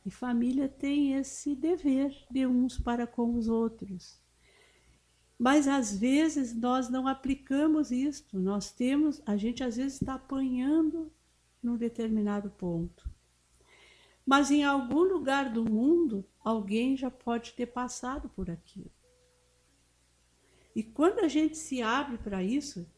E 0.06 0.12
família 0.12 0.70
tem 0.70 1.16
esse 1.16 1.56
dever 1.56 2.16
de 2.30 2.46
uns 2.46 2.78
para 2.78 3.08
com 3.08 3.34
os 3.36 3.48
outros. 3.48 4.22
Mas 5.38 5.68
às 5.68 5.98
vezes 5.98 6.56
nós 6.56 6.88
não 6.88 7.08
aplicamos 7.08 7.90
isto. 7.92 8.40
Nós 8.40 8.72
temos, 8.72 9.20
a 9.26 9.36
gente 9.36 9.64
às 9.64 9.78
vezes 9.78 10.00
está 10.00 10.14
apanhando 10.14 11.12
num 11.64 11.76
determinado 11.76 12.52
ponto. 12.52 13.10
Mas 14.26 14.50
em 14.50 14.64
algum 14.64 15.04
lugar 15.04 15.52
do 15.54 15.64
mundo, 15.64 16.26
alguém 16.44 16.98
já 16.98 17.12
pode 17.12 17.54
ter 17.54 17.68
passado 17.68 18.28
por 18.30 18.50
aquilo. 18.50 18.92
E 20.76 20.84
quando 20.84 21.20
a 21.20 21.28
gente 21.28 21.56
se 21.58 21.82
abre 21.82 22.18
para 22.18 22.44
isso, 22.44 22.90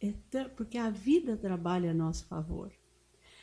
é 0.00 0.12
porque 0.56 0.78
a 0.78 0.90
vida 0.90 1.36
trabalha 1.36 1.90
a 1.90 1.94
nosso 1.94 2.26
favor. 2.26 2.72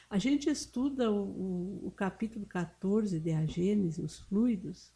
A 0.10 0.18
gente 0.18 0.50
estuda 0.50 1.12
o, 1.12 1.24
o- 1.24 1.88
o 1.88 1.92
capítulo 1.92 2.46
14 2.46 3.20
de 3.20 3.32
A 3.32 3.46
Gênese, 3.46 4.02
os 4.02 4.20
fluidos, 4.20 4.92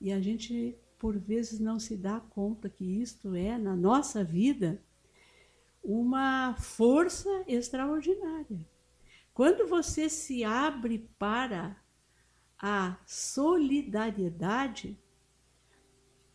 e 0.00 0.12
a 0.12 0.20
gente 0.20 0.76
por 0.98 1.18
vezes 1.18 1.58
não 1.58 1.80
se 1.80 1.96
dá 1.96 2.20
conta 2.20 2.68
que 2.68 2.84
isto 2.84 3.34
é, 3.34 3.58
na 3.58 3.74
nossa 3.74 4.22
vida, 4.22 4.80
uma 5.82 6.54
força 6.54 7.28
extraordinária. 7.48 8.60
Quando 9.34 9.66
você 9.66 10.08
se 10.08 10.44
abre 10.44 11.08
para 11.18 11.76
a 12.58 12.98
solidariedade, 13.06 14.98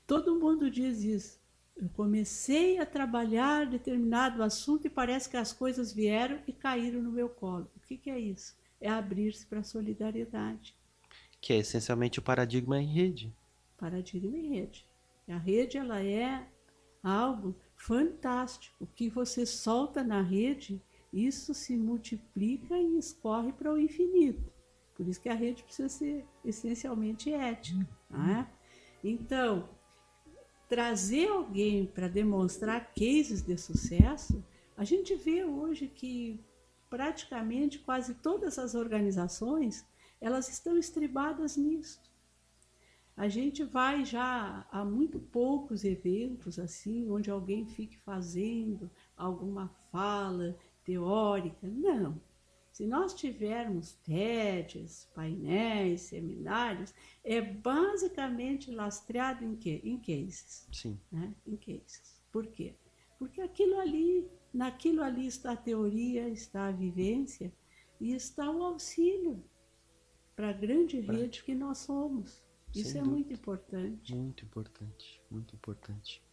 todo 0.05 0.39
mundo 0.39 0.69
diz 0.69 1.03
isso. 1.03 1.39
Eu 1.75 1.89
comecei 1.89 2.79
a 2.79 2.85
trabalhar 2.87 3.67
determinado 3.67 4.41
assunto 4.41 4.87
e 4.87 4.89
parece 4.89 5.29
que 5.29 5.37
as 5.37 5.53
coisas 5.53 5.93
vieram 5.93 6.39
e 6.47 6.51
caíram 6.51 7.03
no 7.03 7.11
meu 7.11 7.29
colo. 7.29 7.69
O 7.75 7.79
que, 7.81 7.97
que 7.97 8.09
é 8.09 8.19
isso? 8.19 8.57
É 8.81 8.89
abrir-se 8.89 9.45
para 9.45 9.59
a 9.59 9.63
solidariedade. 9.63 10.75
Que 11.39 11.53
é 11.53 11.57
essencialmente 11.57 12.17
o 12.17 12.23
paradigma 12.23 12.81
em 12.81 12.87
rede. 12.87 13.31
Paradigma 13.77 14.35
em 14.35 14.49
rede. 14.49 14.87
A 15.27 15.37
rede 15.37 15.77
ela 15.77 16.03
é 16.03 16.47
algo 17.03 17.55
fantástico. 17.75 18.75
O 18.79 18.87
que 18.87 19.07
você 19.07 19.45
solta 19.45 20.03
na 20.03 20.21
rede, 20.21 20.81
isso 21.11 21.53
se 21.53 21.75
multiplica 21.77 22.77
e 22.77 22.97
escorre 22.97 23.51
para 23.53 23.73
o 23.73 23.77
infinito. 23.77 24.51
Por 24.95 25.07
isso 25.07 25.21
que 25.21 25.29
a 25.29 25.35
rede 25.35 25.63
precisa 25.63 25.89
ser 25.89 26.25
essencialmente 26.43 27.31
ética. 27.31 27.87
Né? 28.09 28.49
Então, 29.03 29.69
trazer 30.67 31.29
alguém 31.29 31.85
para 31.85 32.07
demonstrar 32.07 32.93
cases 32.93 33.41
de 33.41 33.57
sucesso, 33.57 34.43
a 34.75 34.83
gente 34.83 35.15
vê 35.15 35.43
hoje 35.43 35.87
que 35.87 36.43
praticamente 36.89 37.79
quase 37.79 38.15
todas 38.15 38.57
as 38.57 38.75
organizações 38.75 39.85
elas 40.19 40.49
estão 40.49 40.77
estribadas 40.77 41.57
nisso. 41.57 42.01
A 43.15 43.27
gente 43.27 43.63
vai 43.63 44.05
já 44.05 44.67
a 44.71 44.85
muito 44.85 45.19
poucos 45.19 45.83
eventos 45.83 46.59
assim, 46.59 47.09
onde 47.09 47.31
alguém 47.31 47.65
fique 47.65 47.97
fazendo 47.99 48.91
alguma 49.15 49.69
fala 49.91 50.55
teórica. 50.87 51.67
Não. 51.67 52.19
Se 52.71 52.85
nós 52.85 53.13
tivermos 53.13 53.93
TEDs, 54.03 55.09
painéis, 55.13 56.01
seminários, 56.01 56.93
é 57.23 57.41
basicamente 57.41 58.71
lastreado 58.71 59.43
em 59.43 59.55
quê? 59.55 59.81
Em 59.83 59.97
cases. 59.97 60.67
Sim. 60.71 60.99
Né? 61.11 61.33
Em 61.45 61.57
cases. 61.57 62.23
Por 62.31 62.47
quê? 62.47 62.75
Porque 63.19 63.41
aquilo 63.41 63.79
ali, 63.79 64.29
naquilo 64.53 65.01
ali 65.03 65.27
está 65.27 65.53
a 65.53 65.57
teoria, 65.57 66.29
está 66.29 66.67
a 66.67 66.71
vivência 66.71 67.51
e 67.99 68.13
está 68.13 68.49
o 68.49 68.63
auxílio 68.63 69.43
para 70.35 70.51
a 70.51 70.53
grande 70.53 70.99
rede 70.99 71.43
que 71.43 71.55
nós 71.55 71.79
somos. 71.79 72.43
Isso 72.73 72.91
Sem 72.91 73.01
é 73.01 73.03
dúvida. 73.03 73.09
muito 73.09 73.33
importante. 73.33 74.15
Muito 74.15 74.45
importante, 74.45 75.21
muito 75.31 75.55
importante. 75.55 76.23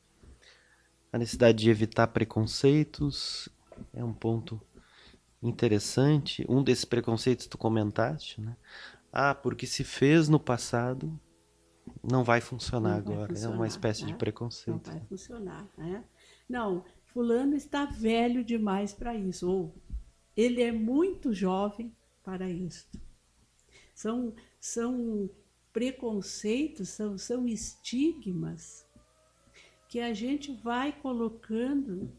A 1.10 1.16
necessidade 1.16 1.58
de 1.58 1.70
evitar 1.70 2.08
preconceitos 2.08 3.48
é 3.92 4.04
um 4.04 4.12
ponto 4.12 4.60
interessante. 5.42 6.44
Um 6.48 6.62
desses 6.62 6.84
preconceitos 6.84 7.46
tu 7.46 7.58
comentaste, 7.58 8.40
né? 8.40 8.56
Ah, 9.12 9.34
porque 9.34 9.66
se 9.66 9.84
fez 9.84 10.28
no 10.28 10.40
passado, 10.40 11.18
não 12.02 12.24
vai 12.24 12.40
funcionar 12.40 12.96
Não 12.98 13.04
vai 13.04 13.14
agora. 13.14 13.32
é 13.32 13.34
funcionar, 13.34 13.56
uma 13.56 13.66
espécie 13.66 14.00
de 14.00 14.06
né? 14.06 14.12
Não 14.12 14.18
preconceito. 14.18 14.90
vai 14.90 15.00
funcionar. 15.00 15.68
Né? 15.76 16.04
Não, 16.48 16.84
fulano 17.04 17.54
está 17.54 17.84
velho 17.84 18.44
demais 18.44 18.92
para 18.92 19.14
isso. 19.14 19.48
Ou 19.48 19.74
ele 20.36 20.62
é 20.62 20.72
muito 20.72 21.32
jovem 21.32 21.94
para 22.22 22.48
isso. 22.48 22.88
São, 23.94 24.34
são 24.58 25.30
preconceitos, 25.72 26.88
são, 26.88 27.16
são 27.16 27.46
estigmas 27.46 28.84
que 29.88 30.00
a 30.00 30.12
gente 30.12 30.52
vai 30.52 30.92
colocando 30.92 32.10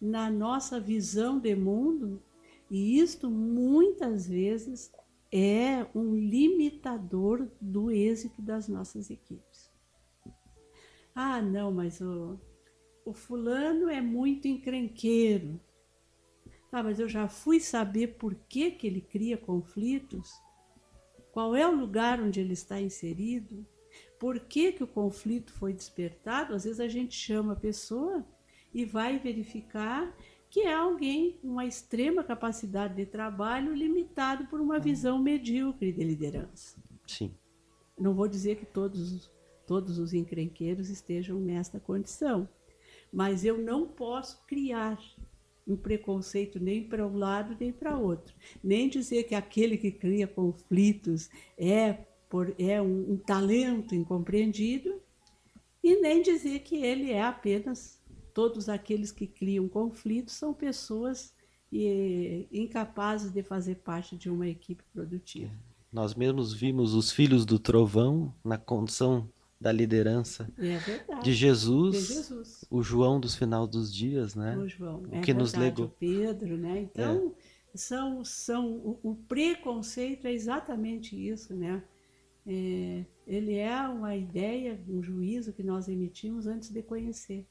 na 0.00 0.30
nossa 0.30 0.80
visão 0.80 1.38
de 1.38 1.54
mundo, 1.54 2.22
e 2.70 2.98
isto 2.98 3.30
muitas 3.30 4.26
vezes 4.26 4.92
é 5.32 5.86
um 5.94 6.14
limitador 6.14 7.48
do 7.60 7.90
êxito 7.90 8.40
das 8.40 8.68
nossas 8.68 9.10
equipes. 9.10 9.70
Ah, 11.14 11.42
não, 11.42 11.70
mas 11.70 12.00
o, 12.00 12.38
o 13.04 13.12
fulano 13.12 13.88
é 13.88 14.00
muito 14.00 14.48
encrenqueiro. 14.48 15.60
Ah, 16.72 16.82
mas 16.82 17.00
eu 17.00 17.08
já 17.08 17.28
fui 17.28 17.60
saber 17.60 18.16
por 18.18 18.34
que, 18.34 18.70
que 18.70 18.86
ele 18.86 19.00
cria 19.00 19.36
conflitos, 19.36 20.30
qual 21.32 21.54
é 21.54 21.66
o 21.66 21.74
lugar 21.74 22.20
onde 22.20 22.40
ele 22.40 22.52
está 22.52 22.80
inserido, 22.80 23.66
por 24.18 24.38
que, 24.38 24.72
que 24.72 24.84
o 24.84 24.86
conflito 24.86 25.52
foi 25.52 25.72
despertado. 25.72 26.54
Às 26.54 26.64
vezes 26.64 26.80
a 26.80 26.88
gente 26.88 27.14
chama 27.14 27.54
a 27.54 27.56
pessoa 27.56 28.24
e 28.72 28.84
vai 28.84 29.18
verificar 29.18 30.14
que 30.48 30.60
é 30.62 30.74
alguém 30.74 31.38
com 31.40 31.48
uma 31.48 31.64
extrema 31.64 32.24
capacidade 32.24 32.94
de 32.94 33.06
trabalho 33.06 33.72
limitado 33.74 34.46
por 34.46 34.60
uma 34.60 34.78
visão 34.80 35.18
medíocre 35.18 35.92
de 35.92 36.02
liderança. 36.02 36.76
Sim, 37.06 37.32
Não 37.98 38.14
vou 38.14 38.26
dizer 38.26 38.56
que 38.56 38.64
todos, 38.64 39.12
os- 39.12 39.30
todos 39.66 39.98
os 39.98 40.14
encrenqueiros 40.14 40.88
estejam 40.88 41.38
nesta 41.38 41.78
condição, 41.78 42.48
mas 43.12 43.44
eu 43.44 43.58
não 43.58 43.86
posso 43.86 44.42
criar 44.46 44.98
um 45.66 45.76
preconceito 45.76 46.58
nem 46.58 46.82
para 46.82 47.06
um 47.06 47.16
lado 47.16 47.56
nem 47.60 47.70
para 47.72 47.96
outro, 47.98 48.34
nem 48.64 48.88
dizer 48.88 49.24
que 49.24 49.34
aquele 49.34 49.76
que 49.76 49.92
cria 49.92 50.26
conflitos 50.26 51.28
é, 51.58 51.92
por, 52.28 52.54
é 52.58 52.80
um, 52.80 53.12
um 53.12 53.16
talento 53.18 53.94
incompreendido, 53.94 55.00
e 55.84 55.96
nem 56.00 56.22
dizer 56.22 56.60
que 56.60 56.76
ele 56.76 57.10
é 57.12 57.22
apenas 57.22 57.99
todos 58.32 58.68
aqueles 58.68 59.10
que 59.12 59.26
criam 59.26 59.68
conflitos 59.68 60.34
são 60.34 60.52
pessoas 60.54 61.32
eh, 61.72 62.46
incapazes 62.52 63.30
de 63.32 63.42
fazer 63.42 63.76
parte 63.76 64.16
de 64.16 64.28
uma 64.30 64.46
equipe 64.48 64.82
produtiva. 64.92 65.50
nós 65.92 66.14
mesmos 66.14 66.52
vimos 66.52 66.94
os 66.94 67.10
filhos 67.10 67.44
do 67.44 67.58
trovão 67.58 68.34
na 68.44 68.56
condição 68.58 69.28
da 69.60 69.70
liderança 69.70 70.48
É 70.58 71.20
de 71.20 71.34
Jesus, 71.34 72.08
De 72.08 72.14
Jesus. 72.14 72.64
o 72.70 72.82
João 72.82 73.20
dos 73.20 73.34
final 73.34 73.66
dos 73.66 73.92
dias, 73.92 74.34
né? 74.34 74.56
O 74.56 74.66
João. 74.66 75.02
O 75.02 75.14
é 75.16 75.20
que 75.20 75.34
nos 75.34 75.52
verdade, 75.52 75.82
legou. 75.82 75.86
O 75.86 75.96
Pedro, 75.98 76.56
né? 76.56 76.80
Então, 76.80 77.34
são, 77.74 78.24
são, 78.24 78.72
o, 78.72 78.98
o 79.02 79.14
preconceito 79.14 80.26
é 80.26 80.32
exatamente 80.32 81.14
isso, 81.14 81.54
né? 81.54 81.82
É, 82.46 83.04
ele 83.26 83.54
é 83.56 83.78
uma 83.86 84.16
ideia, 84.16 84.80
um 84.88 85.02
juízo 85.02 85.52
que 85.52 85.62
nós 85.62 85.88
emitimos 85.88 86.46
antes 86.46 86.70
de 86.70 86.82
conhecer. 86.82 87.46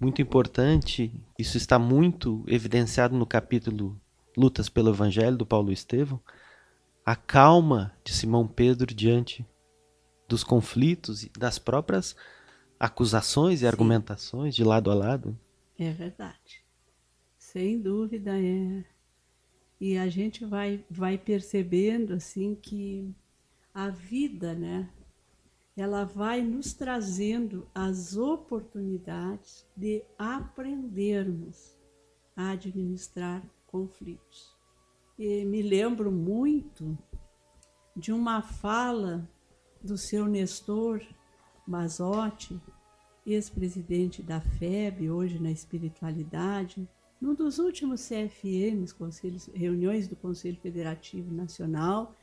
Muito 0.00 0.22
importante, 0.22 1.12
isso 1.36 1.56
está 1.56 1.78
muito 1.78 2.44
evidenciado 2.46 3.16
no 3.16 3.26
capítulo 3.26 4.00
Lutas 4.36 4.68
pelo 4.68 4.90
Evangelho 4.90 5.36
do 5.36 5.44
Paulo 5.44 5.72
Estevão, 5.72 6.20
a 7.04 7.16
calma 7.16 7.92
de 8.04 8.12
Simão 8.12 8.46
Pedro 8.46 8.94
diante 8.94 9.44
dos 10.28 10.44
conflitos 10.44 11.24
e 11.24 11.30
das 11.30 11.58
próprias 11.58 12.14
acusações 12.78 13.62
e 13.62 13.66
argumentações 13.66 14.54
de 14.54 14.62
lado 14.62 14.90
a 14.90 14.94
lado. 14.94 15.36
É 15.76 15.90
verdade. 15.90 16.62
Sem 17.36 17.80
dúvida 17.80 18.38
é. 18.38 18.84
E 19.80 19.96
a 19.96 20.08
gente 20.08 20.44
vai, 20.44 20.84
vai 20.88 21.18
percebendo 21.18 22.12
assim 22.12 22.54
que 22.54 23.12
a 23.74 23.88
vida, 23.88 24.54
né? 24.54 24.88
Ela 25.80 26.04
vai 26.04 26.42
nos 26.42 26.72
trazendo 26.72 27.68
as 27.72 28.16
oportunidades 28.16 29.64
de 29.76 30.02
aprendermos 30.18 31.78
a 32.34 32.50
administrar 32.50 33.48
conflitos. 33.64 34.56
E 35.16 35.44
me 35.44 35.62
lembro 35.62 36.10
muito 36.10 36.98
de 37.96 38.12
uma 38.12 38.42
fala 38.42 39.30
do 39.80 39.96
seu 39.96 40.26
Nestor 40.26 41.00
Mazotti, 41.64 42.60
ex-presidente 43.24 44.20
da 44.20 44.40
FEB, 44.40 45.08
hoje 45.08 45.38
na 45.38 45.52
espiritualidade, 45.52 46.88
num 47.20 47.34
dos 47.36 47.60
últimos 47.60 48.00
CFMs, 48.00 48.92
conselhos, 48.92 49.46
reuniões 49.54 50.08
do 50.08 50.16
Conselho 50.16 50.56
Federativo 50.60 51.32
Nacional. 51.32 52.16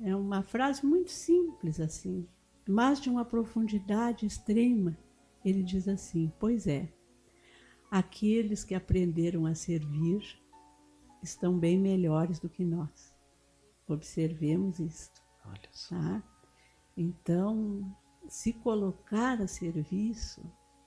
É 0.00 0.16
uma 0.16 0.42
frase 0.42 0.86
muito 0.86 1.10
simples 1.10 1.80
assim, 1.80 2.26
mas 2.66 3.00
de 3.00 3.08
uma 3.08 3.24
profundidade 3.24 4.26
extrema. 4.26 4.96
Ele 5.44 5.62
diz 5.62 5.86
assim: 5.88 6.32
Pois 6.38 6.66
é, 6.66 6.92
aqueles 7.90 8.64
que 8.64 8.74
aprenderam 8.74 9.46
a 9.46 9.54
servir 9.54 10.22
estão 11.22 11.58
bem 11.58 11.78
melhores 11.78 12.38
do 12.38 12.48
que 12.48 12.64
nós. 12.64 13.14
Observemos 13.86 14.78
isto. 14.78 15.22
Olha 15.44 15.68
só. 15.70 15.96
Tá? 15.96 16.22
Então, 16.96 17.94
se 18.28 18.52
colocar 18.52 19.40
a 19.40 19.46
serviço, 19.46 20.42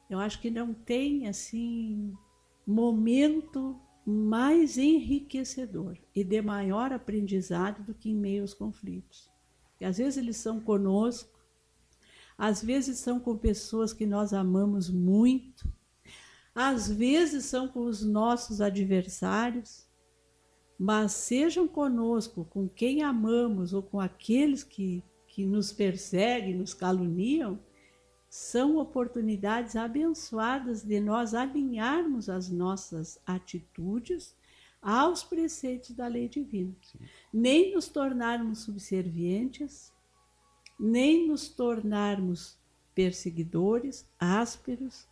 eu 0.10 0.20
acho 0.20 0.42
que 0.42 0.50
não 0.50 0.74
tem 0.74 1.28
assim 1.28 2.14
momento 2.66 3.80
mais 4.06 4.78
enriquecedor 4.78 5.98
e 6.16 6.24
de 6.24 6.42
maior 6.42 6.92
aprendizado 6.92 7.84
do 7.84 7.94
que 7.94 8.10
em 8.10 8.16
meio 8.16 8.42
aos 8.42 8.54
conflitos. 8.54 9.30
E 9.80 9.86
às 9.86 9.98
vezes 9.98 10.18
eles 10.18 10.38
são 10.38 10.60
conosco, 10.60 11.39
às 12.40 12.64
vezes 12.64 12.98
são 13.00 13.20
com 13.20 13.38
pessoas 13.38 13.92
que 13.92 14.06
nós 14.06 14.32
amamos 14.32 14.90
muito, 14.90 15.70
às 16.56 16.90
vezes 16.90 17.44
são 17.44 17.68
com 17.68 17.82
os 17.82 18.02
nossos 18.02 18.62
adversários, 18.62 19.86
mas 20.80 21.12
sejam 21.12 21.68
conosco, 21.68 22.46
com 22.46 22.70
quem 22.70 23.04
amamos 23.04 23.74
ou 23.74 23.84
com 23.84 24.00
aqueles 24.00 24.64
que, 24.64 25.04
que 25.28 25.46
nos 25.46 25.74
perseguem, 25.74 26.56
nos 26.56 26.74
caluniam, 26.74 27.60
são 28.30 28.78
oportunidades 28.78 29.76
abençoadas 29.76 30.82
de 30.82 31.02
nós 31.02 31.34
alinharmos 31.34 32.30
as 32.30 32.50
nossas 32.50 33.20
atitudes 33.26 34.34
aos 34.82 35.24
preceitos 35.24 35.92
da 35.92 36.08
lei 36.08 36.30
divina. 36.30 36.74
Sim. 36.82 37.00
Nem 37.34 37.74
nos 37.74 37.90
tornarmos 37.90 38.60
subservientes, 38.60 39.92
nem 40.80 41.28
nos 41.28 41.50
tornarmos 41.50 42.58
perseguidores, 42.96 44.08
ásperos, 44.20 45.08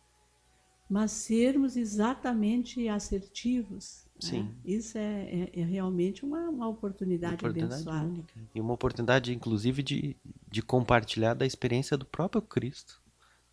mas 0.88 1.10
sermos 1.10 1.76
exatamente 1.76 2.88
assertivos. 2.88 4.06
Sim. 4.18 4.44
Né? 4.44 4.54
Isso 4.64 4.98
é, 4.98 5.50
é, 5.52 5.60
é, 5.60 5.64
realmente 5.64 6.24
uma, 6.24 6.48
uma 6.48 6.68
oportunidade, 6.68 7.34
oportunidade 7.34 7.74
abençoada. 7.74 8.06
Única. 8.06 8.34
E 8.54 8.60
uma 8.60 8.72
oportunidade, 8.72 9.34
inclusive, 9.34 9.82
de, 9.82 10.16
de 10.50 10.62
compartilhar 10.62 11.34
da 11.34 11.46
experiência 11.46 11.96
do 11.96 12.06
próprio 12.06 12.42
Cristo, 12.42 13.00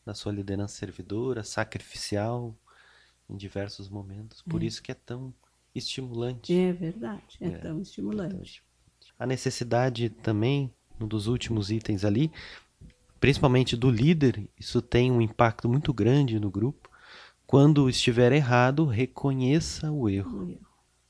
da 0.06 0.14
sua 0.14 0.32
liderança 0.32 0.76
servidora, 0.76 1.44
sacrificial, 1.44 2.56
em 3.30 3.36
diversos 3.36 3.90
momentos. 3.90 4.42
Por 4.42 4.64
é. 4.64 4.66
isso 4.66 4.82
que 4.82 4.92
é 4.92 4.96
tão 4.96 5.34
estimulante. 5.74 6.54
É 6.54 6.72
verdade, 6.72 7.38
é, 7.42 7.48
é 7.48 7.58
tão 7.58 7.82
estimulante. 7.82 8.64
A 9.20 9.26
necessidade 9.26 10.10
também, 10.10 10.74
um 11.00 11.08
dos 11.08 11.28
últimos 11.28 11.72
itens 11.72 12.06
ali, 12.06 12.32
principalmente 13.20 13.76
do 13.76 13.90
líder, 13.90 14.48
isso 14.60 14.82
tem 14.82 15.12
um 15.12 15.22
impacto 15.22 15.68
muito 15.68 15.94
grande 15.94 16.40
no 16.40 16.50
grupo. 16.50 16.90
Quando 17.48 17.90
estiver 17.90 18.32
errado, 18.32 18.86
reconheça 18.86 19.92
o 19.92 20.10
erro. 20.10 20.58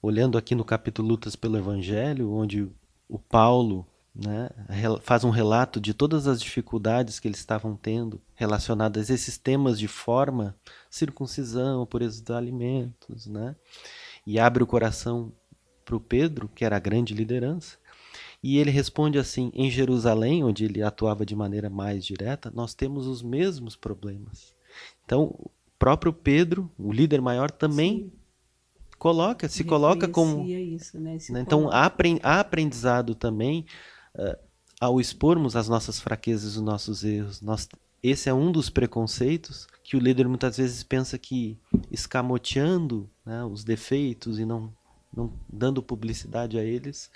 Olhando 0.01 0.37
aqui 0.37 0.53
no 0.53 0.65
capítulo 0.65 1.07
Lutas 1.07 1.35
pelo 1.35 1.57
Evangelho, 1.57 2.31
onde 2.31 2.69
o 3.07 3.17
Paulo 3.17 3.87
né, 4.13 4.49
faz 5.01 5.23
um 5.23 5.29
relato 5.29 5.79
de 5.79 5.93
todas 5.93 6.27
as 6.27 6.41
dificuldades 6.41 7.19
que 7.19 7.27
eles 7.27 7.39
estavam 7.39 7.75
tendo 7.75 8.21
relacionadas 8.33 9.09
a 9.09 9.13
esses 9.13 9.37
temas 9.37 9.77
de 9.77 9.87
forma, 9.87 10.55
circuncisão, 10.89 11.85
pureza 11.85 12.21
dos 12.23 12.35
alimentos, 12.35 13.27
né? 13.27 13.55
e 14.25 14.39
abre 14.39 14.63
o 14.63 14.67
coração 14.67 15.31
para 15.83 15.95
o 15.95 15.99
Pedro, 15.99 16.49
que 16.53 16.65
era 16.65 16.77
a 16.77 16.79
grande 16.79 17.13
liderança, 17.13 17.77
e 18.47 18.59
ele 18.59 18.69
responde 18.69 19.17
assim: 19.17 19.51
em 19.55 19.71
Jerusalém, 19.71 20.43
onde 20.43 20.65
ele 20.65 20.83
atuava 20.83 21.25
de 21.25 21.35
maneira 21.35 21.67
mais 21.67 22.05
direta, 22.05 22.51
nós 22.53 22.75
temos 22.75 23.07
os 23.07 23.23
mesmos 23.23 23.75
problemas. 23.75 24.53
Então, 25.03 25.23
o 25.23 25.49
próprio 25.79 26.13
Pedro, 26.13 26.71
o 26.77 26.91
líder 26.91 27.21
maior, 27.21 27.49
também 27.49 28.01
Sim. 28.01 28.11
coloca, 28.99 29.49
se 29.49 29.63
coloca 29.63 30.07
como. 30.07 30.47
Isso, 30.47 30.99
né? 30.99 31.17
né? 31.31 31.41
Então, 31.41 31.71
há 31.71 32.39
aprendizado 32.39 33.15
também 33.15 33.65
uh, 34.13 34.37
ao 34.79 35.01
expormos 35.01 35.55
as 35.55 35.67
nossas 35.67 35.99
fraquezas 35.99 36.53
e 36.53 36.57
os 36.57 36.63
nossos 36.63 37.03
erros. 37.03 37.41
Nós, 37.41 37.67
esse 38.03 38.29
é 38.29 38.33
um 38.33 38.51
dos 38.51 38.69
preconceitos 38.69 39.67
que 39.83 39.97
o 39.97 39.99
líder 39.99 40.27
muitas 40.27 40.57
vezes 40.57 40.83
pensa 40.83 41.17
que 41.17 41.57
escamoteando 41.89 43.09
né, 43.25 43.43
os 43.43 43.63
defeitos 43.63 44.37
e 44.37 44.45
não, 44.45 44.71
não 45.11 45.33
dando 45.51 45.81
publicidade 45.81 46.59
a 46.59 46.63
eles, 46.63 47.09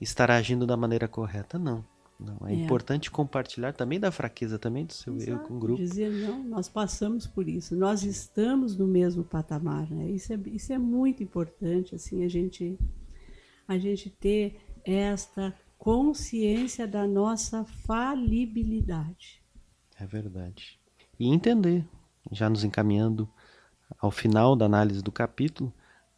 estará 0.00 0.36
agindo 0.36 0.66
da 0.66 0.76
maneira 0.76 1.08
correta. 1.08 1.58
Não. 1.58 1.84
Não, 2.20 2.46
é, 2.46 2.52
é, 2.52 2.54
importante 2.54 3.10
compartilhar 3.10 3.72
também 3.72 3.98
da 3.98 4.12
fraqueza 4.12 4.56
também 4.56 4.86
do 4.86 4.92
seu 4.92 5.16
Exato, 5.16 5.30
erro 5.30 5.40
com 5.40 5.54
o 5.54 5.58
grupo. 5.58 5.82
Dizer, 5.82 6.08
não, 6.08 6.40
nós 6.44 6.68
passamos 6.68 7.26
por 7.26 7.48
isso, 7.48 7.74
nós 7.74 8.04
estamos 8.04 8.76
no 8.76 8.86
mesmo 8.86 9.24
patamar, 9.24 9.90
né? 9.90 10.08
Isso 10.08 10.32
é, 10.32 10.38
isso 10.46 10.72
é 10.72 10.78
muito 10.78 11.20
importante, 11.20 11.96
assim, 11.96 12.22
a 12.22 12.28
gente, 12.28 12.78
a 13.66 13.76
gente 13.76 14.08
ter 14.08 14.56
esta 14.84 15.52
consciência 15.76 16.86
da 16.86 17.08
nossa 17.08 17.64
falibilidade. 17.64 19.42
É 19.98 20.06
verdade 20.06 20.80
e 21.22 21.28
entender, 21.28 21.86
já 22.32 22.50
nos 22.50 22.64
encaminhando 22.64 23.28
ao 23.98 24.10
final 24.10 24.56
da 24.56 24.66
análise 24.66 25.00
do 25.00 25.12
capítulo, 25.12 25.72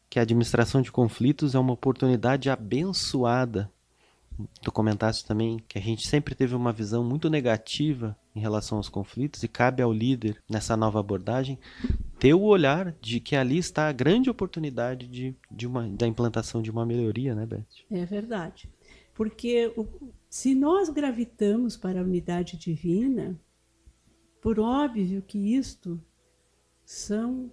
que 0.09 0.19
a 0.19 0.23
administração 0.23 0.81
de 0.81 0.93
conflitos 0.93 1.55
é 1.55 1.59
uma 1.59 1.73
oportunidade 1.73 2.49
abençoada. 2.51 3.71
Tu 4.63 4.73
comentaste 4.73 5.25
também 5.25 5.59
que 5.69 5.79
a 5.79 5.81
gente 5.81 6.09
sempre 6.09 6.35
teve 6.35 6.55
uma 6.55 6.73
visão 6.73 7.05
muito 7.05 7.31
negativa 7.31 8.17
em 8.35 8.41
relação 8.41 8.79
aos 8.79 8.89
conflitos 8.89 9.43
e 9.43 9.49
cabe 9.49 9.81
ao 9.81 9.93
líder, 9.93 10.43
nessa 10.51 10.77
nova 10.77 10.99
abordagem, 10.99 11.59
ter 12.19 12.35
o 12.35 12.43
olhar 12.43 12.93
de 13.01 13.21
que 13.21 13.37
ali 13.37 13.59
está 13.59 13.89
a 13.89 13.93
grande 13.93 14.29
oportunidade 14.29 15.07
de, 15.07 15.37
de 15.51 15.67
uma, 15.67 15.89
da 15.89 16.07
implantação 16.07 16.61
de 16.61 16.71
uma 16.71 16.85
melhoria, 16.85 17.35
né, 17.35 17.47
Beth? 17.47 17.65
É 17.91 18.05
verdade. 18.05 18.69
Porque 19.15 19.73
o, 19.77 19.87
se 20.29 20.55
nós 20.55 20.89
gravitamos 20.89 21.77
para 21.77 22.01
a 22.01 22.03
unidade 22.03 22.57
divina, 22.57 23.39
por 24.41 24.59
óbvio 24.59 25.23
que 25.23 25.55
isto 25.55 26.01
são 26.85 27.51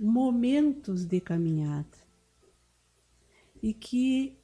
momentos 0.00 1.04
de 1.04 1.20
caminhada 1.20 1.98
e 3.62 3.74
que 3.74 4.38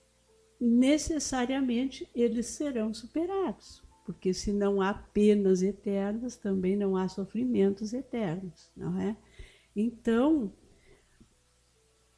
necessariamente 0.60 2.06
eles 2.14 2.46
serão 2.46 2.92
superados, 2.92 3.82
porque 4.04 4.34
se 4.34 4.52
não 4.52 4.82
há 4.82 4.92
penas 4.92 5.62
eternas, 5.62 6.36
também 6.36 6.76
não 6.76 6.94
há 6.94 7.08
sofrimentos 7.08 7.94
eternos, 7.94 8.70
não 8.76 9.00
é? 9.00 9.16
Então, 9.74 10.52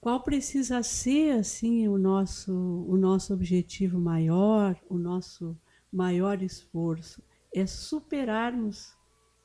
qual 0.00 0.24
precisa 0.24 0.82
ser 0.82 1.38
assim 1.38 1.86
o 1.86 1.96
nosso 1.96 2.52
o 2.52 2.96
nosso 2.96 3.32
objetivo 3.32 4.00
maior, 4.00 4.76
o 4.88 4.98
nosso 4.98 5.56
maior 5.92 6.42
esforço 6.42 7.22
é 7.54 7.66
superarmos 7.66 8.96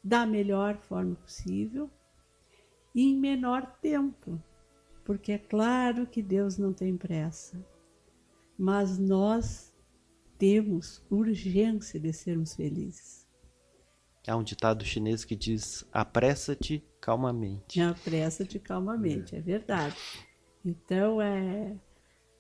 da 0.04 0.26
melhor 0.26 0.78
forma 0.78 1.16
possível 1.16 1.92
e 2.94 3.12
em 3.12 3.18
menor 3.18 3.66
tempo, 3.82 4.42
porque 5.04 5.34
é 5.34 5.38
claro 5.38 6.08
que 6.08 6.22
Deus 6.22 6.58
não 6.58 6.74
tem 6.74 6.96
pressa, 6.96 7.58
mas 8.58 8.98
nós 8.98 9.74
temos 10.38 11.04
urgência 11.10 12.00
de 12.00 12.14
sermos 12.14 12.56
felizes. 12.56 13.28
Há 14.28 14.38
um 14.38 14.44
ditado 14.44 14.86
chinês 14.86 15.26
que 15.26 15.36
diz: 15.36 15.86
apressa-te 15.92 16.84
calmamente. 17.02 17.82
Apressa-te 17.82 18.58
calmamente, 18.58 19.36
é. 19.36 19.40
é 19.40 19.42
verdade. 19.42 19.98
Então, 20.64 21.22
é 21.22 21.76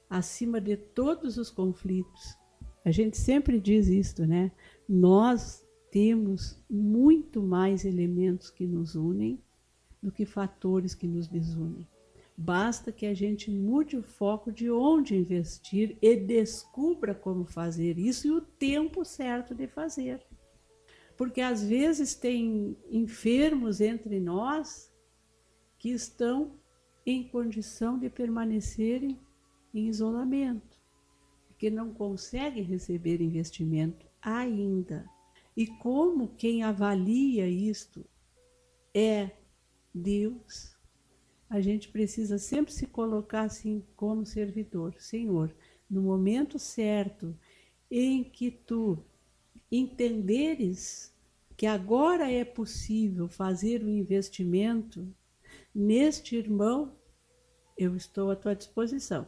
acima 0.09 0.61
de 0.61 0.77
todos 0.77 1.37
os 1.37 1.49
conflitos, 1.49 2.37
a 2.85 2.91
gente 2.91 3.17
sempre 3.17 3.59
diz 3.59 3.87
isto, 3.87 4.25
né? 4.25 4.51
Nós 4.87 5.65
temos 5.91 6.61
muito 6.69 7.41
mais 7.41 7.83
elementos 7.83 8.49
que 8.49 8.65
nos 8.67 8.95
unem 8.95 9.41
do 10.03 10.11
que 10.11 10.25
fatores 10.25 10.93
que 10.93 11.07
nos 11.07 11.29
desunem. 11.29 11.87
Basta 12.35 12.91
que 12.91 13.05
a 13.05 13.13
gente 13.13 13.49
mude 13.49 13.95
o 13.95 14.03
foco 14.03 14.51
de 14.51 14.69
onde 14.69 15.15
investir 15.15 15.97
e 16.01 16.15
descubra 16.15 17.15
como 17.15 17.45
fazer 17.45 17.97
isso 17.97 18.27
e 18.27 18.31
o 18.31 18.41
tempo 18.41 19.05
certo 19.05 19.55
de 19.55 19.65
fazer. 19.65 20.21
Porque 21.15 21.39
às 21.39 21.63
vezes 21.63 22.15
tem 22.15 22.75
enfermos 22.91 23.79
entre 23.79 24.19
nós 24.19 24.91
que 25.77 25.89
estão 25.89 26.59
em 27.05 27.27
condição 27.27 27.97
de 27.97 28.09
permanecerem 28.09 29.19
em 29.73 29.87
isolamento, 29.87 30.81
porque 31.47 31.69
não 31.69 31.93
conseguem 31.93 32.63
receber 32.63 33.21
investimento 33.21 34.05
ainda. 34.21 35.07
E 35.55 35.67
como 35.67 36.29
quem 36.35 36.63
avalia 36.63 37.47
isto 37.47 38.03
é 38.93 39.42
Deus, 39.93 40.75
a 41.49 41.61
gente 41.61 41.89
precisa 41.89 42.37
sempre 42.37 42.73
se 42.73 42.87
colocar 42.87 43.43
assim 43.43 43.85
como 43.95 44.25
servidor. 44.25 44.95
Senhor, 44.99 45.55
no 45.89 46.01
momento 46.01 46.57
certo 46.57 47.37
em 47.91 48.23
que 48.23 48.49
tu 48.49 48.97
entenderes 49.71 51.13
que 51.55 51.67
agora 51.67 52.31
é 52.31 52.43
possível 52.43 53.27
fazer 53.27 53.83
o 53.83 53.85
um 53.85 53.89
investimento 53.89 55.07
neste 55.73 56.35
irmão, 56.35 56.97
eu 57.77 57.95
estou 57.95 58.31
à 58.31 58.35
tua 58.35 58.55
disposição. 58.55 59.27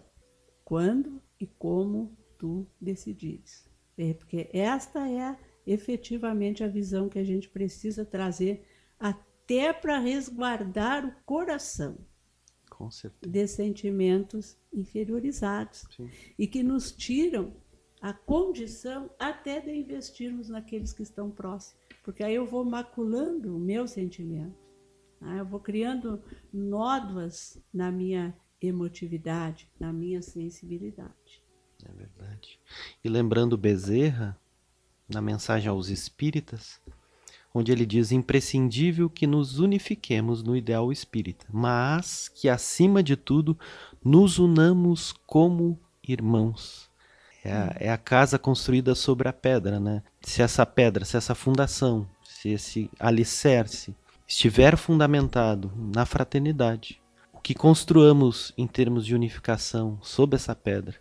Quando 0.63 1.21
e 1.39 1.45
como 1.45 2.17
tu 2.37 2.65
decidires. 2.81 3.69
É 3.97 4.13
porque 4.13 4.49
esta 4.51 5.07
é 5.07 5.21
a 5.21 5.39
efetivamente 5.65 6.63
a 6.63 6.67
visão 6.67 7.09
que 7.09 7.17
a 7.17 7.23
gente 7.23 7.49
precisa 7.49 8.05
trazer 8.05 8.65
até 9.45 9.71
para 9.71 9.99
resguardar 9.99 11.05
o 11.05 11.13
coração 11.23 11.97
de 13.21 13.47
sentimentos 13.47 14.57
inferiorizados 14.73 15.85
Sim. 15.95 16.09
e 16.37 16.47
que 16.47 16.63
nos 16.63 16.91
tiram 16.91 17.53
a 18.01 18.11
condição 18.11 19.09
até 19.17 19.61
de 19.61 19.71
investirmos 19.71 20.49
naqueles 20.49 20.91
que 20.91 21.03
estão 21.03 21.31
próximos, 21.31 21.79
porque 22.03 22.23
aí 22.23 22.35
eu 22.35 22.45
vou 22.45 22.65
maculando 22.65 23.55
o 23.55 23.59
meu 23.59 23.87
sentimento, 23.87 24.57
né? 25.21 25.39
eu 25.39 25.45
vou 25.45 25.59
criando 25.59 26.21
nódoas 26.51 27.57
na 27.73 27.91
minha 27.91 28.35
emotividade, 28.59 29.69
na 29.79 29.93
minha 29.93 30.21
sensibilidade. 30.21 31.43
É 31.83 31.91
verdade. 31.93 32.59
E 33.03 33.07
lembrando 33.07 33.57
Bezerra, 33.57 34.37
na 35.07 35.21
mensagem 35.21 35.69
aos 35.69 35.89
espíritas, 35.89 36.81
onde 37.57 37.71
ele 37.71 37.85
diz 37.85 38.11
imprescindível 38.11 39.09
que 39.09 39.25
nos 39.25 39.59
unifiquemos 39.59 40.43
no 40.43 40.57
ideal 40.57 40.91
espírita, 40.91 41.45
mas 41.49 42.27
que 42.27 42.49
acima 42.49 43.01
de 43.01 43.15
tudo 43.15 43.57
nos 44.03 44.37
unamos 44.37 45.13
como 45.25 45.79
irmãos. 46.05 46.89
É 47.41 47.53
a, 47.53 47.75
é 47.79 47.89
a, 47.89 47.97
casa 47.97 48.37
construída 48.37 48.93
sobre 48.93 49.29
a 49.29 49.33
pedra, 49.33 49.79
né? 49.79 50.03
Se 50.19 50.41
essa 50.41 50.65
pedra, 50.65 51.05
se 51.05 51.15
essa 51.15 51.33
fundação, 51.33 52.05
se 52.25 52.49
esse 52.49 52.91
alicerce 52.99 53.95
estiver 54.27 54.75
fundamentado 54.75 55.71
na 55.77 56.05
fraternidade, 56.05 57.01
o 57.31 57.39
que 57.39 57.53
construamos 57.53 58.51
em 58.57 58.67
termos 58.67 59.05
de 59.05 59.15
unificação 59.15 59.97
sob 60.01 60.35
essa 60.35 60.53
pedra, 60.53 60.95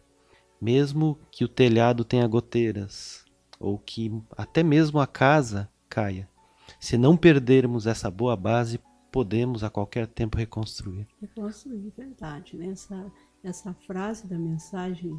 mesmo 0.60 1.18
que 1.32 1.44
o 1.44 1.48
telhado 1.48 2.04
tenha 2.04 2.28
goteiras, 2.28 3.24
ou 3.58 3.76
que 3.76 4.12
até 4.36 4.62
mesmo 4.62 5.00
a 5.00 5.06
casa 5.06 5.68
caia, 5.88 6.28
se 6.84 6.98
não 6.98 7.16
perdermos 7.16 7.86
essa 7.86 8.10
boa 8.10 8.36
base, 8.36 8.78
podemos 9.10 9.64
a 9.64 9.70
qualquer 9.70 10.06
tempo 10.06 10.36
reconstruir. 10.36 11.08
Reconstruir, 11.18 11.90
verdade. 11.96 12.58
Né? 12.58 12.66
Essa, 12.66 13.12
essa 13.42 13.72
frase 13.86 14.26
da 14.26 14.38
mensagem 14.38 15.16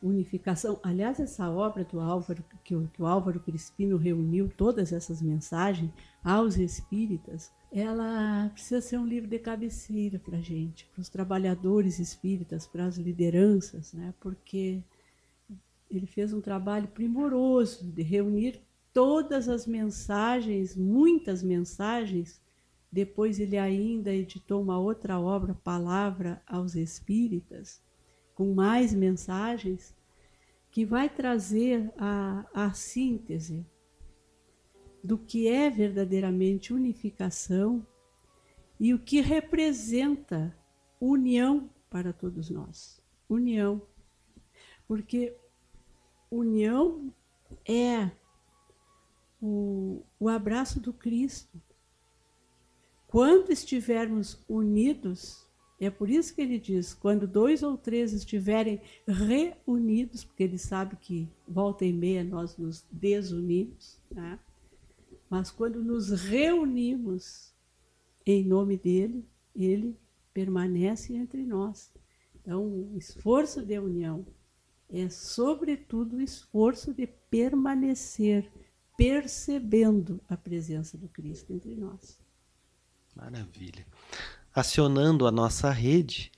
unificação. 0.00 0.78
Aliás, 0.84 1.18
essa 1.18 1.50
obra 1.50 1.82
do 1.82 1.98
Álvaro, 1.98 2.44
que 2.62 2.76
o, 2.76 2.88
que 2.88 3.02
o 3.02 3.06
Álvaro 3.06 3.40
Crispino 3.40 3.96
reuniu 3.96 4.48
todas 4.48 4.92
essas 4.92 5.20
mensagens 5.20 5.90
aos 6.22 6.56
espíritas, 6.56 7.52
ela 7.72 8.48
precisa 8.52 8.80
ser 8.80 8.96
um 8.96 9.04
livro 9.04 9.28
de 9.28 9.38
cabeceira 9.40 10.16
para 10.16 10.38
a 10.38 10.40
gente, 10.40 10.86
para 10.92 11.00
os 11.00 11.08
trabalhadores 11.08 11.98
espíritas, 11.98 12.68
para 12.68 12.86
as 12.86 12.96
lideranças, 12.96 13.92
né? 13.92 14.14
porque 14.20 14.80
ele 15.90 16.06
fez 16.06 16.32
um 16.32 16.40
trabalho 16.40 16.86
primoroso 16.86 17.90
de 17.90 18.02
reunir 18.02 18.62
todas 18.92 19.48
as 19.48 19.66
mensagens, 19.66 20.76
muitas 20.76 21.42
mensagens. 21.42 22.40
Depois 22.90 23.38
ele 23.38 23.56
ainda 23.56 24.12
editou 24.12 24.62
uma 24.62 24.78
outra 24.78 25.18
obra, 25.18 25.54
Palavra 25.54 26.42
aos 26.46 26.74
Espíritas, 26.74 27.80
com 28.34 28.52
mais 28.52 28.92
mensagens, 28.92 29.94
que 30.70 30.84
vai 30.84 31.08
trazer 31.08 31.92
a, 31.96 32.46
a 32.52 32.72
síntese 32.72 33.64
do 35.02 35.16
que 35.16 35.48
é 35.48 35.70
verdadeiramente 35.70 36.72
unificação 36.72 37.86
e 38.78 38.94
o 38.94 38.98
que 38.98 39.20
representa 39.20 40.56
união 41.00 41.70
para 41.88 42.12
todos 42.12 42.50
nós. 42.50 43.00
União. 43.28 43.82
Porque 44.86 45.36
união 46.30 47.12
é 47.64 48.10
o, 49.40 50.02
o 50.18 50.28
abraço 50.28 50.80
do 50.80 50.92
Cristo. 50.92 51.60
Quando 53.06 53.50
estivermos 53.50 54.38
unidos, 54.48 55.44
é 55.80 55.90
por 55.90 56.10
isso 56.10 56.34
que 56.34 56.42
ele 56.42 56.58
diz: 56.58 56.94
quando 56.94 57.26
dois 57.26 57.62
ou 57.62 57.76
três 57.76 58.12
estiverem 58.12 58.80
reunidos, 59.06 60.24
porque 60.24 60.42
ele 60.42 60.58
sabe 60.58 60.96
que 60.96 61.28
volta 61.48 61.84
e 61.84 61.92
meia 61.92 62.22
nós 62.22 62.56
nos 62.56 62.84
desunimos, 62.90 63.98
né? 64.10 64.38
mas 65.28 65.50
quando 65.50 65.82
nos 65.82 66.10
reunimos 66.10 67.54
em 68.26 68.44
nome 68.44 68.76
dele, 68.76 69.24
ele 69.54 69.96
permanece 70.34 71.14
entre 71.14 71.44
nós. 71.44 71.90
Então, 72.34 72.64
o 72.64 72.96
esforço 72.96 73.62
de 73.64 73.78
união 73.78 74.24
é, 74.92 75.08
sobretudo, 75.08 76.16
o 76.16 76.20
esforço 76.20 76.92
de 76.92 77.06
permanecer 77.06 78.50
percebendo 79.00 80.20
a 80.28 80.36
presença 80.36 80.98
do 80.98 81.08
Cristo 81.08 81.54
entre 81.54 81.74
nós. 81.74 82.20
Maravilha. 83.16 83.86
Acionando 84.54 85.26
a 85.26 85.30
nossa 85.30 85.70
rede, 85.70 86.30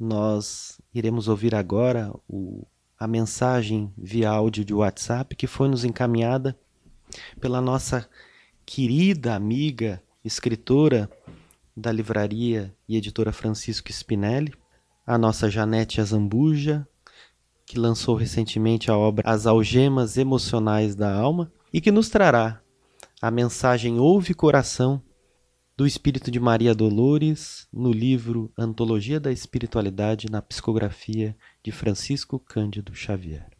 nós 0.00 0.80
iremos 0.94 1.28
ouvir 1.28 1.54
agora 1.54 2.10
o, 2.26 2.66
a 2.98 3.06
mensagem 3.06 3.92
via 3.98 4.30
áudio 4.30 4.64
de 4.64 4.72
WhatsApp 4.72 5.36
que 5.36 5.46
foi 5.46 5.68
nos 5.68 5.84
encaminhada 5.84 6.58
pela 7.38 7.60
nossa 7.60 8.08
querida 8.64 9.34
amiga, 9.34 10.02
escritora 10.24 11.10
da 11.76 11.92
livraria 11.92 12.74
e 12.88 12.96
editora 12.96 13.30
Francisco 13.30 13.92
Spinelli, 13.92 14.54
a 15.06 15.18
nossa 15.18 15.50
Janete 15.50 16.00
Azambuja, 16.00 16.88
que 17.66 17.78
lançou 17.78 18.16
recentemente 18.16 18.90
a 18.90 18.96
obra 18.96 19.30
As 19.30 19.46
Algemas 19.46 20.16
Emocionais 20.16 20.94
da 20.94 21.14
Alma, 21.14 21.52
e 21.74 21.80
que 21.80 21.90
nos 21.90 22.08
trará 22.08 22.60
a 23.20 23.32
mensagem 23.32 23.98
Ouve 23.98 24.32
Coração 24.32 25.02
do 25.76 25.84
Espírito 25.84 26.30
de 26.30 26.38
Maria 26.38 26.72
Dolores 26.72 27.66
no 27.72 27.90
livro 27.90 28.52
Antologia 28.56 29.18
da 29.18 29.32
Espiritualidade 29.32 30.30
na 30.30 30.40
psicografia 30.40 31.36
de 31.64 31.72
Francisco 31.72 32.38
Cândido 32.38 32.94
Xavier. 32.94 33.50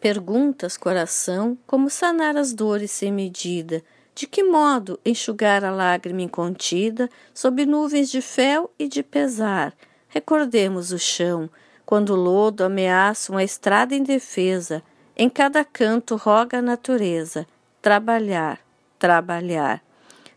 Perguntas, 0.00 0.76
coração, 0.76 1.58
como 1.66 1.90
sanar 1.90 2.36
as 2.36 2.52
dores 2.52 2.92
sem 2.92 3.10
medida? 3.10 3.82
De 4.14 4.28
que 4.28 4.44
modo 4.44 5.00
enxugar 5.04 5.64
a 5.64 5.72
lágrima 5.72 6.22
incontida 6.22 7.10
sob 7.34 7.66
nuvens 7.66 8.08
de 8.08 8.22
fel 8.22 8.72
e 8.78 8.86
de 8.86 9.02
pesar? 9.02 9.74
Recordemos 10.06 10.92
o 10.92 10.98
chão, 10.98 11.50
quando 11.84 12.10
o 12.10 12.16
lodo 12.16 12.62
ameaça 12.62 13.32
uma 13.32 13.42
estrada 13.42 13.96
indefesa, 13.96 14.80
em 15.18 15.28
cada 15.28 15.64
canto 15.64 16.14
roga 16.14 16.58
a 16.58 16.62
natureza. 16.62 17.44
Trabalhar, 17.82 18.60
trabalhar. 19.00 19.82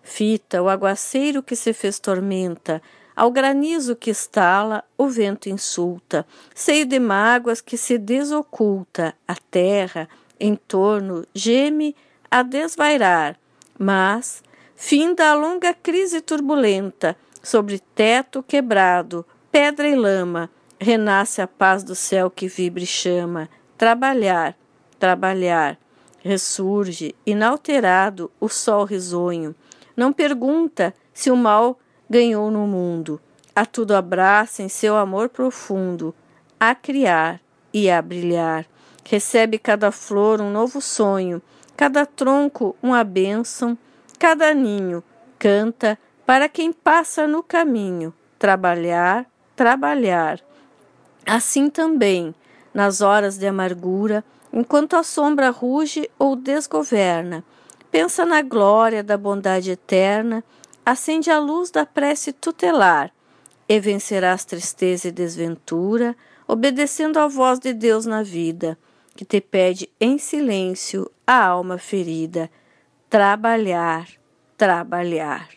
Fita 0.01 0.59
o 0.59 0.67
aguaceiro 0.67 1.43
que 1.43 1.55
se 1.55 1.71
fez 1.71 1.99
tormenta, 1.99 2.81
ao 3.15 3.29
granizo 3.29 3.95
que 3.95 4.09
estala, 4.09 4.83
o 4.97 5.07
vento 5.07 5.47
insulta, 5.47 6.25
seio 6.55 6.87
de 6.87 6.99
mágoas 6.99 7.61
que 7.61 7.77
se 7.77 7.99
desoculta, 7.99 9.13
a 9.27 9.35
terra, 9.35 10.09
em 10.39 10.55
torno, 10.55 11.23
geme 11.35 11.95
a 12.31 12.41
desvairar, 12.41 13.37
mas, 13.77 14.41
finda 14.75 15.29
a 15.29 15.35
longa 15.35 15.71
crise 15.71 16.21
turbulenta, 16.21 17.15
sobre 17.43 17.77
teto 17.93 18.41
quebrado, 18.41 19.23
pedra 19.51 19.87
e 19.87 19.95
lama, 19.95 20.49
renasce 20.79 21.41
a 21.41 21.47
paz 21.47 21.83
do 21.83 21.93
céu 21.93 22.31
que 22.31 22.47
vibra 22.47 22.81
e 22.81 22.87
chama, 22.87 23.47
trabalhar, 23.77 24.55
trabalhar. 25.01 25.79
Ressurge, 26.23 27.15
inalterado, 27.25 28.29
o 28.39 28.47
sol 28.47 28.85
risonho. 28.85 29.55
Não 29.97 30.13
pergunta 30.13 30.93
se 31.11 31.31
o 31.31 31.35
mal 31.35 31.79
ganhou 32.07 32.51
no 32.51 32.67
mundo. 32.67 33.19
A 33.55 33.65
tudo 33.65 33.95
abraça 33.95 34.61
em 34.61 34.69
seu 34.69 34.95
amor 34.95 35.29
profundo, 35.29 36.13
a 36.59 36.75
criar 36.75 37.41
e 37.73 37.89
a 37.89 37.99
brilhar. 37.99 38.67
Recebe 39.03 39.57
cada 39.57 39.91
flor 39.91 40.39
um 40.39 40.51
novo 40.51 40.79
sonho, 40.79 41.41
cada 41.75 42.05
tronco 42.05 42.75
uma 42.83 43.03
bênção, 43.03 43.75
cada 44.19 44.53
ninho 44.53 45.03
canta 45.39 45.97
para 46.27 46.47
quem 46.47 46.71
passa 46.71 47.25
no 47.25 47.41
caminho. 47.41 48.13
Trabalhar, 48.37 49.25
trabalhar. 49.55 50.39
Assim 51.25 51.69
também, 51.71 52.35
nas 52.71 53.01
horas 53.01 53.39
de 53.39 53.47
amargura, 53.47 54.23
enquanto 54.53 54.95
a 54.95 55.03
sombra 55.03 55.49
ruge 55.49 56.09
ou 56.19 56.35
desgoverna. 56.35 57.43
Pensa 57.89 58.25
na 58.25 58.41
glória 58.41 59.03
da 59.03 59.17
bondade 59.17 59.71
eterna, 59.71 60.43
acende 60.85 61.29
a 61.29 61.39
luz 61.39 61.69
da 61.69 61.85
prece 61.85 62.31
tutelar, 62.31 63.11
e 63.67 63.79
vencerás 63.79 64.43
tristeza 64.43 65.07
e 65.07 65.11
desventura, 65.11 66.15
obedecendo 66.47 67.17
à 67.17 67.27
voz 67.27 67.59
de 67.59 67.73
Deus 67.73 68.05
na 68.05 68.23
vida, 68.23 68.77
que 69.15 69.23
te 69.23 69.39
pede 69.39 69.89
em 69.99 70.17
silêncio 70.17 71.09
a 71.25 71.45
alma 71.45 71.77
ferida. 71.77 72.49
Trabalhar, 73.09 74.07
trabalhar. 74.57 75.49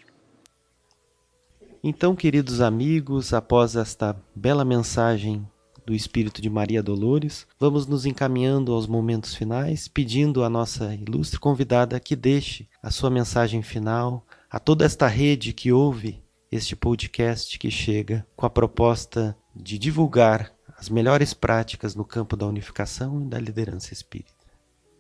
Então, 1.83 2.15
queridos 2.17 2.61
amigos, 2.61 3.35
após 3.35 3.77
esta 3.77 4.17
bela 4.35 4.65
mensagem 4.65 5.47
do 5.85 5.95
Espírito 5.95 6.41
de 6.41 6.49
Maria 6.49 6.83
Dolores, 6.83 7.47
vamos 7.59 7.87
nos 7.87 8.07
encaminhando 8.07 8.73
aos 8.73 8.87
momentos 8.87 9.35
finais, 9.35 9.87
pedindo 9.89 10.43
à 10.43 10.49
nossa 10.49 10.95
ilustre 10.95 11.39
convidada 11.39 12.01
que 12.01 12.17
deixe 12.17 12.69
a 12.83 12.91
sua 12.91 13.11
mensagem 13.11 13.63
final 13.63 14.27
a 14.51 14.59
toda 14.59 14.85
esta 14.85 15.07
rede 15.07 15.53
que 15.53 15.73
ouve 15.73 16.23
este 16.51 16.77
podcast 16.77 17.59
que 17.59 17.71
chega 17.71 18.27
com 18.37 18.47
a 18.47 18.51
proposta 18.51 19.37
de 19.55 19.79
divulgar 19.79 20.55
as 20.77 20.89
melhores 20.89 21.35
práticas 21.35 21.95
no 21.95 22.05
campo 22.05 22.37
da 22.37 22.47
unificação 22.47 23.23
e 23.23 23.29
da 23.29 23.39
liderança 23.39 23.93
espírita. 23.93 24.33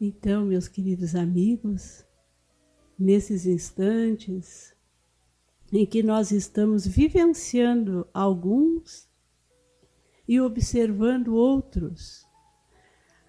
Então, 0.00 0.44
meus 0.44 0.68
queridos 0.68 1.14
amigos, 1.14 2.04
nesses 2.98 3.46
instantes 3.46 4.74
em 5.72 5.84
que 5.86 6.02
nós 6.02 6.30
estamos 6.30 6.86
vivenciando 6.86 8.06
alguns 8.12 9.08
e 10.26 10.40
observando 10.40 11.34
outros, 11.34 12.26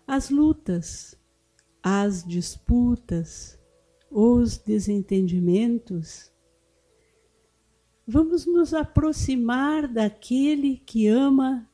as 0.08 0.30
lutas, 0.30 1.18
as 1.82 2.24
disputas, 2.24 3.60
os 4.10 4.58
desentendimentos, 4.58 6.32
vamos 8.08 8.46
nos 8.46 8.74
aproximar 8.74 9.88
daquele 9.88 10.78
que 10.78 11.08
ama 11.08 11.70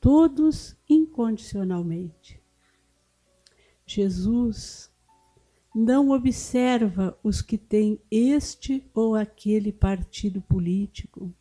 todos 0.00 0.76
incondicionalmente. 0.88 2.40
Jesus 3.84 4.90
não 5.74 6.10
observa 6.10 7.18
os 7.22 7.42
que 7.42 7.58
têm 7.58 8.00
este 8.10 8.88
ou 8.94 9.14
aquele 9.14 9.70
partido 9.70 10.40
político. 10.40 11.34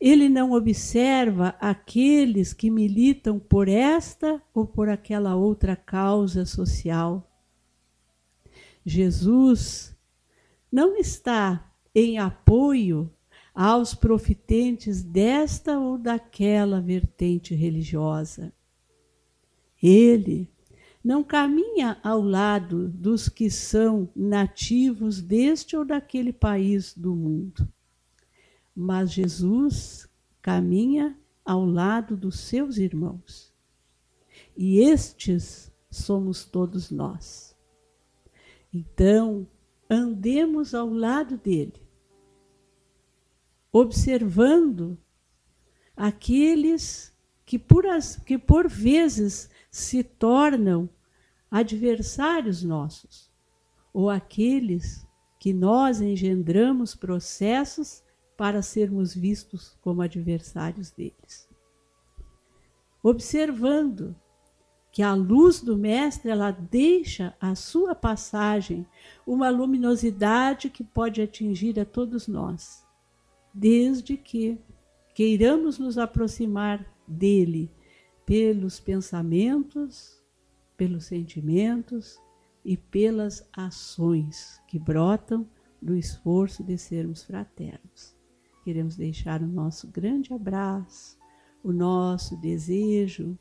Ele 0.00 0.28
não 0.28 0.52
observa 0.52 1.54
aqueles 1.60 2.52
que 2.52 2.70
militam 2.70 3.38
por 3.38 3.68
esta 3.68 4.42
ou 4.52 4.66
por 4.66 4.88
aquela 4.88 5.34
outra 5.34 5.74
causa 5.74 6.44
social. 6.44 7.30
Jesus 8.84 9.96
não 10.70 10.96
está 10.96 11.72
em 11.94 12.18
apoio 12.18 13.10
aos 13.54 13.94
profitentes 13.94 15.02
desta 15.02 15.78
ou 15.78 15.96
daquela 15.96 16.78
vertente 16.78 17.54
religiosa. 17.54 18.52
Ele 19.82 20.50
não 21.02 21.24
caminha 21.24 21.98
ao 22.02 22.20
lado 22.20 22.88
dos 22.88 23.28
que 23.28 23.48
são 23.48 24.10
nativos 24.14 25.22
deste 25.22 25.76
ou 25.76 25.84
daquele 25.84 26.32
país 26.32 26.92
do 26.94 27.14
mundo. 27.14 27.66
Mas 28.76 29.10
Jesus 29.10 30.06
caminha 30.42 31.18
ao 31.42 31.64
lado 31.64 32.14
dos 32.14 32.40
seus 32.40 32.76
irmãos. 32.76 33.54
E 34.54 34.80
estes 34.80 35.72
somos 35.90 36.44
todos 36.44 36.90
nós. 36.90 37.56
Então, 38.72 39.48
andemos 39.88 40.74
ao 40.74 40.90
lado 40.90 41.38
dele, 41.38 41.80
observando 43.72 44.98
aqueles 45.96 47.16
que 47.46 47.58
por, 47.58 47.86
as, 47.86 48.16
que 48.16 48.36
por 48.36 48.68
vezes 48.68 49.48
se 49.70 50.02
tornam 50.02 50.90
adversários 51.50 52.62
nossos, 52.62 53.30
ou 53.92 54.10
aqueles 54.10 55.06
que 55.38 55.54
nós 55.54 56.00
engendramos 56.00 56.94
processos 56.94 58.02
para 58.36 58.62
sermos 58.62 59.14
vistos 59.14 59.76
como 59.80 60.02
adversários 60.02 60.90
deles. 60.90 61.48
Observando 63.02 64.14
que 64.96 65.02
a 65.02 65.14
luz 65.14 65.60
do 65.60 65.76
Mestre 65.76 66.30
ela 66.30 66.50
deixa 66.50 67.36
a 67.40 67.54
sua 67.54 67.94
passagem 67.94 68.86
uma 69.26 69.50
luminosidade 69.50 70.70
que 70.70 70.82
pode 70.82 71.20
atingir 71.20 71.78
a 71.78 71.84
todos 71.84 72.26
nós, 72.26 72.82
desde 73.52 74.16
que 74.16 74.58
queiramos 75.14 75.78
nos 75.78 75.98
aproximar 75.98 76.84
dele 77.06 77.70
pelos 78.24 78.80
pensamentos, 78.80 80.18
pelos 80.76 81.04
sentimentos 81.04 82.18
e 82.64 82.76
pelas 82.76 83.46
ações 83.52 84.60
que 84.66 84.78
brotam 84.78 85.46
do 85.80 85.94
esforço 85.94 86.64
de 86.64 86.76
sermos 86.78 87.22
fraternos. 87.22 88.15
Queremos 88.66 88.96
deixar 88.96 89.42
o 89.42 89.46
nosso 89.46 89.86
grande 89.86 90.34
abraço, 90.34 91.16
o 91.62 91.72
nosso 91.72 92.36
desejo 92.36 93.38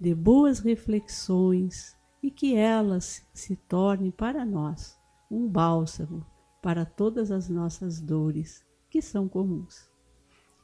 de 0.00 0.14
boas 0.14 0.58
reflexões 0.58 1.94
e 2.22 2.30
que 2.30 2.56
elas 2.56 3.26
se 3.34 3.56
tornem 3.56 4.10
para 4.10 4.46
nós 4.46 4.98
um 5.30 5.46
bálsamo 5.46 6.24
para 6.62 6.86
todas 6.86 7.30
as 7.30 7.50
nossas 7.50 8.00
dores 8.00 8.64
que 8.88 9.02
são 9.02 9.28
comuns. 9.28 9.90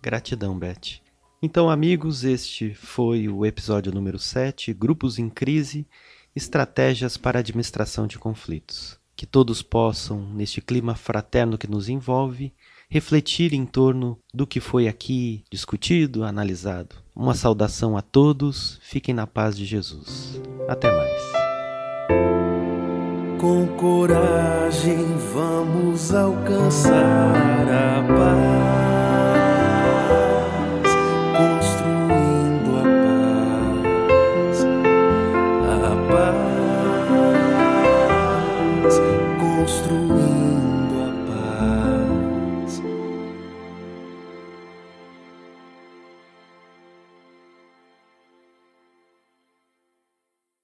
Gratidão, 0.01 0.59
Beth. 0.59 1.03
Então, 1.43 1.69
amigos, 1.69 2.25
este 2.25 2.73
foi 2.73 3.29
o 3.29 3.45
episódio 3.45 3.93
número 3.93 4.19
7, 4.19 4.73
Grupos 4.73 5.19
em 5.19 5.29
Crise, 5.29 5.87
Estratégias 6.35 7.19
para 7.19 7.41
Administração 7.41 8.07
de 8.07 8.19
Conflitos. 8.19 8.99
Que 9.15 9.27
todos 9.27 9.61
possam, 9.61 10.33
neste 10.33 10.63
clima 10.63 10.95
fraterno 10.95 11.59
que 11.59 11.69
nos 11.69 11.91
envolve, 11.91 12.51
refletir 12.95 13.53
em 13.53 13.67
torno 13.67 14.17
do 14.33 14.47
que 14.47 14.61
foi 14.61 14.87
aqui 14.87 15.43
discutido, 15.51 16.23
analisado. 16.23 16.95
Uma 17.13 17.35
saudação 17.35 17.97
a 17.97 18.03
todos, 18.03 18.79
fiquem 18.83 19.13
na 19.13 19.27
paz 19.27 19.57
de 19.57 19.65
Jesus. 19.65 20.41
Até 20.69 20.97
mais. 20.97 21.23
Com 23.41 23.67
coragem 23.77 25.05
vamos 25.35 26.15
alcançar 26.15 26.95
a 27.69 28.01
paz. 28.17 28.85
construir. 39.65 40.04